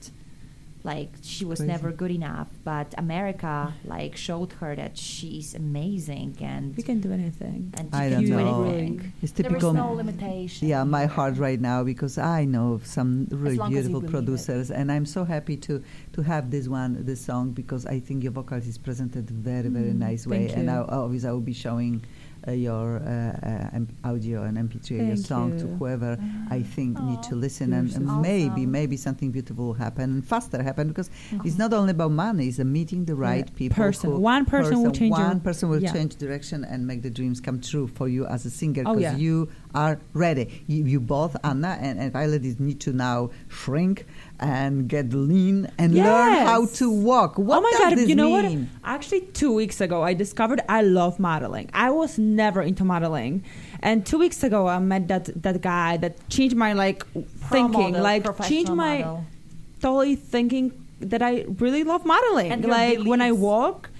like 0.84 1.10
she 1.22 1.46
was 1.46 1.60
Crazy. 1.60 1.72
never 1.72 1.92
good 1.92 2.12
enough. 2.12 2.50
But 2.64 2.94
America 2.98 3.74
like 3.86 4.16
showed 4.18 4.54
her 4.54 4.76
that 4.76 4.98
she's 4.98 5.54
amazing 5.56 6.38
and 6.42 6.76
We 6.76 6.84
can 6.84 7.00
do 7.00 7.12
anything. 7.12 7.74
and 7.78 7.90
she 7.94 8.00
I 8.00 8.10
can 8.10 8.12
don't 8.12 8.26
do 8.26 8.36
know. 8.38 8.64
anything. 8.64 9.14
It's 9.22 9.32
There 9.34 9.50
was 9.50 9.62
typical. 9.62 9.74
no 9.74 9.94
limitation. 9.94 10.68
Yeah, 10.68 10.84
my 10.84 11.06
heart 11.06 11.38
right 11.38 11.60
now 11.62 11.84
because 11.84 12.18
I 12.18 12.46
know 12.46 12.80
some 12.84 13.28
really 13.32 13.58
long 13.58 13.70
as 13.70 13.88
you 13.88 13.90
beautiful 13.90 14.02
believe 14.02 14.10
it. 14.10 14.18
producers, 14.18 14.72
and 14.72 14.92
I'm 14.92 15.06
so 15.06 15.24
happy 15.24 15.58
to 15.68 15.84
to 16.14 16.22
have 16.24 16.50
this 16.52 16.68
one, 16.68 17.04
this 17.06 17.22
song, 17.22 17.52
because 17.52 17.86
I 17.86 18.00
think 18.00 18.24
your 18.24 18.32
vocals 18.34 18.66
is 18.68 18.78
presented 18.78 19.30
very, 19.30 19.70
very 19.70 19.92
Mm, 19.94 20.00
nice 20.10 20.26
way, 20.28 20.48
thank 20.48 20.58
and 20.58 20.72
I, 20.72 20.78
you. 20.80 20.86
obviously 20.90 21.30
I 21.30 21.32
will 21.32 21.42
be 21.42 21.54
showing 21.54 22.04
your 22.48 22.98
uh, 22.98 23.78
uh, 23.78 24.10
audio 24.10 24.44
and 24.44 24.58
MP3 24.58 24.76
of 25.02 25.08
your 25.08 25.16
Thank 25.16 25.26
song 25.28 25.52
to 25.60 25.66
you. 25.68 25.76
whoever 25.76 26.18
I 26.50 26.62
think 26.64 27.00
need 27.02 27.22
to 27.24 27.36
listen, 27.36 27.72
and, 27.74 28.22
maybe 28.22 28.66
maybe 28.66 28.98
something 28.98 29.32
beautiful 29.32 29.66
will 29.68 29.74
happen 29.74 30.06
and 30.12 30.28
faster 30.28 30.62
happen 30.64 30.88
because 30.88 31.10
it's 31.46 31.58
not 31.58 31.74
only 31.74 31.92
about 31.92 32.12
money; 32.12 32.48
it's 32.48 32.60
a 32.60 32.66
meeting 32.66 33.06
the 33.06 33.16
right 33.16 33.54
people. 33.56 33.76
Person. 33.76 34.12
who- 34.12 34.20
One 34.20 34.46
person 34.46 34.82
will 34.82 34.92
change 34.92 35.16
your- 35.18 35.28
One 35.28 35.40
person 35.40 35.70
will 35.70 35.82
yeah. 35.84 35.94
change 35.94 36.16
direction 36.16 36.64
and 36.66 36.88
make 36.88 37.02
the 37.04 37.10
dreams 37.10 37.40
come 37.40 37.60
true 37.62 37.88
for 37.88 38.08
you 38.08 38.26
as 38.26 38.46
a 38.46 38.50
singer 38.50 38.84
Oh, 38.86 38.96
because 38.96 39.14
yeah. 39.14 39.18
you 39.18 39.50
are 39.76 40.00
ready. 40.14 40.64
You, 40.68 40.86
you 40.86 41.00
both, 41.00 41.36
Anna 41.44 41.78
and, 41.80 42.00
and 42.00 42.12
Violet, 42.12 42.44
is 42.46 42.60
need 42.60 42.80
to 42.82 42.92
now 42.94 43.30
shrink 43.50 44.06
and 44.42 44.88
get 44.90 45.14
lean 45.14 45.72
and 45.78 45.94
learn 45.94 46.34
how 46.46 46.66
to 46.66 46.90
walk. 46.92 47.36
Oh 47.38 47.44
what 47.44 47.60
oh 47.60 47.62
my 47.62 47.72
does 47.72 47.80
god! 47.80 47.98
this 48.00 48.10
You 48.10 48.16
know 48.16 48.42
mean? 48.42 48.70
what? 48.84 48.90
Actually, 48.96 49.22
two 49.22 49.54
weeks 49.54 49.80
ago, 49.80 50.02
I 50.02 50.14
discovered 50.16 50.62
I 50.68 50.82
love 50.82 51.20
modeling. 51.20 51.70
I 51.74 51.92
was 51.92 52.18
never 52.18 52.62
into 52.64 52.84
modeling, 52.84 53.44
and 53.82 54.04
two 54.06 54.18
weeks 54.18 54.44
ago, 54.44 54.68
I 54.68 54.80
met 54.80 55.08
that 55.10 55.30
that 55.44 55.62
guy 55.62 55.98
that 55.98 56.28
changed 56.30 56.56
my 56.56 56.74
like 56.74 57.06
Pro 57.14 57.24
thinking, 57.52 57.92
model, 57.94 58.02
like 58.02 58.26
changed 58.48 58.74
my 58.74 59.00
model. 59.00 59.26
totally 59.80 60.16
thinking 60.16 60.74
that 61.00 61.22
I 61.22 61.46
really 61.60 61.84
love 61.84 62.04
modeling. 62.06 62.52
And 62.52 62.66
like 62.66 63.00
when 63.04 63.22
I 63.22 63.32
walk, 63.32 63.91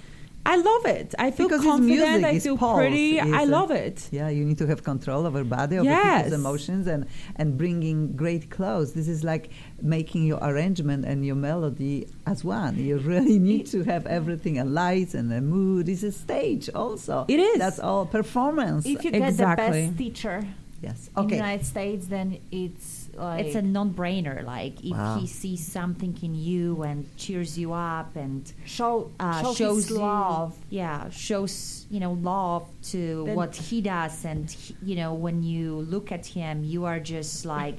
I 0.44 0.56
love 0.56 0.86
it. 0.86 1.14
I 1.18 1.30
feel 1.30 1.46
Because 1.46 1.60
it's 1.62 1.70
confident. 1.70 2.00
music, 2.00 2.24
I 2.24 2.38
feel 2.40 2.56
pulse, 2.58 2.76
pretty. 2.78 3.20
I 3.20 3.26
isn't- 3.26 3.50
love 3.50 3.70
it. 3.70 4.08
Yeah, 4.10 4.28
you 4.28 4.44
need 4.44 4.58
to 4.58 4.66
have 4.66 4.82
control 4.82 5.24
over 5.26 5.44
body, 5.44 5.76
over 5.78 5.84
Yes. 5.84 6.24
people's 6.24 6.40
emotions, 6.40 6.86
and 6.88 7.06
and 7.36 7.56
bringing 7.56 8.12
great 8.16 8.50
clothes. 8.50 8.92
This 8.92 9.06
is 9.08 9.22
like 9.22 9.50
making 9.80 10.24
your 10.26 10.40
arrangement 10.42 11.04
and 11.04 11.24
your 11.24 11.36
melody 11.36 12.08
as 12.26 12.42
one. 12.44 12.76
You 12.76 12.98
really 12.98 13.38
need 13.38 13.66
to 13.66 13.84
have 13.84 14.04
everything, 14.06 14.58
a 14.58 14.64
light 14.64 15.14
and 15.14 15.32
a 15.32 15.40
mood. 15.40 15.88
It's 15.88 16.02
a 16.02 16.10
stage 16.12 16.68
also. 16.74 17.24
It 17.28 17.38
is. 17.38 17.58
That's 17.58 17.78
all 17.78 18.04
performance. 18.06 18.84
If 18.84 19.04
you 19.04 19.10
get 19.12 19.36
the 19.36 19.54
best 19.56 19.96
teacher 19.96 20.44
yes. 20.82 21.08
in 21.08 21.14
the 21.14 21.20
Okay. 21.22 21.36
United 21.36 21.66
States, 21.66 22.06
then 22.06 22.38
it's 22.50 23.08
like 23.14 23.46
It's 23.46 23.54
a 23.56 23.62
non-brainer. 23.62 24.44
Like 24.44 24.82
if 24.84 24.96
Wow. 24.96 25.18
he 25.18 25.26
sees 25.26 25.66
something 25.66 26.16
in 26.22 26.34
you 26.34 26.82
and 26.82 27.06
cheers 27.16 27.58
you 27.58 27.72
up 27.72 28.16
and 28.16 28.50
show 28.64 29.10
uh, 29.20 29.42
shows, 29.42 29.56
shows 29.56 29.76
his 29.84 29.90
you- 29.90 29.98
love. 29.98 30.56
Yeah, 30.70 31.10
shows 31.10 31.86
you 31.90 32.00
know 32.00 32.12
love 32.12 32.64
to 32.92 33.24
Then- 33.26 33.36
what 33.36 33.54
he 33.56 33.80
does, 33.80 34.24
and 34.24 34.50
he, 34.50 34.74
you 34.82 34.96
know 34.96 35.12
when 35.14 35.42
you 35.42 35.66
look 35.94 36.10
at 36.12 36.24
him, 36.26 36.64
you 36.64 36.84
are 36.84 37.00
just 37.00 37.44
like 37.44 37.78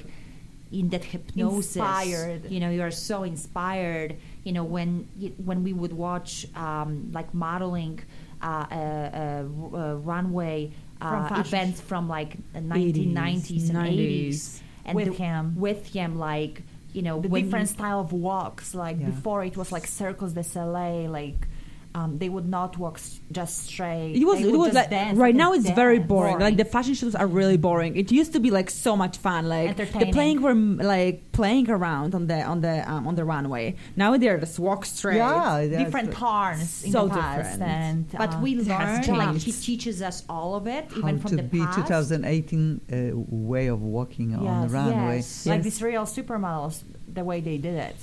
in 0.71 0.89
that 0.89 1.03
hypnosis. 1.03 1.75
Inspired. 1.75 2.41
You 2.49 2.59
know, 2.59 2.69
you 2.71 2.81
are 2.81 2.91
so 3.09 3.23
inspired. 3.23 4.15
You 4.43 4.53
know 4.53 4.63
when 4.75 5.07
when 5.49 5.63
we 5.63 5.71
would 5.73 5.93
watch 5.93 6.45
um, 6.55 7.09
like 7.17 7.33
modeling 7.33 7.99
uh, 8.41 8.45
uh, 8.45 8.75
uh, 8.75 9.77
uh, 9.77 9.95
runway 10.11 10.71
uh, 11.05 11.27
fashion 11.29 11.45
events 11.45 11.81
from 11.81 12.07
like 12.07 12.37
the 12.53 12.59
1990s 12.59 13.69
and 13.69 13.77
90s. 13.77 14.29
80s, 14.29 14.59
and 14.85 14.95
With 14.95 15.07
the- 15.07 15.13
him. 15.23 15.55
with 15.55 15.93
him 15.93 16.17
like 16.17 16.61
you 16.93 17.01
know 17.01 17.19
the 17.21 17.29
different 17.29 17.69
style 17.69 17.99
of 18.01 18.13
walks. 18.13 18.75
Like 18.75 18.99
Yeah. 18.99 19.07
before, 19.07 19.43
it 19.43 19.57
was 19.57 19.71
like 19.71 19.87
Cirque 19.87 20.19
du 20.33 20.43
Soleil. 20.43 21.09
Like 21.09 21.47
um, 21.95 22.17
they 22.17 22.27
would 22.29 22.47
not 22.47 22.77
walk 22.77 22.97
s- 22.97 23.19
just 23.31 23.65
straight. 23.67 24.13
It 24.15 24.25
was. 24.25 24.41
It 24.41 24.57
was 24.57 24.73
like 24.73 24.89
dance, 24.89 25.17
right 25.17 25.35
now 25.35 25.53
a 25.53 25.57
it's 25.57 25.69
very 25.69 25.97
dance. 25.99 26.07
boring. 26.09 26.39
Like 26.39 26.57
the 26.57 26.65
fashion 26.65 26.95
shows 26.95 27.13
are 27.15 27.27
really 27.27 27.57
boring. 27.57 27.95
It 27.95 28.11
used 28.11 28.33
to 28.33 28.39
be 28.39 28.49
like 28.51 28.69
so 28.69 28.95
much 28.95 29.17
fun. 29.17 29.47
Like 29.47 29.77
the 29.77 29.85
playing 30.11 30.41
were 30.41 30.53
like 30.55 31.31
playing 31.33 31.69
around 31.69 32.15
on 32.15 32.27
the 32.27 32.41
on 32.41 32.61
the 32.61 32.75
um, 32.91 33.07
on 33.07 33.15
the 33.15 33.23
runway. 33.23 33.75
Now 33.95 34.17
they're 34.17 34.39
just 34.39 34.57
walk 34.59 34.85
straight. 34.85 35.17
Yeah, 35.17 35.59
yeah, 35.61 35.83
different 35.83 36.09
it's- 36.09 36.19
turns 36.19 36.83
in 36.83 36.91
So 36.91 37.07
the 37.07 37.13
past, 37.13 37.51
different. 37.59 37.61
and 37.63 38.11
But 38.11 38.33
uh, 38.35 38.39
we 38.41 38.53
it 38.55 38.67
learn, 38.67 39.05
like 39.17 39.37
he 39.37 39.51
teaches 39.51 40.01
us 40.01 40.23
all 40.27 40.55
of 40.55 40.65
it, 40.67 40.91
How 40.91 40.97
even 40.97 41.19
from 41.19 41.29
to 41.31 41.35
the 41.37 41.43
be 41.43 41.59
past. 41.59 41.77
2018 41.77 42.81
uh, 42.91 42.95
way 43.29 43.67
of 43.67 43.81
walking 43.81 44.35
on 44.35 44.67
the 44.67 44.73
runway. 44.73 45.17
yes. 45.17 45.45
like 45.45 45.57
Yes. 45.57 45.63
these 45.63 45.81
real 45.81 46.03
supermodels, 46.03 46.83
the 47.07 47.23
way 47.23 47.39
they 47.41 47.57
did 47.57 47.75
it. 47.75 47.95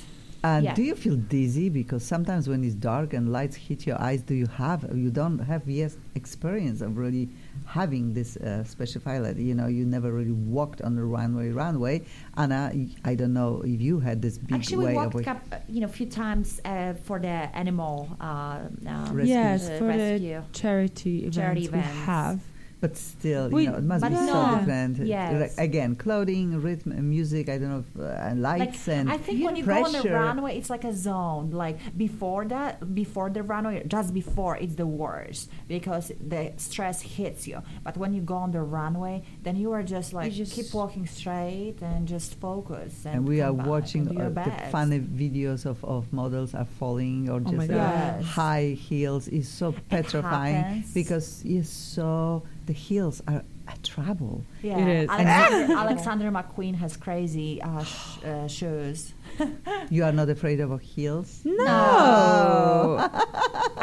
And 0.43 0.65
Yeah. 0.65 0.75
do 0.75 0.83
you 0.83 0.95
feel 0.95 1.17
dizzy 1.17 1.69
because 1.69 2.03
sometimes 2.03 2.49
when 2.49 2.65
it's 2.65 2.75
dark 2.75 3.13
and 3.13 3.31
lights 3.31 3.57
hit 3.57 3.87
your 3.87 4.01
eyes, 4.01 4.23
do 4.23 4.35
you 4.35 4.47
have 4.47 4.89
you 4.95 5.11
don't 5.11 5.39
have 5.41 5.69
yet 5.69 5.93
experience 6.15 6.81
of 6.81 6.97
really 6.97 7.29
having 7.67 8.15
this 8.15 8.37
uh, 8.39 8.65
special 8.65 9.03
pilot? 9.03 9.37
You 9.37 9.55
know, 9.55 9.67
you 9.67 9.85
never 9.85 10.11
really 10.13 10.33
walked 10.33 10.81
on 10.81 10.97
the 10.97 11.05
runway. 11.05 11.51
Runway, 11.51 12.03
Anna, 12.39 12.73
I 13.05 13.15
don't 13.15 13.35
know 13.35 13.61
if 13.67 13.81
you 13.83 14.01
had 14.01 14.23
this 14.23 14.39
big 14.39 14.57
Actually, 14.59 14.87
way 14.87 14.97
we 14.97 15.05
of 15.05 15.15
walked 15.15 15.29
up, 15.29 15.43
uh, 15.53 15.57
you 15.69 15.81
know, 15.81 15.87
a 15.87 15.91
few 15.91 16.07
times 16.07 16.59
uh, 16.65 16.95
for 17.05 17.19
the 17.19 17.29
animal 17.29 18.09
uh, 18.21 18.61
um, 18.87 19.13
Rescue. 19.13 19.35
Yes, 19.35 19.69
uh, 19.69 19.77
for 19.79 19.87
rescue. 19.89 20.41
the 20.41 20.59
charity 20.59 21.19
events 21.19 21.37
Charity 21.37 21.69
we 21.69 21.79
have. 21.81 22.41
But 22.81 22.97
still, 22.97 23.51
We- 23.51 23.65
you 23.65 23.71
know, 23.71 23.77
it 23.77 23.85
must 23.85 24.01
but 24.01 24.09
be 24.11 24.17
so 24.17 24.25
no. 24.27 24.59
different. 24.59 24.99
Yes. 25.07 25.59
Like, 25.59 25.69
again, 25.69 25.97
clothing, 25.97 26.61
rhythm, 26.63 27.11
music. 27.11 27.49
I 27.51 27.59
don't 27.59 27.69
know, 27.71 27.85
if, 27.87 28.01
uh, 28.01 28.27
and 28.29 28.41
lights 28.41 28.89
like, 28.89 28.97
and 28.97 29.11
I 29.11 29.19
think 29.19 29.45
when 29.45 29.55
you 29.57 29.65
go 29.65 29.85
on 29.85 29.93
the 29.93 30.03
runway, 30.11 30.57
it's 30.57 30.71
like 30.71 30.85
a 30.85 30.95
zone. 30.95 31.51
Like 31.51 31.77
before 31.97 32.47
that, 32.47 32.95
before 32.95 33.29
the 33.29 33.43
runway, 33.43 33.85
just 33.87 34.15
before, 34.15 34.57
it's 34.57 34.77
the 34.77 34.87
worst 34.87 35.51
because 35.69 36.11
the 36.27 36.53
stress 36.57 37.03
hits 37.03 37.47
you. 37.47 37.63
But 37.85 37.97
when 37.99 38.15
you 38.15 38.23
go 38.23 38.37
on 38.37 38.51
the 38.53 38.63
runway, 38.63 39.25
then 39.43 39.57
you 39.57 39.73
are 39.73 39.83
just 39.83 40.13
like 40.15 40.33
just- 40.33 40.53
keep 40.53 40.73
walking 40.73 41.07
straight 41.07 41.77
and 41.83 42.09
just 42.09 42.41
focus. 42.41 43.05
And, 43.05 43.15
and 43.17 43.29
we 43.29 43.43
are 43.43 43.53
watching 43.53 44.03
and 44.07 44.11
do 44.11 44.15
your 44.23 44.27
uh, 44.39 44.45
the 44.45 44.51
funny 44.71 45.01
videos 45.01 45.67
of, 45.67 45.85
of 45.85 46.11
models 46.13 46.55
are 46.55 46.65
falling 46.79 47.29
or 47.29 47.43
Oh 47.45 47.51
just 47.53 47.71
uh, 47.71 47.75
God. 47.75 48.23
high 48.23 48.69
heels 48.89 49.29
is 49.29 49.49
so 49.49 49.75
petrifying 49.91 50.55
happens. 50.55 50.95
because 50.95 51.43
it's 51.45 51.69
so 51.69 52.43
the 52.71 52.79
heels 52.89 53.21
are 53.27 53.43
a 53.67 53.77
trouble. 53.83 54.45
Yeah, 54.63 54.79
It 54.79 54.89
is. 55.03 55.09
Alexander, 55.11 55.75
Alexander 55.85 56.31
McQueen 56.31 56.75
has 56.77 56.97
crazy 56.97 57.61
uh, 57.63 57.83
sh- 57.83 58.25
uh, 58.25 58.47
shoes. 58.47 59.13
You 59.91 60.05
are 60.05 60.13
not 60.13 60.29
afraid 60.29 60.61
of 60.61 60.69
heels? 60.81 61.41
No, 61.45 61.65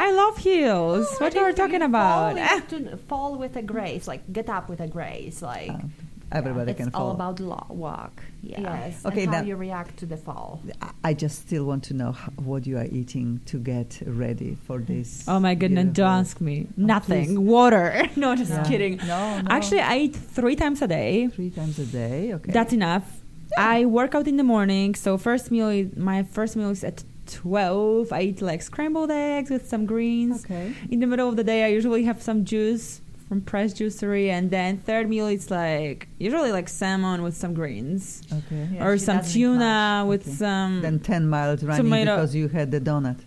I 0.05 0.07
love 0.21 0.37
heels. 0.37 1.05
what 1.19 1.35
are 1.35 1.39
you 1.39 1.45
think 1.47 1.57
talking 1.57 1.81
you 1.81 1.91
about? 1.91 2.37
Fall, 2.37 2.77
into, 2.79 2.97
fall 3.09 3.35
with 3.43 3.55
a 3.57 3.61
grace, 3.73 4.07
like 4.07 4.21
get 4.31 4.47
up 4.57 4.69
with 4.69 4.79
a 4.79 4.87
grace, 4.87 5.41
like 5.41 5.71
Uh, 5.71 5.79
everybody 6.31 6.71
it's 6.71 6.79
can 6.81 6.91
all 6.93 7.11
about 7.11 7.39
lo- 7.39 7.65
walk. 7.69 8.21
Yeah. 8.41 8.61
yes. 8.61 9.05
Okay, 9.05 9.23
and 9.23 9.33
how 9.33 9.41
now- 9.41 9.47
you 9.47 9.55
react 9.55 9.97
to 9.97 10.05
the 10.05 10.17
fall. 10.17 10.61
I- 10.81 10.91
I 11.03 11.13
just 11.13 11.39
still 11.47 11.65
want 11.65 11.83
to 11.85 11.93
know 11.93 12.09
h- 12.11 12.31
what 12.37 12.67
you 12.67 12.77
are 12.77 12.85
eating 12.85 13.39
to 13.45 13.57
get 13.57 14.01
ready 14.05 14.57
for 14.65 14.79
this. 14.79 15.23
Oh 15.27 15.39
my 15.39 15.55
goodness! 15.55 15.93
Don't 15.93 16.07
ask 16.25 16.41
me. 16.41 16.67
Nothing. 16.75 17.27
please. 17.27 17.37
Water. 17.39 18.03
no, 18.15 18.35
just 18.35 18.51
Yeah. 18.51 18.63
kidding. 18.63 18.97
No, 18.97 19.41
no. 19.41 19.47
Actually, 19.49 19.81
I 19.81 19.97
eat 19.99 20.15
three 20.15 20.55
times 20.55 20.81
a 20.81 20.87
day. 20.87 21.27
three 21.27 21.49
times 21.49 21.79
a 21.79 21.85
day. 21.85 22.33
Okay. 22.33 22.51
That's 22.51 22.73
enough. 22.73 23.05
I 23.57 23.85
work 23.85 24.13
out 24.13 24.27
in 24.27 24.35
the 24.37 24.43
morning, 24.43 24.93
so 24.95 25.17
first 25.17 25.49
meal 25.51 25.69
is 25.69 25.95
my 25.95 26.23
first 26.23 26.55
meal 26.57 26.69
is 26.69 26.83
at 26.83 27.03
twelve. 27.41 28.11
I 28.11 28.21
eat 28.29 28.41
like 28.41 28.61
scrambled 28.61 29.11
eggs 29.11 29.49
with 29.49 29.67
some 29.69 29.85
greens. 29.85 30.43
okay. 30.45 30.73
In 30.91 30.99
the 30.99 31.07
middle 31.07 31.29
of 31.29 31.35
the 31.37 31.43
day, 31.43 31.63
I 31.63 31.67
usually 31.67 32.03
have 32.03 32.21
some 32.21 32.43
juice 32.45 33.01
from 33.27 33.41
Press 33.41 33.73
Juicery, 33.73 34.29
and 34.29 34.49
then 34.51 34.77
third 34.77 35.09
meal 35.09 35.27
it's 35.27 35.51
like 35.51 36.07
usually 36.17 36.51
like 36.51 36.69
salmon 36.69 37.21
with 37.23 37.35
some 37.35 37.53
greens 37.53 38.23
Okay. 38.31 38.69
Yeah, 38.73 38.85
or 38.85 38.97
some 38.97 39.21
tuna 39.21 40.05
with 40.07 40.21
Okay. 40.27 40.31
some. 40.31 40.81
Then 40.81 40.99
ten 40.99 41.27
miles 41.27 41.63
running 41.63 41.83
Tomato- 41.85 42.15
because 42.15 42.35
you 42.35 42.47
had 42.47 42.71
the 42.71 42.79
donut. 42.79 43.19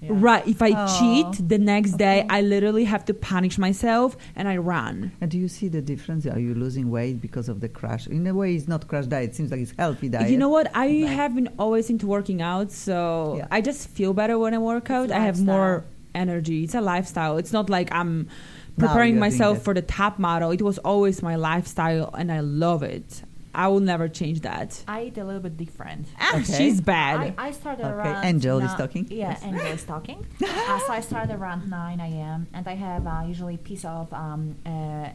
Yeah. 0.00 0.10
Right. 0.12 0.46
If 0.46 0.62
I 0.62 0.70
Oh. 0.76 0.86
cheat 1.00 1.48
the 1.48 1.58
next 1.58 1.94
day, 1.96 2.24
I 2.30 2.40
literally 2.40 2.84
have 2.84 3.04
to 3.06 3.14
punish 3.14 3.58
myself 3.58 4.16
and 4.36 4.46
I 4.46 4.56
run. 4.58 5.10
And 5.20 5.28
do 5.28 5.36
you 5.36 5.48
see 5.48 5.66
the 5.66 5.82
difference? 5.82 6.24
Are 6.24 6.38
you 6.38 6.54
losing 6.54 6.88
weight 6.88 7.20
because 7.20 7.48
of 7.48 7.58
the 7.60 7.68
crash? 7.68 8.06
In 8.06 8.24
a 8.28 8.32
way, 8.32 8.54
it's 8.54 8.68
not 8.68 8.86
crash 8.86 9.06
diet. 9.06 9.30
It 9.30 9.34
seems 9.34 9.50
like 9.50 9.58
it's 9.60 9.74
healthy 9.76 10.08
diet. 10.08 10.30
You 10.30 10.38
know 10.38 10.50
what? 10.50 10.70
I 10.72 11.02
But- 11.02 11.10
have 11.20 11.34
been 11.34 11.48
always 11.58 11.90
into 11.90 12.06
working 12.06 12.40
out, 12.40 12.70
so 12.70 12.98
Yeah. 13.38 13.48
I 13.50 13.60
just 13.60 13.88
feel 13.88 14.12
better 14.14 14.38
when 14.38 14.54
I 14.54 14.58
work 14.58 14.88
out. 14.88 15.10
I 15.10 15.18
have 15.18 15.40
more 15.44 15.82
energy. 16.14 16.62
It's 16.62 16.76
a 16.76 16.80
lifestyle. 16.80 17.36
It's 17.36 17.52
not 17.52 17.68
like 17.68 17.88
I'm 17.92 18.14
Now 18.20 18.32
preparing 18.78 19.18
myself 19.18 19.62
for 19.62 19.74
the 19.74 19.82
top 19.82 20.18
model. 20.18 20.50
It 20.50 20.62
was 20.62 20.78
always 20.78 21.22
my 21.22 21.36
lifestyle, 21.36 22.14
and 22.16 22.30
I 22.32 22.40
love 22.40 22.82
it. 22.82 23.22
I 23.54 23.66
will 23.68 23.80
never 23.80 24.08
change 24.08 24.42
that. 24.42 24.84
I 24.86 25.04
eat 25.04 25.18
a 25.18 25.24
little 25.24 25.40
bit 25.40 25.56
different. 25.56 26.06
Ah, 26.20 26.36
Okay. 26.36 26.52
she's 26.58 26.80
bad. 26.80 27.34
I, 27.38 27.48
I 27.48 27.50
started 27.50 27.84
Okay, 27.86 27.94
around. 27.94 28.24
Angel 28.24 28.58
is 28.60 28.72
talking. 28.74 29.06
Yeah, 29.10 29.30
Yes. 29.30 29.42
Angel 29.42 29.66
is 29.66 29.84
talking. 29.84 30.24
uh, 30.44 30.78
so 30.86 30.92
I 30.92 31.00
started 31.00 31.34
around 31.34 31.68
9 31.68 31.98
a.m. 32.00 32.46
and 32.54 32.68
I 32.68 32.74
have 32.74 33.06
uh, 33.06 33.22
usually 33.26 33.56
a 33.56 33.58
piece 33.58 33.84
of 33.84 34.12
um, 34.12 34.54
uh, 34.64 35.08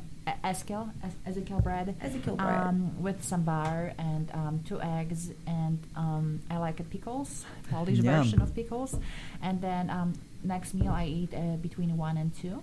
Ezekiel, 0.44 0.90
Ezekiel 1.26 1.62
bread. 1.62 1.96
Ezekiel 2.02 2.36
bread. 2.36 2.50
Um, 2.68 3.02
with 3.02 3.24
some 3.24 3.44
butter 3.44 3.94
and 3.98 4.30
um, 4.34 4.60
two 4.68 4.82
eggs 4.82 5.32
and 5.48 5.80
um, 5.96 6.42
I 6.50 6.58
like 6.58 6.80
a 6.82 6.84
pickles, 6.84 7.46
Polish 7.70 8.00
Yum. 8.00 8.24
version 8.24 8.42
of 8.42 8.54
pickles. 8.54 8.98
And 9.42 9.62
then 9.62 9.90
um, 9.90 10.14
next 10.44 10.74
meal 10.74 10.92
I 10.92 11.06
eat 11.06 11.34
uh, 11.34 11.58
between 11.58 11.96
1 11.96 12.18
and 12.18 12.36
2. 12.42 12.62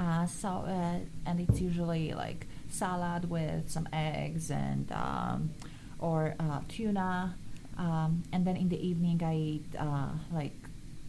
Uh, 0.00 0.26
so 0.26 0.48
uh, 0.48 0.96
and 1.26 1.40
it's 1.40 1.60
usually 1.60 2.12
like 2.14 2.46
salad 2.70 3.28
with 3.30 3.70
some 3.70 3.88
eggs 3.92 4.50
and 4.50 4.90
um, 4.92 5.50
or 5.98 6.34
uh, 6.40 6.60
tuna, 6.68 7.34
um, 7.78 8.22
and 8.32 8.46
then 8.46 8.56
in 8.56 8.68
the 8.68 8.80
evening 8.86 9.22
I 9.22 9.36
eat 9.36 9.66
uh, 9.78 10.08
like 10.32 10.54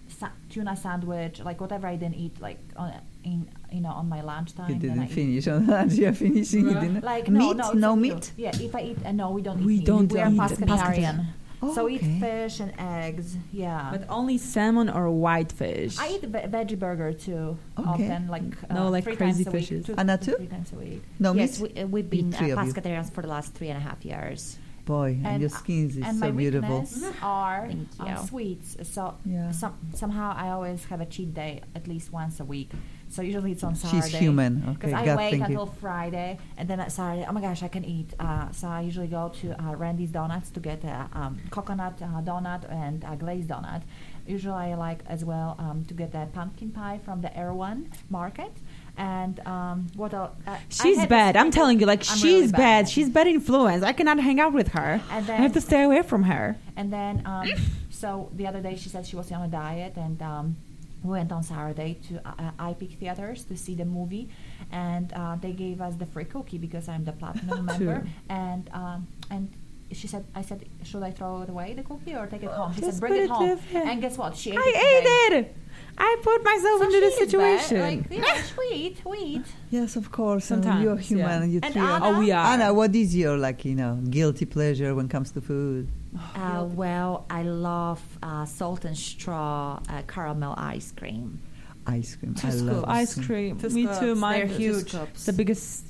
sa- 0.09 0.29
tuna 0.49 0.75
sandwich, 0.75 1.39
like 1.39 1.59
whatever 1.61 1.87
I 1.87 1.95
didn't 1.95 2.15
eat 2.15 2.39
like 2.41 2.59
on 2.75 2.93
in 3.23 3.47
you 3.71 3.81
know 3.81 3.89
on 3.89 4.09
my 4.09 4.21
lunchtime. 4.21 4.69
You 4.69 4.75
didn't 4.79 5.03
eat- 5.03 5.11
finish 5.11 5.47
on 5.47 5.65
lunch. 5.73 5.93
You're 5.93 6.13
finishing 6.13 6.69
it 6.69 6.79
dinner. 6.79 6.99
Like 7.01 7.29
meat? 7.29 7.39
no, 7.39 7.51
no, 7.53 7.69
it's 7.71 7.75
no 7.75 7.89
up 7.91 7.95
to 7.95 8.01
meat. 8.01 8.31
Yeah, 8.37 8.51
if 8.59 8.75
I 8.75 8.81
eat, 8.81 8.97
uh, 9.05 9.11
no, 9.13 9.31
we 9.31 9.41
don't 9.41 9.59
eat 9.61 9.65
We 9.65 9.77
meat. 9.77 9.85
don't 9.85 10.11
we 10.11 10.19
are 10.19 10.29
eat 10.29 10.37
pescatarian. 10.37 11.25
Oh, 11.63 11.73
so 11.73 11.85
okay. 11.85 11.95
eat 11.95 12.19
fish 12.19 12.59
and 12.59 12.73
eggs. 12.77 13.37
Yeah. 13.51 13.89
but 13.91 14.05
only 14.09 14.37
salmon 14.37 14.89
or 14.89 15.09
white 15.09 15.51
fish. 15.51 15.97
I 15.97 16.09
eat 16.15 16.21
ve- 16.21 16.47
veggie 16.55 16.77
burger 16.77 17.13
too. 17.13 17.57
Okay. 17.79 17.89
Often, 17.89 18.27
like 18.27 18.43
uh, 18.69 18.73
No, 18.73 18.89
like 18.89 19.03
three 19.05 19.15
crazy 19.15 19.43
times 19.45 19.47
a 19.47 19.57
week, 19.57 19.67
fishes. 19.67 19.85
two 19.85 19.95
Anna 19.97 20.17
too? 20.17 20.35
Three 20.35 20.47
times 20.47 20.71
a 20.73 20.75
week. 20.75 21.01
No 21.19 21.33
yes, 21.33 21.59
meat. 21.59 21.73
we, 21.75 21.81
uh, 21.81 21.87
we've 21.87 22.09
been 22.09 22.33
uh, 22.33 22.37
three 22.37 22.49
pescatarians 22.49 23.11
for 23.11 23.21
the 23.21 23.29
last 23.29 23.53
three 23.53 23.69
and 23.69 23.77
a 23.77 23.81
half 23.81 24.03
years. 24.05 24.57
Boy, 24.85 25.11
and, 25.23 25.25
And, 25.27 25.41
your 25.41 25.49
skin 25.49 25.87
is 25.89 25.95
and 25.97 26.19
so 26.19 26.25
my 26.25 26.31
beautiful. 26.31 26.81
weakness 26.81 27.03
are 27.21 27.67
Thank 27.67 27.87
um, 28.19 28.27
sweets. 28.27 28.75
So 28.83 29.15
Yeah. 29.25 29.51
some, 29.51 29.77
somehow 29.93 30.33
I 30.35 30.49
always 30.49 30.83
have 30.85 30.99
a 30.99 31.05
cheat 31.05 31.33
day 31.33 31.61
at 31.73 31.87
least 31.87 32.11
once 32.11 32.41
a 32.41 32.45
week. 32.45 32.69
So 33.13 33.21
usually 33.21 33.51
it's 33.51 33.63
on 33.63 33.75
Saturday. 33.75 33.95
She's 33.97 34.05
Saturday. 34.05 34.25
human. 34.25 34.63
Okay, 34.63 34.73
Because 34.73 34.93
I 34.93 35.05
God, 35.05 35.17
wait 35.17 35.33
until 35.33 35.65
you. 35.65 35.73
Friday, 35.79 36.39
and 36.57 36.67
then 36.67 36.79
at 36.79 36.91
Saturday, 36.91 37.25
oh 37.29 37.31
my 37.31 37.41
gosh, 37.41 37.61
I 37.61 37.67
can 37.67 37.85
eat. 37.85 38.09
Uh, 38.19 38.49
so 38.51 38.67
I 38.67 38.81
usually 38.81 39.07
go 39.07 39.31
to 39.41 39.45
uh, 39.63 39.75
Randy's 39.75 40.09
Donuts 40.09 40.49
to 40.55 40.59
get 40.59 40.83
a 40.83 41.07
um, 41.13 41.39
coconut 41.51 42.01
uh, 42.01 42.21
donut 42.29 42.63
and 42.71 43.03
a 43.07 43.15
glazed 43.15 43.49
donut. 43.49 43.83
Usually 44.25 44.55
I 44.55 44.73
like 44.75 45.01
as 45.05 45.23
well 45.23 45.55
um, 45.59 45.85
to 45.89 45.93
get 45.93 46.11
that 46.13 46.33
pumpkin 46.33 46.71
pie 46.71 46.99
from 47.05 47.21
the 47.21 47.35
Erewhon 47.37 47.91
Market. 48.09 48.51
And 48.97 49.39
um, 49.45 49.87
what 49.95 50.13
else? 50.13 50.31
Uh, 50.47 50.57
She's 50.69 51.05
bad. 51.07 51.35
I'm 51.35 51.51
telling 51.51 51.79
you, 51.79 51.85
like 51.85 51.99
I'm 52.09 52.17
she's 52.17 52.23
really 52.23 52.51
bad. 52.51 52.89
She's 52.89 53.09
bad 53.09 53.27
influence. 53.27 53.83
I 53.83 53.93
cannot 53.93 54.19
hang 54.19 54.39
out 54.39 54.53
with 54.53 54.69
her. 54.69 55.01
And 55.11 55.29
I 55.29 55.35
have 55.35 55.53
to 55.53 55.61
stay 55.61 55.83
away 55.83 56.01
from 56.01 56.23
her. 56.23 56.57
And 56.75 56.91
then, 56.91 57.21
um, 57.25 57.47
so 57.89 58.29
the 58.33 58.47
other 58.47 58.61
day 58.61 58.75
she 58.75 58.89
said 58.89 59.05
she 59.05 59.15
was 59.15 59.31
on 59.31 59.41
a 59.43 59.47
diet, 59.47 59.93
and 59.97 60.21
um, 60.21 60.57
we 60.69 60.72
went 61.03 61.31
on 61.31 61.43
Saturday 61.43 61.99
to 62.07 62.17
uh, 62.27 62.31
uh, 62.39 62.65
IPIC 62.69 62.97
Theaters 62.99 63.43
to 63.45 63.55
see 63.57 63.75
the 63.75 63.85
movie, 63.85 64.29
and 64.71 65.11
uh, 65.13 65.35
they 65.35 65.51
gave 65.51 65.81
us 65.81 65.95
the 65.95 66.05
free 66.05 66.25
cookie 66.25 66.57
because 66.57 66.87
I'm 66.87 67.03
the 67.05 67.11
platinum 67.13 67.65
member, 67.71 68.07
and 68.29 68.69
um, 68.73 69.07
and. 69.29 69.49
She 69.91 70.07
said, 70.07 70.25
"I 70.33 70.41
said, 70.41 70.65
should 70.83 71.03
I 71.03 71.11
throw 71.11 71.43
it 71.43 71.49
away 71.49 71.75
the 71.75 71.83
cookie 71.83 72.15
or 72.15 72.25
take 72.25 72.41
it 72.41 72.49
home?" 72.49 72.73
She 72.73 72.81
Just 72.81 72.93
said, 72.93 72.99
"Bring 72.99 73.15
it 73.15 73.25
it 73.25 73.29
home." 73.29 73.59
And 73.75 74.01
guess 74.01 74.17
what? 74.17 74.35
She 74.35 74.49
ate. 74.51 74.57
I 74.57 74.63
today. 74.65 75.27
ate 75.27 75.33
it. 75.39 75.55
I 75.97 76.17
put 76.23 76.43
myself 76.43 76.79
So 76.79 76.85
into 76.85 76.99
the 76.99 77.11
she 77.11 77.23
is 77.23 77.31
bad. 77.33 77.61
situation. 77.61 77.79
Like, 77.81 78.25
yeah, 78.27 78.41
we 78.59 78.75
eat, 78.75 79.01
we 79.05 79.17
eat. 79.17 79.45
Yes, 79.69 79.95
of 79.95 80.11
course. 80.11 80.49
and 80.51 80.63
Sometimes, 80.63 80.83
you're 80.83 80.97
human. 80.97 81.41
yeah. 81.41 81.45
You 81.53 81.59
And 81.63 81.73
three 81.73 81.81
are- 81.81 81.95
Anna? 82.01 82.05
oh, 82.05 82.19
we 82.19 82.31
are. 82.31 82.45
Anna, 82.53 82.73
what 82.73 82.95
is 82.95 83.15
your 83.15 83.37
like 83.37 83.63
you 83.65 83.75
know 83.75 83.95
guilty 84.09 84.45
pleasure 84.45 84.95
when 84.95 85.05
it 85.05 85.11
comes 85.11 85.31
to 85.31 85.41
food? 85.41 85.87
Uh, 86.35 86.65
well, 86.71 87.25
I 87.29 87.43
love 87.43 88.01
uh, 88.21 88.45
salt 88.45 88.85
and 88.85 88.97
straw 88.97 89.79
uh, 89.89 90.01
caramel 90.07 90.53
ice 90.57 90.91
cream. 90.91 91.39
Ice 91.87 92.15
cream. 92.15 92.33
Two 92.35 92.47
I 92.47 92.51
love 92.51 92.85
ice 92.87 93.25
cream. 93.25 93.59
Two 93.59 93.69
Me 93.69 93.85
too. 93.87 93.93
scoops. 93.93 94.19
Mine 94.19 94.47
They're 94.47 94.57
huge. 94.57 94.89
scoops. 94.89 95.25
The 95.25 95.33
biggest. 95.33 95.85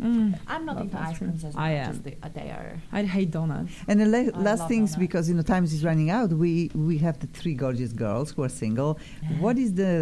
Mm, 0.00 0.38
I'm 0.48 0.64
not 0.66 0.76
Love 0.76 0.84
into 0.86 0.98
ice 0.98 1.08
ice 1.10 1.18
cream. 1.18 1.30
creams 1.30 1.44
as 1.44 1.56
I 1.56 1.58
much 1.70 1.78
am. 1.86 1.90
as 1.90 2.00
they, 2.00 2.16
uh, 2.22 2.28
they 2.34 2.50
are. 2.50 2.72
I 2.92 3.02
hate 3.04 3.30
donuts. 3.30 3.72
And 3.88 4.00
the 4.00 4.06
la- 4.06 4.38
last 4.40 4.60
love 4.60 4.68
things 4.68 4.92
Anna. 4.94 5.00
because 5.00 5.28
you 5.28 5.34
know 5.36 5.42
time 5.42 5.64
is 5.64 5.84
running 5.84 6.10
out. 6.10 6.30
We 6.30 6.70
we 6.74 6.98
have 6.98 7.18
the 7.20 7.28
three 7.28 7.54
gorgeous 7.54 7.92
girls 7.92 8.32
who 8.32 8.42
are 8.42 8.48
single. 8.48 8.98
What 9.38 9.56
is 9.58 9.74
the 9.74 9.94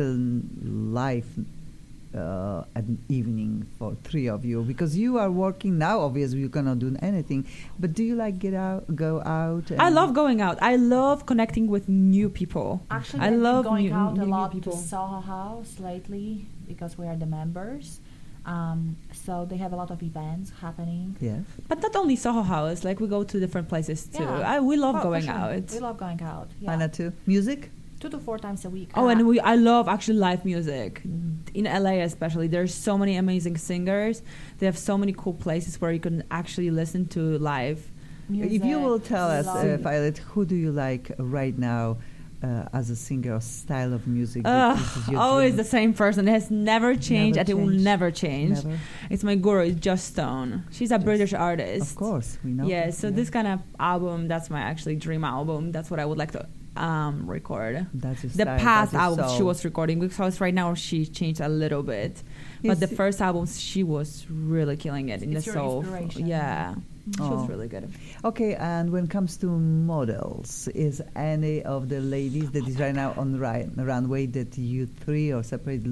life 1.01 1.29
uh, 2.15 2.65
at 2.75 2.85
evening 3.09 3.67
for 3.79 3.95
three 4.05 4.29
of 4.29 4.45
you? 4.45 4.63
Because 4.63 4.97
you 4.97 5.19
are 5.19 5.31
working 5.31 5.79
now. 5.79 6.01
Obviously, 6.01 6.41
you 6.41 6.49
cannot 6.49 6.79
do 6.79 6.95
anything. 7.01 7.47
But 7.79 7.93
do 7.95 8.03
you 8.03 8.15
like 8.17 8.39
get 8.39 8.55
out, 8.55 8.95
go 8.95 9.21
out? 9.23 9.71
I 9.79 9.89
love 9.91 10.15
going 10.15 10.41
out. 10.41 10.59
I 10.63 10.77
love 10.77 11.27
connecting 11.27 11.67
with 11.69 11.89
new 11.89 12.29
people. 12.29 12.83
Actually, 12.91 13.21
I 13.23 13.31
love 13.31 13.65
going 13.65 13.87
new- 13.87 13.95
out 13.95 14.15
new- 14.17 14.25
a 14.25 14.27
lot 14.27 14.53
people. 14.53 14.73
to 14.73 14.79
Soho 14.79 15.21
House 15.21 15.79
lately 15.81 16.47
because 16.67 16.97
we 16.99 17.07
are 17.07 17.17
the 17.17 17.27
members. 17.27 18.01
Um, 18.45 18.97
so 19.13 19.45
they 19.49 19.57
have 19.59 19.73
a 19.73 19.77
lot 19.77 19.91
of 19.91 20.03
events 20.03 20.51
happening. 20.61 21.17
Yeah, 21.21 21.39
But 21.69 21.81
not 21.81 21.95
only 21.97 22.17
Soho 22.17 22.43
House. 22.43 22.83
Like 22.85 22.99
we 23.01 23.07
go 23.07 23.23
to 23.23 23.39
different 23.41 23.69
places 23.69 24.07
too. 24.07 24.23
Yeah. 24.25 24.55
I, 24.57 24.61
we 24.61 24.77
love 24.77 24.97
Oh, 24.97 25.03
going 25.05 25.23
sure. 25.25 25.33
out. 25.35 25.71
We 25.71 25.79
love 25.79 25.97
going 25.99 26.21
out. 26.23 26.51
Yeah. 26.61 26.73
Anna 26.73 26.89
too. 26.89 27.13
Music. 27.27 27.71
Two 28.01 28.09
to 28.09 28.19
four 28.19 28.37
times 28.39 28.65
a 28.65 28.71
week. 28.71 28.91
Oh, 28.97 29.07
Uh, 29.07 29.11
and 29.13 29.29
we 29.29 29.39
I 29.39 29.55
love 29.55 29.87
actually 29.89 30.19
live 30.19 30.45
music 30.45 31.03
in 31.55 31.65
LA 31.67 32.03
especially. 32.03 32.49
There's 32.49 32.75
so 32.75 32.99
many 32.99 33.15
amazing 33.17 33.57
singers. 33.59 34.23
They 34.59 34.67
have 34.67 34.77
so 34.77 34.99
many 34.99 35.13
cool 35.13 35.35
places 35.35 35.81
where 35.81 35.93
you 35.93 36.01
can 36.01 36.25
actually 36.33 36.71
listen 36.73 37.07
to 37.09 37.39
live. 37.39 37.93
if 38.29 38.65
you 38.65 38.81
will 38.81 38.99
tell 38.99 39.29
us, 39.31 39.47
uh, 39.47 39.77
Violet, 39.81 40.19
who 40.19 40.45
do 40.45 40.57
you 40.57 40.73
like 40.73 41.13
right 41.19 41.57
now 41.57 41.99
uh, 42.43 42.69
as 42.73 42.91
a 42.91 42.97
singer 42.97 43.35
or 43.35 43.41
style 43.41 43.93
of 43.93 44.07
music? 44.07 44.43
Ugh, 44.45 44.77
this 44.79 44.97
is 44.97 45.09
your 45.09 45.21
always 45.21 45.57
the 45.57 45.65
same 45.65 45.93
person. 45.95 46.29
It 46.29 46.33
has 46.33 46.51
never 46.51 46.97
changed, 46.97 47.39
and 47.39 47.49
it 47.49 47.55
will 47.55 47.67
never 47.67 48.11
change. 48.11 48.65
Never? 48.65 48.79
It's 49.11 49.25
my 49.25 49.35
guru. 49.35 49.67
It's 49.69 49.81
Joss 49.81 50.03
Stone. 50.03 50.65
She's 50.71 50.91
a 50.91 50.95
Just- 50.97 51.05
British 51.05 51.33
artist. 51.33 51.91
Of 51.91 51.97
course, 51.97 52.39
we 52.45 52.51
know. 52.53 52.67
Yeah. 52.67 52.87
that, 52.87 52.95
So 52.95 53.11
this 53.11 53.31
kind 53.31 53.47
of 53.49 53.61
album, 53.79 54.29
that's 54.29 54.51
my 54.51 54.61
actually 54.61 54.97
dream 54.97 55.25
album. 55.25 55.73
That's 55.73 55.91
what 55.91 56.01
I 56.01 56.05
would 56.05 56.19
like 56.19 56.33
to 56.33 56.47
um, 56.77 57.31
record. 57.31 57.87
That's 57.95 58.23
The 58.23 58.47
past 58.47 58.93
your 58.93 59.29
she 59.37 59.43
was 59.43 59.65
recording 59.65 60.01
because 60.01 60.41
right 60.41 60.55
now 60.55 60.75
she 60.75 61.07
changed 61.07 61.41
a 61.41 61.49
little 61.49 61.83
bit, 61.83 62.23
but 62.63 62.69
Yes, 62.69 62.81
the 62.81 62.89
first 62.89 63.21
album 63.21 63.47
she 63.47 63.83
was 63.83 64.27
really 64.31 64.77
killing 64.77 65.11
it 65.11 65.23
in 65.23 65.37
It's 65.37 65.45
the 65.47 65.53
soul. 65.53 65.81
inspiration. 65.81 66.27
Yeah, 66.27 66.75
she 67.17 67.21
Oh. 67.23 67.35
was 67.37 67.49
really 67.49 67.69
good. 67.69 67.91
Okay, 68.25 68.55
and 68.55 68.91
when 68.91 69.05
it 69.05 69.11
comes 69.11 69.37
to 69.39 69.47
models, 69.49 70.69
is 70.69 71.03
any 71.17 71.63
of 71.63 71.89
the 71.89 72.01
ladies 72.01 72.51
that 72.53 72.67
is 72.69 72.79
right 72.79 72.95
now 72.95 73.13
on 73.17 73.33
the 73.33 73.39
ri- 73.39 73.69
runway 73.77 74.27
that 74.27 74.57
you 74.57 74.87
three 74.87 75.33
or 75.33 75.43
separate 75.43 75.83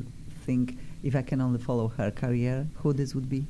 think 0.47 0.79
if 1.03 1.17
I 1.17 1.23
can 1.23 1.41
only 1.41 1.59
follow 1.59 1.89
her 1.99 2.11
career, 2.11 2.67
who 2.77 2.93
this 2.93 3.15
would 3.15 3.29
be? 3.29 3.47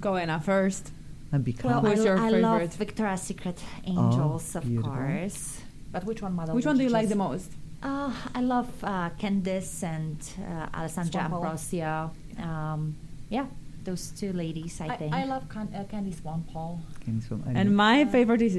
Go 0.00 0.16
Anna 0.16 0.40
first. 0.40 0.92
And 1.32 1.44
become 1.44 1.70
Well, 1.70 1.80
Who 1.82 1.92
is 1.92 2.00
I, 2.00 2.04
your 2.04 2.18
I 2.18 2.28
love 2.30 2.60
favorite? 2.60 2.74
Victoria's 2.74 3.22
Secret 3.22 3.62
Angels, 3.84 4.56
of 4.56 4.64
beautiful. 4.64 4.92
course. 4.92 5.60
But 5.92 6.04
which 6.04 6.22
one, 6.22 6.34
model? 6.34 6.54
Which 6.56 6.66
one 6.66 6.76
do 6.78 6.82
you 6.84 6.90
like 6.90 7.08
the 7.08 7.14
most? 7.16 7.50
Uh, 7.82 8.12
I 8.34 8.40
love 8.42 8.68
uh, 8.84 9.10
Candice 9.18 9.82
and 9.82 10.16
uh, 10.38 10.76
Alessandra 10.76 11.22
Swanepoel. 11.22 11.34
Ambrosio. 11.34 12.10
Um, 12.38 12.96
yeah, 13.30 13.46
those 13.84 14.10
two 14.10 14.32
ladies, 14.32 14.80
I, 14.80 14.86
I, 14.88 14.96
think. 14.96 15.14
I 15.14 15.24
love 15.24 15.48
Can- 15.48 15.72
uh, 15.74 15.84
Candy 15.84 16.12
Swanepoel. 16.12 16.80
Can 17.04 17.22
you- 17.30 17.42
I 17.46 17.52
And 17.60 17.70
know. 17.70 17.76
my 17.76 18.04
favorite 18.04 18.42
is 18.42 18.56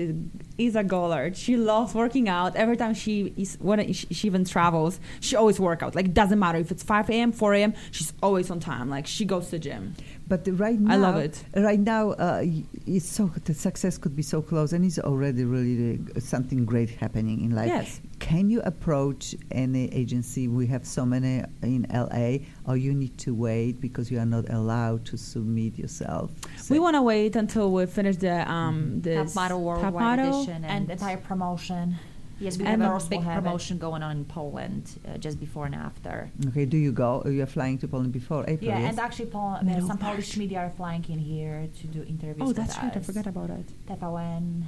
Isa 0.57 0.83
Goulart. 0.83 1.35
She 1.35 1.57
loves 1.57 1.93
working 1.93 2.27
out. 2.29 2.55
Every 2.55 2.77
time 2.77 2.93
she 2.93 3.33
is 3.37 3.57
when 3.61 3.93
she, 3.93 4.07
she 4.13 4.27
even 4.27 4.45
travels, 4.45 4.99
she 5.19 5.35
always 5.35 5.59
work 5.59 5.83
out. 5.83 5.95
Like 5.95 6.05
it 6.05 6.13
doesn't 6.13 6.39
matter 6.39 6.57
if 6.57 6.71
it's 6.71 6.83
5 6.83 7.09
a.m., 7.09 7.31
4 7.31 7.53
a.m. 7.55 7.73
She's 7.91 8.13
always 8.21 8.49
on 8.51 8.59
time. 8.59 8.89
Like 8.89 9.07
she 9.07 9.25
goes 9.25 9.45
to 9.45 9.51
the 9.51 9.59
gym. 9.59 9.95
But 10.31 10.47
right 10.53 10.79
now, 10.79 10.93
I 10.93 10.95
love 10.95 11.17
it. 11.17 11.43
Right 11.57 11.77
now, 11.77 12.11
uh, 12.11 12.41
it's 12.87 13.05
so 13.05 13.29
the 13.43 13.53
success 13.53 13.97
could 13.97 14.15
be 14.15 14.21
so 14.23 14.41
close, 14.41 14.71
and 14.71 14.85
it's 14.85 14.97
already 14.97 15.43
really 15.43 15.99
uh, 16.15 16.21
something 16.21 16.63
great 16.63 16.89
happening 16.89 17.43
in 17.43 17.51
life. 17.53 17.67
Yes. 17.67 17.99
Can 18.19 18.49
you 18.49 18.61
approach 18.61 19.35
any 19.51 19.93
agency? 19.93 20.47
We 20.47 20.67
have 20.67 20.87
so 20.87 21.05
many 21.05 21.43
in 21.63 21.85
LA, 21.91 22.45
or 22.65 22.77
you 22.77 22.93
need 22.93 23.17
to 23.17 23.35
wait 23.35 23.81
because 23.81 24.09
you 24.09 24.19
are 24.19 24.25
not 24.25 24.49
allowed 24.49 25.03
to 25.07 25.17
submit 25.17 25.77
yourself. 25.77 26.31
We 26.69 26.79
want 26.79 26.95
to 26.95 27.01
wait 27.01 27.35
until 27.35 27.69
we 27.73 27.85
finish 27.85 28.15
the 28.15 28.49
um 28.49 29.01
the 29.01 29.15
Top 29.15 29.35
Model 29.35 29.61
Worldwide 29.61 29.91
top 29.91 30.01
model. 30.01 30.43
Edition. 30.43 30.63
And 30.63 30.89
entire 30.89 31.17
promotion. 31.17 31.97
Yes, 32.41 32.57
we 32.57 32.65
and 32.65 32.81
have 32.81 32.81
a 32.81 32.91
girls 32.91 33.07
big 33.07 33.19
will 33.19 33.25
have 33.25 33.43
it. 33.43 33.45
promotion 33.45 33.77
going 33.77 34.01
on 34.03 34.11
in 34.17 34.25
Poland 34.25 34.83
uh, 35.07 35.17
just 35.25 35.39
before 35.39 35.65
and 35.67 35.75
after. 35.75 36.29
Okay, 36.47 36.65
do 36.65 36.77
you 36.77 36.91
go? 36.91 37.21
You 37.25 37.43
are 37.43 37.53
flying 37.57 37.77
to 37.79 37.87
Poland 37.87 38.11
before 38.11 38.41
April? 38.47 38.69
Yeah, 38.71 38.79
yes? 38.79 38.89
and 38.89 38.99
actually, 38.99 39.27
Paul, 39.27 39.57
uh, 39.59 39.63
Middle 39.63 39.87
some 39.87 39.97
of 39.97 40.01
Polish 40.09 40.35
media 40.37 40.59
are 40.65 40.71
flying 40.71 41.05
in 41.07 41.19
here 41.19 41.69
to 41.79 41.87
do 41.87 41.99
interviews. 42.03 42.37
Oh, 42.41 42.47
with 42.47 42.57
that's 42.57 42.77
right. 42.77 42.95
I 42.95 42.99
us. 42.99 43.05
forgot 43.05 43.27
about 43.27 43.49
it. 43.51 43.67
TVN. 43.87 44.63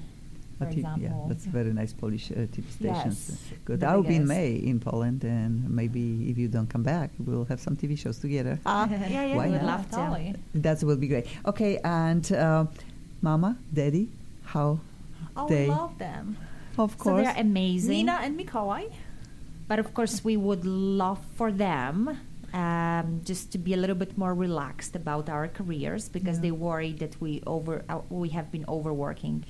for 0.60 0.66
Hati- 0.66 0.80
example. 0.82 1.02
Yeah, 1.04 1.28
that's 1.30 1.46
very 1.46 1.74
nice 1.74 1.94
Polish 1.94 2.26
uh, 2.32 2.36
TV 2.54 2.70
stations. 2.80 3.20
Yes, 3.30 3.54
Good. 3.66 3.84
I'll 3.84 4.04
be 4.04 4.18
in. 4.18 4.28
May 4.28 4.52
in 4.54 4.80
Poland, 4.80 5.24
and 5.24 5.68
maybe 5.80 6.30
if 6.30 6.38
you 6.38 6.48
don't 6.48 6.70
come 6.70 6.84
back, 6.84 7.10
we'll 7.26 7.46
have 7.46 7.60
some 7.60 7.76
TV 7.76 7.98
shows 7.98 8.18
together. 8.20 8.60
Ah, 8.66 8.88
yeah, 8.92 9.08
yeah, 9.26 9.46
we 9.46 9.52
would 9.52 9.64
love 9.64 9.90
to. 9.92 10.34
That 10.54 10.84
will 10.84 10.98
be 11.06 11.08
great. 11.08 11.26
Okay, 11.52 11.80
and 11.84 12.24
uh, 12.32 12.66
Mama, 13.22 13.58
Daddy, 13.74 14.10
how? 14.54 14.80
Oh, 15.36 15.48
They- 15.48 15.66
we 15.70 15.72
love 15.72 15.98
them. 15.98 16.38
Of 16.78 16.92
So 16.92 16.98
course. 17.04 17.24
they're 17.26 17.36
amazing. 17.42 17.92
Nina 17.92 18.20
and 18.22 18.40
Mikołaj. 18.40 18.92
But 19.68 19.80
of 19.80 19.94
course, 19.94 20.24
we 20.24 20.36
would 20.38 20.66
love 20.66 21.20
for 21.36 21.52
them 21.52 22.18
um, 22.54 23.22
just 23.24 23.52
to 23.54 23.58
be 23.58 23.74
a 23.74 23.78
little 23.78 23.96
bit 23.96 24.18
more 24.18 24.34
relaxed 24.34 24.96
about 24.96 25.30
our 25.30 25.48
careers 25.48 26.10
because 26.10 26.38
Yeah. 26.38 26.42
they 26.44 26.52
worry 26.52 26.92
that 26.94 27.14
we 27.22 27.42
over 27.48 27.84
uh, 27.90 28.00
we 28.10 28.30
have 28.30 28.52
been 28.52 28.66
overworking. 28.68 29.44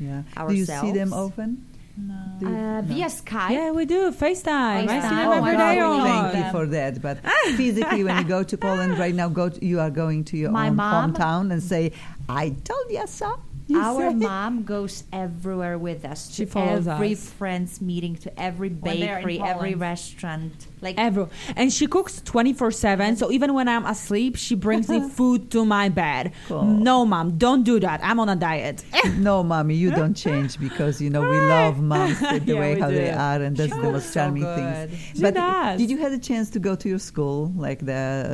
yeah. 0.00 0.22
Do 0.48 0.54
you 0.54 0.64
see 0.64 0.92
them 0.92 1.12
often? 1.12 1.50
No. 1.96 2.14
Do 2.40 2.46
you- 2.46 2.54
Uh, 2.54 2.80
no. 2.80 2.86
Via 2.94 3.06
Skype. 3.06 3.50
Yeah, 3.50 3.70
we 3.72 3.84
do 3.84 4.10
FaceTime. 4.12 4.86
I 4.86 4.86
see 4.86 4.92
FaceTime. 4.94 5.10
them 5.10 5.28
Oh, 5.28 5.32
every 5.32 5.52
God, 5.52 5.58
day 5.58 5.74
we 5.76 5.80
almost. 5.82 6.32
Thank 6.32 6.44
you 6.46 6.50
for 6.56 6.66
that. 6.76 7.02
But 7.02 7.16
physically, 7.60 8.02
when 8.04 8.16
you 8.18 8.24
go 8.36 8.42
to 8.44 8.56
Poland 8.56 8.92
right 8.98 9.14
now, 9.20 9.28
go 9.28 9.48
to, 9.54 9.58
you 9.70 9.78
are 9.84 9.90
going 9.90 10.20
to 10.30 10.36
your 10.36 10.50
My 10.52 10.68
own 10.68 10.76
mom- 10.76 11.12
hometown 11.12 11.44
and 11.52 11.60
say, 11.62 11.82
"I 12.28 12.44
told 12.70 12.86
you 12.90 13.04
so." 13.06 13.28
You 13.68 13.78
Our 13.78 14.10
say? 14.10 14.14
mom 14.16 14.62
goes 14.64 15.04
everywhere 15.12 15.76
with 15.78 16.04
us 16.06 16.32
She 16.32 16.46
to 16.46 16.50
follows 16.50 16.88
every 16.88 17.12
us. 17.12 17.28
friends 17.28 17.82
meeting, 17.82 18.16
to 18.24 18.32
every 18.40 18.70
When 18.70 18.98
they're 19.00 19.18
in 19.18 19.26
bakery, 19.26 19.40
every 19.44 19.74
restaurant. 19.74 20.66
Like 20.80 20.94
Ever. 20.96 21.28
And 21.56 21.70
she 21.72 21.86
cooks 21.86 22.22
24 22.22 22.70
7. 22.70 23.16
So 23.16 23.30
even 23.30 23.52
when 23.52 23.68
I'm 23.68 23.84
asleep, 23.84 24.36
she 24.36 24.54
brings 24.54 24.88
me 24.88 25.06
food 25.18 25.50
to 25.50 25.66
my 25.66 25.90
bed. 25.90 26.32
Cool. 26.46 26.64
No, 26.64 27.04
mom, 27.04 27.36
don't 27.36 27.62
do 27.62 27.78
that. 27.80 28.00
I'm 28.02 28.18
on 28.20 28.28
a 28.30 28.36
diet. 28.36 28.84
No, 29.18 29.42
mommy, 29.42 29.74
you 29.74 29.90
don't 29.90 30.14
change 30.14 30.58
because 30.60 31.00
you 31.00 31.10
know 31.10 31.20
we 31.22 31.40
love 31.40 31.80
moms 31.82 32.20
the 32.20 32.40
Yeah, 32.46 32.60
way 32.60 32.74
we 32.76 32.80
how 32.80 32.88
they 32.90 33.10
are, 33.10 33.42
and 33.42 33.56
that's 33.56 33.68
She 33.72 33.74
the 33.74 33.80
cooks 33.82 33.92
most 33.92 34.12
so 34.12 34.20
charming 34.20 34.42
good. 34.44 34.90
things. 34.90 35.00
She 35.16 35.22
but 35.22 35.34
does. 35.34 35.80
did 35.80 35.90
you 35.90 35.98
have 35.98 36.12
a 36.12 36.18
chance 36.18 36.50
to 36.50 36.58
go 36.60 36.76
to 36.76 36.88
your 36.88 36.98
school, 37.00 37.52
like 37.56 37.80
the 37.84 37.92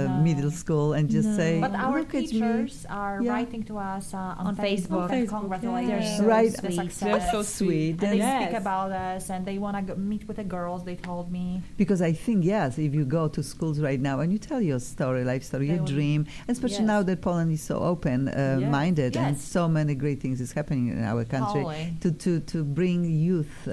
uh, 0.08 0.12
No. 0.12 0.22
middle 0.22 0.50
school, 0.50 0.92
and 0.92 1.08
just 1.08 1.28
No. 1.30 1.36
say, 1.36 1.60
But 1.60 1.74
our 1.74 1.98
"Look 2.00 2.14
at 2.14 2.22
me"? 2.22 2.26
teachers 2.28 2.84
are 2.90 3.20
Yeah. 3.22 3.32
writing 3.32 3.62
to 3.64 3.78
us 3.78 4.12
uh, 4.12 4.18
on, 4.38 4.46
On 4.48 4.56
Facebook. 4.56 5.08
And 5.24 5.32
Facebook, 5.32 5.40
congratulating 5.40 5.90
yeah. 5.90 6.14
us 6.14 6.20
on 6.20 6.26
Right. 6.26 6.52
the 6.52 6.72
success. 6.72 7.00
They're 7.22 7.30
so 7.32 7.42
Sweet. 7.42 7.90
and 7.90 8.12
they 8.12 8.16
Yes. 8.18 8.42
speak 8.50 8.58
about 8.60 8.92
us, 8.92 9.30
and 9.30 9.44
they 9.46 9.58
want 9.58 9.86
to 9.86 9.96
meet 9.96 10.26
with 10.28 10.36
the 10.36 10.44
girls. 10.44 10.84
They 10.84 10.96
told 10.96 11.30
me. 11.32 11.62
Because 11.76 12.00
I 12.02 12.12
think 12.12 12.44
yes, 12.44 12.78
if 12.78 12.94
you 12.94 13.04
go 13.04 13.28
to 13.28 13.42
schools 13.42 13.80
right 13.80 14.00
now 14.00 14.20
and 14.20 14.32
you 14.32 14.38
tell 14.38 14.60
your 14.60 14.80
story, 14.80 15.24
life 15.24 15.42
story, 15.44 15.66
They 15.68 15.74
your 15.76 15.84
dream, 15.84 16.26
especially 16.48 16.84
Yes. 16.84 16.94
now 16.94 17.02
that 17.02 17.20
Poland 17.20 17.50
is 17.52 17.62
so 17.62 17.78
open 17.78 18.28
uh, 18.28 18.58
Yes. 18.60 18.70
minded 18.70 19.16
and 19.16 19.38
so 19.38 19.68
many 19.68 19.94
great 19.94 20.20
things 20.20 20.40
is 20.40 20.52
happening 20.52 20.88
in 20.88 21.02
our 21.04 21.24
country. 21.24 21.62
Totally. 21.62 21.96
To, 22.00 22.10
to, 22.24 22.40
to 22.40 22.64
bring 22.64 23.04
youth 23.04 23.54
uh, 23.68 23.70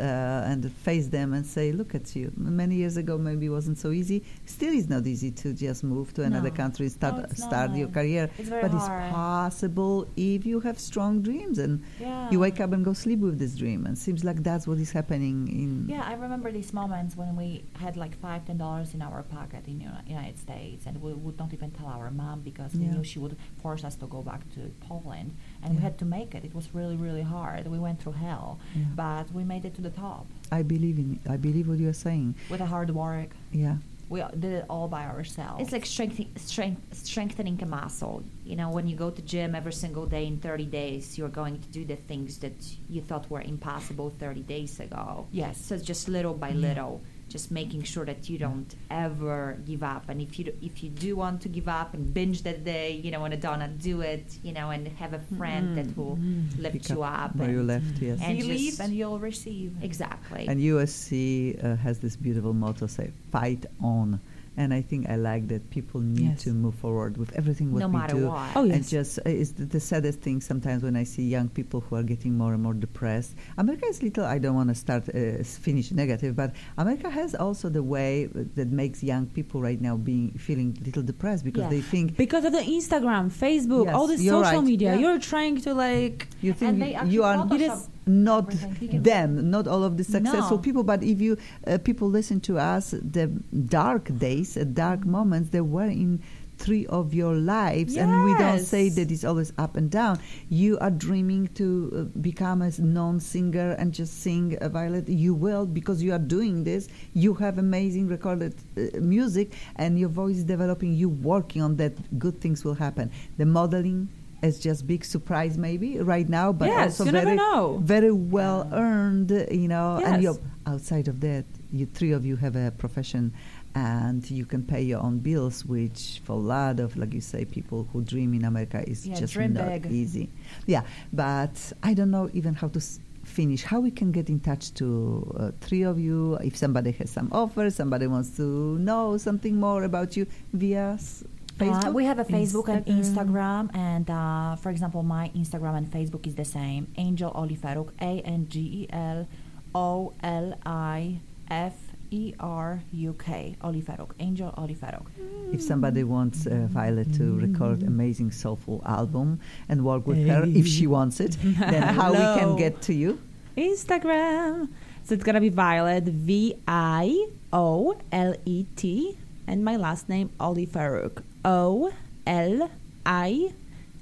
and 0.51 0.71
face 0.87 1.07
them 1.07 1.33
and 1.33 1.45
say, 1.45 1.71
look 1.71 1.93
at 1.95 2.15
you. 2.15 2.31
Many 2.37 2.75
years 2.75 2.97
ago, 2.97 3.17
maybe 3.17 3.45
it 3.47 3.49
wasn't 3.49 3.77
so 3.77 3.91
easy. 3.91 4.23
Still, 4.45 4.73
it's 4.73 4.89
not 4.89 5.05
easy 5.07 5.31
to 5.31 5.53
just 5.53 5.83
move 5.83 6.13
to 6.15 6.23
another 6.23 6.49
No. 6.49 6.55
country, 6.55 6.87
start 6.89 7.15
No, 7.17 7.25
start 7.33 7.71
your 7.75 7.87
career. 7.89 8.29
It's 8.37 8.49
but 8.49 8.71
hard. 8.71 8.73
it's 8.73 9.11
possible 9.13 10.07
if 10.15 10.45
you 10.45 10.59
have 10.61 10.79
strong 10.79 11.21
dreams 11.21 11.40
and 11.41 11.81
Yeah. 11.99 12.29
you 12.31 12.39
wake 12.39 12.59
up 12.59 12.71
and 12.73 12.83
go 12.85 12.93
sleep 12.93 13.19
with 13.19 13.39
this 13.39 13.55
dream. 13.55 13.85
And 13.85 13.97
seems 13.97 14.23
like 14.23 14.43
that's 14.43 14.67
what 14.67 14.77
is 14.77 14.91
happening 14.91 15.47
in. 15.47 15.87
Yeah, 15.89 16.03
I 16.05 16.13
remember 16.13 16.51
these 16.51 16.73
moments 16.73 17.15
when 17.17 17.35
we 17.35 17.63
had 17.73 17.97
like 17.97 18.15
five, 18.19 18.45
ten 18.45 18.57
dollars 18.57 18.93
in 18.93 19.01
our 19.01 19.23
pocket 19.23 19.67
in 19.67 19.79
the 19.79 20.09
United 20.09 20.37
States, 20.37 20.85
and 20.85 21.01
we 21.01 21.13
would 21.13 21.37
not 21.39 21.53
even 21.53 21.71
tell 21.71 21.87
our 21.87 22.11
mom 22.11 22.41
because 22.41 22.73
we 22.75 22.85
knew 22.87 23.03
she 23.03 23.19
would 23.19 23.35
force 23.61 23.83
us 23.83 23.95
to 23.95 24.07
go 24.07 24.21
back 24.21 24.41
to 24.55 24.61
Poland, 24.87 25.31
and 25.63 25.75
we 25.75 25.81
had 25.81 25.97
to 25.99 26.05
make 26.05 26.35
it. 26.35 26.43
It 26.45 26.53
was 26.55 26.73
really, 26.73 26.95
really 26.95 27.23
hard. 27.23 27.67
We 27.67 27.79
went 27.79 27.99
through 28.01 28.13
hell, 28.13 28.59
Yeah. 28.75 28.83
but 28.95 29.31
we 29.33 29.43
made 29.43 29.65
it 29.65 29.73
to 29.75 29.81
the 29.81 29.89
top 29.89 30.25
I 30.51 30.61
believe 30.63 30.97
in. 30.99 31.19
I 31.29 31.37
believe 31.37 31.67
what 31.67 31.79
you 31.79 31.89
are 31.89 31.93
saying. 32.07 32.35
with 32.49 32.61
a 32.61 32.65
hard 32.65 32.89
work. 32.91 33.29
Yeah. 33.51 33.77
We 34.09 34.21
did 34.37 34.51
it 34.59 34.65
all 34.69 34.89
by 34.89 35.05
ourselves. 35.05 35.61
It's 35.61 35.71
like 35.71 35.85
strengthening, 35.85 36.31
strength, 36.35 36.81
strengthening 36.93 37.57
a 37.63 37.65
muscle. 37.65 38.23
You 38.51 38.57
know, 38.57 38.69
when 38.69 38.85
you 38.89 38.97
go 38.97 39.09
to 39.09 39.21
gym 39.21 39.55
every 39.55 39.71
single 39.71 40.05
day 40.05 40.27
in 40.27 40.37
30 40.41 40.65
days, 40.65 41.17
you're 41.17 41.29
going 41.29 41.61
to 41.61 41.69
do 41.69 41.85
the 41.85 41.95
things 41.95 42.39
that 42.39 42.59
you 42.89 42.99
thought 43.01 43.29
were 43.31 43.39
impossible 43.39 44.09
30 44.19 44.41
days 44.41 44.77
ago. 44.81 45.25
Yes. 45.31 45.55
So 45.65 45.75
it's 45.75 45.85
just 45.85 46.09
little 46.09 46.33
by 46.33 46.51
little, 46.51 47.01
just 47.29 47.49
making 47.49 47.83
sure 47.83 48.03
that 48.03 48.27
you 48.29 48.37
don't 48.37 48.67
ever 48.89 49.57
give 49.65 49.83
up. 49.83 50.09
And 50.09 50.21
if 50.21 50.37
you 50.37 50.53
if 50.61 50.83
you 50.83 50.89
do 50.89 51.15
want 51.15 51.37
to 51.43 51.47
give 51.57 51.69
up 51.69 51.93
and 51.93 52.13
binge 52.13 52.43
that 52.43 52.65
day, 52.65 52.91
you 53.01 53.09
know, 53.09 53.23
on 53.23 53.31
a 53.31 53.37
donut, 53.37 53.81
do 53.81 54.01
it. 54.01 54.25
You 54.43 54.51
know, 54.51 54.69
and 54.69 54.85
have 54.99 55.13
a 55.13 55.23
friend 55.37 55.77
that 55.77 55.95
will 55.95 56.19
lift 56.59 56.73
Pick 56.73 56.89
you 56.89 57.03
up. 57.03 57.33
where 57.37 57.51
you 57.51 57.63
left. 57.63 58.01
Yes. 58.01 58.19
and 58.21 58.37
you 58.37 58.45
just- 58.57 58.81
and 58.81 58.91
you'll 58.93 59.19
receive. 59.31 59.77
Exactly. 59.81 60.43
And 60.49 60.59
USC 60.59 61.55
uh, 61.63 61.77
has 61.77 61.99
this 61.99 62.17
beautiful 62.17 62.53
motto: 62.53 62.87
"Say, 62.87 63.11
fight 63.31 63.65
on." 63.81 64.19
And 64.57 64.73
I 64.73 64.81
think 64.81 65.09
I 65.09 65.15
like 65.15 65.47
that 65.47 65.69
people 65.69 66.01
need 66.01 66.31
Yes. 66.31 66.43
to 66.43 66.53
move 66.53 66.75
forward 66.75 67.15
with 67.15 67.31
everything 67.37 67.71
what 67.71 67.79
no 67.79 67.87
we 67.87 67.93
matter 67.97 68.15
do. 68.17 68.27
what. 68.27 68.49
Oh, 68.55 68.63
yes, 68.65 68.75
And 68.75 68.87
just 68.87 69.19
uh, 69.19 69.21
it's 69.25 69.51
the, 69.51 69.63
the 69.65 69.79
saddest 69.79 70.19
thing 70.19 70.41
sometimes 70.41 70.83
when 70.83 70.97
I 70.97 71.05
see 71.05 71.23
young 71.23 71.47
people 71.47 71.79
who 71.79 71.95
are 71.95 72.03
getting 72.03 72.37
more 72.37 72.53
and 72.53 72.61
more 72.61 72.73
depressed. 72.73 73.33
America 73.57 73.85
is 73.87 74.03
little. 74.03 74.25
I 74.25 74.39
don't 74.39 74.55
want 74.55 74.67
to 74.67 74.75
start 74.75 75.07
uh, 75.07 75.41
finish 75.43 75.91
negative, 75.91 76.35
but 76.35 76.53
America 76.77 77.09
has 77.09 77.33
also 77.33 77.69
the 77.69 77.81
way 77.81 78.25
that 78.55 78.67
makes 78.67 79.01
young 79.01 79.25
people 79.27 79.61
right 79.61 79.79
now 79.79 79.95
being 79.95 80.31
feeling 80.33 80.77
little 80.83 81.03
depressed 81.03 81.45
because 81.45 81.63
Yeah. 81.63 81.69
they 81.69 81.81
think 81.81 82.17
Because 82.17 82.43
of 82.43 82.51
the 82.51 82.59
Instagram, 82.59 83.31
Facebook, 83.31 83.85
Yes, 83.85 83.95
all 83.95 84.07
this 84.07 84.21
you're 84.21 84.43
social 84.43 84.59
right. 84.59 84.67
media, 84.67 84.93
Yeah. 84.95 84.99
you're 84.99 85.19
trying 85.19 85.61
to 85.61 85.73
like. 85.73 86.27
you 86.41 86.51
think 86.53 86.79
they 86.79 86.93
you- 87.05 87.07
you 87.07 87.23
are 87.23 87.37
Photoshop 87.37 87.87
not 88.05 88.49
them, 88.91 89.49
not 89.51 89.67
all 89.67 89.83
of 89.83 89.97
the 89.97 90.03
successful 90.03 90.57
No. 90.57 90.63
people. 90.63 90.83
But 90.83 91.03
if 91.03 91.21
you 91.21 91.37
uh, 91.67 91.77
people 91.77 92.09
listen 92.09 92.39
to 92.41 92.57
us, 92.57 92.91
the 92.91 93.27
dark 93.67 94.17
days, 94.17 94.57
uh, 94.57 94.63
dark 94.63 95.05
moments, 95.05 95.49
they 95.49 95.61
were 95.61 95.85
in 95.85 96.21
three 96.57 96.85
of 96.87 97.11
your 97.11 97.33
lives, 97.33 97.97
and 97.97 98.23
we 98.23 98.33
don't 98.37 98.59
say 98.59 98.87
that 98.89 99.09
it's 99.11 99.23
always 99.23 99.51
up 99.57 99.75
and 99.75 99.89
down. 99.89 100.19
You 100.49 100.77
are 100.77 100.91
dreaming 100.91 101.47
to 101.55 101.67
uh, 101.91 102.19
become 102.19 102.61
a 102.61 102.69
known 102.79 103.19
singer 103.19 103.71
and 103.79 103.91
just 103.91 104.21
sing 104.21 104.57
uh, 104.59 104.69
Violet. 104.69 105.09
You 105.09 105.33
will 105.33 105.65
because 105.65 106.03
you 106.03 106.13
are 106.13 106.19
doing 106.19 106.63
this. 106.63 106.87
You 107.13 107.33
have 107.35 107.57
amazing 107.57 108.07
recorded 108.07 108.53
uh, 108.77 108.99
music, 108.99 109.53
and 109.77 109.97
your 109.97 110.09
voice 110.09 110.37
is 110.37 110.43
developing. 110.43 110.93
You 110.93 111.09
working 111.09 111.63
on 111.63 111.77
that. 111.77 111.93
Good 112.19 112.39
things 112.41 112.63
will 112.63 112.75
happen. 112.75 113.09
The 113.37 113.45
modeling. 113.45 114.09
Is 114.41 114.59
just 114.59 114.87
big 114.87 115.05
surprise 115.05 115.57
maybe 115.57 115.99
right 115.99 116.27
now, 116.27 116.51
but 116.51 116.67
Yes, 116.67 116.99
also 116.99 117.11
very 117.11 117.35
know. 117.35 117.79
very 117.83 118.11
well 118.11 118.67
earned, 118.73 119.31
you 119.51 119.67
know. 119.67 120.01
And 120.03 120.21
you're 120.23 120.39
outside 120.65 121.07
of 121.07 121.19
that, 121.21 121.45
you 121.71 121.85
three 121.85 122.11
of 122.11 122.25
you 122.25 122.35
have 122.37 122.55
a 122.55 122.71
profession, 122.71 123.33
and 123.75 124.29
you 124.29 124.45
can 124.45 124.63
pay 124.63 124.81
your 124.81 124.99
own 125.01 125.19
bills, 125.19 125.63
which 125.65 126.21
for 126.23 126.33
a 126.33 126.35
lot 126.39 126.79
of, 126.79 126.97
like 126.97 127.13
you 127.13 127.21
say, 127.21 127.45
people 127.45 127.87
who 127.93 128.01
dream 128.01 128.33
in 128.33 128.43
America 128.45 128.83
is 128.89 129.07
Yeah, 129.07 129.15
just 129.15 129.37
not 129.37 129.81
big. 129.83 129.91
easy. 129.91 130.29
Yeah, 130.65 130.81
but 131.13 131.71
I 131.83 131.93
don't 131.93 132.11
know 132.11 132.29
even 132.33 132.53
how 132.55 132.67
to. 132.69 132.79
S- 132.79 132.99
finish 133.23 133.61
how 133.63 133.79
we 133.79 133.91
can 133.91 134.11
get 134.11 134.29
in 134.29 134.39
touch 134.39 134.73
to 134.73 135.31
uh, 135.39 135.51
three 135.61 135.83
of 135.83 135.99
you 135.99 136.33
if 136.37 136.57
somebody 136.57 136.91
has 136.91 137.07
some 137.11 137.29
offers 137.31 137.75
somebody 137.75 138.07
wants 138.07 138.35
to 138.35 138.79
know 138.79 139.15
something 139.15 139.55
more 139.57 139.83
about 139.83 140.17
you 140.17 140.25
via 140.53 140.93
s- 140.93 141.23
Facebook? 141.62 141.88
Uh, 141.88 141.91
we 141.91 142.05
have 142.05 142.20
a 142.20 142.26
Facebook 142.26 142.68
and 142.68 142.86
Instagram. 142.86 143.70
Instagram, 143.72 143.76
and 143.76 144.09
uh, 144.09 144.55
for 144.57 144.70
example, 144.70 145.03
my 145.03 145.30
Instagram 145.36 145.78
and 145.78 145.88
Facebook 145.91 146.26
is 146.28 146.36
the 146.36 146.45
same. 146.45 146.88
Angel 146.97 147.32
Oliferuk, 147.32 147.89
A 148.01 148.22
N 148.22 148.47
G 148.49 148.59
E 148.59 148.88
L 148.91 149.28
O 149.76 150.14
L 150.24 150.53
I 150.66 151.20
F 151.49 151.76
E 152.12 152.34
R 152.39 152.82
U 152.91 153.14
K. 153.14 153.55
Oliferuk, 153.62 154.12
Angel 154.20 154.53
Oliferuk. 154.57 155.05
if 155.53 155.62
somebody 155.62 156.03
wants 156.03 156.45
uh, 156.47 156.68
Violet 156.70 157.14
to 157.14 157.36
record 157.38 157.84
amazing 157.84 158.32
soulful 158.32 158.82
album 158.86 159.39
and 159.70 159.84
work 159.86 160.05
with 160.07 160.26
her 160.28 160.43
if 160.45 160.68
she 160.68 160.88
wants 160.88 161.20
it, 161.20 161.38
then 161.41 161.84
how 161.99 162.12
we 162.12 162.18
can 162.18 162.55
get 162.57 162.82
to 162.84 162.93
you? 162.93 163.20
Instagram. 163.57 164.70
So 165.03 165.16
it's 165.16 165.24
gonna 165.24 165.41
be 165.41 165.49
Violet, 165.49 166.03
V 166.03 166.55
I 166.68 167.28
O 167.51 167.97
L 168.12 168.36
E 168.45 168.66
T, 168.76 169.18
and 169.47 169.64
my 169.64 169.76
last 169.76 170.09
name 170.09 170.30
Oliferuk, 170.39 171.24
O 171.45 171.91
L 172.27 172.69
I 173.05 173.53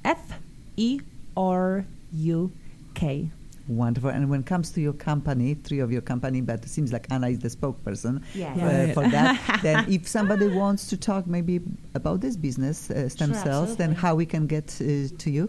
F 0.03 0.33
E 0.77 0.99
R 1.37 1.85
U 2.13 2.51
K. 2.93 3.29
Wonderful. 3.67 4.09
And 4.09 4.29
when 4.31 4.39
it 4.39 4.45
comes 4.47 4.71
to 4.71 4.81
your 4.81 4.93
company, 4.93 5.53
three 5.53 5.77
of 5.79 5.91
your 5.91 6.01
company, 6.01 6.41
but 6.41 6.63
it 6.65 6.69
seems 6.69 6.91
like 6.91 7.05
Anna 7.11 7.29
is 7.29 7.37
the 7.39 7.49
spokesperson 7.49 8.23
Yes. 8.33 8.57
uh, 8.57 8.63
Right. 8.65 8.93
for 8.95 9.07
that, 9.09 9.59
then 9.61 9.85
if 9.91 10.07
somebody 10.07 10.47
wants 10.47 10.87
to 10.87 10.97
talk 10.97 11.27
maybe 11.27 11.61
about 11.93 12.19
this 12.19 12.35
business, 12.35 12.89
uh, 12.89 13.07
stem 13.09 13.33
Sure, 13.33 13.43
cells, 13.43 13.75
then 13.77 13.93
how 13.93 14.15
we 14.15 14.25
can 14.25 14.47
get 14.47 14.75
uh, 14.81 15.07
to 15.19 15.29
you? 15.29 15.47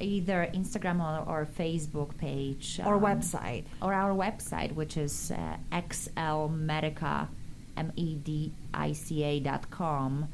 Either 0.00 0.48
Instagram 0.54 1.00
or, 1.00 1.28
or 1.28 1.46
Facebook 1.58 2.16
page. 2.16 2.80
Or 2.86 2.94
um, 2.94 3.02
website. 3.02 3.64
Or 3.82 3.92
our 3.92 4.14
website, 4.14 4.72
which 4.74 4.96
is 4.96 5.30
uh, 5.30 5.56
xlmedica, 5.72 7.28
M-E-D-I-C-A 7.76 9.40
dot 9.40 9.70
com. 9.70 10.28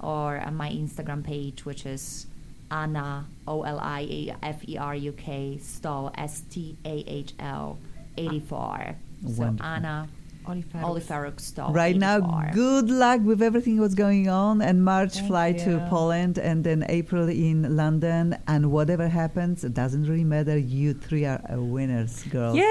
Or 0.00 0.40
uh, 0.44 0.50
my 0.50 0.70
Instagram 0.70 1.24
page, 1.24 1.64
which 1.64 1.86
is 1.86 2.26
Anna 2.70 3.26
O 3.46 3.62
L 3.62 3.80
I 3.80 4.34
F 4.42 4.68
E 4.68 4.76
R 4.76 4.94
U 4.94 5.12
K 5.12 5.58
Stahl 5.58 6.12
S 6.16 6.42
T 6.50 6.76
A 6.84 7.04
H 7.06 7.32
L 7.38 7.78
84. 8.16 8.96
So 9.36 9.56
Anna 9.60 10.08
Oliferuk. 10.48 10.82
Oliferuk 10.82 11.40
Stahl. 11.40 11.72
Right 11.72 11.96
now, 11.96 12.16
84. 12.18 12.50
good 12.54 12.90
luck 12.90 13.20
with 13.22 13.42
everything 13.42 13.80
what's 13.80 13.94
going 13.94 14.28
on, 14.28 14.60
and 14.62 14.84
March 14.84 15.14
Thank 15.14 15.26
fly 15.28 15.52
to. 15.64 15.78
Poland, 15.88 16.38
and 16.38 16.64
then 16.64 16.84
April 16.88 17.28
in 17.28 17.76
London, 17.76 18.36
and 18.46 18.70
whatever 18.72 19.08
happens, 19.08 19.64
it 19.64 19.74
doesn't 19.74 20.04
really 20.08 20.24
matter. 20.24 20.56
You 20.58 20.94
three 20.94 21.24
are 21.24 21.40
winners, 21.56 22.22
girls. 22.24 22.56
Yes! 22.56 22.68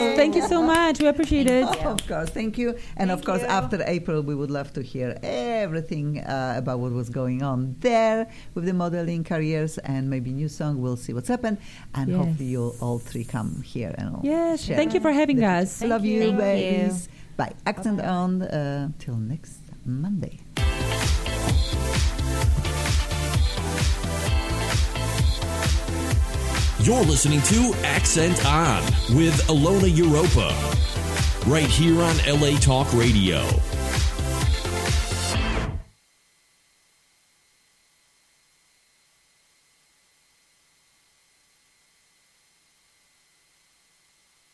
Yes, 0.00 0.16
thank 0.16 0.34
you 0.36 0.42
so 0.46 0.62
much. 0.62 1.00
We 1.00 1.06
appreciate 1.06 1.46
it. 1.48 1.64
Oh, 1.68 1.90
of 1.96 2.06
course, 2.06 2.30
thank 2.30 2.56
you. 2.58 2.76
And 2.96 3.10
of 3.10 3.24
course, 3.24 3.42
after 3.42 3.82
April, 3.86 4.22
we 4.22 4.34
would 4.34 4.50
love 4.50 4.72
to 4.74 4.82
hear 4.82 5.18
everything 5.22 6.20
uh, 6.20 6.54
about 6.56 6.78
what 6.80 6.92
was 6.92 7.08
going 7.10 7.42
on 7.42 7.76
there 7.80 8.28
with 8.54 8.64
the 8.64 8.72
modeling 8.72 9.24
careers 9.24 9.78
and 9.78 10.08
maybe 10.08 10.32
new 10.32 10.48
song. 10.48 10.80
We'll 10.80 10.96
see 10.96 11.12
what's 11.12 11.28
happened, 11.28 11.58
and 11.94 12.10
Yes. 12.10 12.18
hopefully 12.18 12.48
you'll 12.48 12.76
all 12.80 12.98
three 12.98 13.24
come 13.24 13.62
here 13.62 13.94
and 13.98 14.08
all 14.14 14.20
Yes, 14.22 14.64
share. 14.64 14.76
thank 14.76 14.94
you 14.94 15.00
for 15.00 15.12
having 15.12 15.42
us. 15.42 15.82
Love 15.82 16.04
you, 16.04 16.20
Thank 16.20 16.38
you. 16.70 16.78
babies. 16.78 17.08
Bye. 17.36 17.52
Accent 17.66 18.00
on 18.00 18.42
uh, 18.42 18.90
till 18.98 19.16
next 19.16 19.58
Monday. 19.84 20.40
You're 26.80 27.02
listening 27.04 27.42
to 27.42 27.74
Accent 27.84 28.44
On 28.46 28.82
with 29.16 29.34
Ilona 29.48 29.94
Europa. 29.94 30.54
Right 31.46 31.66
here 31.68 32.00
on 32.02 32.16
LA 32.40 32.56
Talk 32.58 32.92
Radio. 32.94 33.46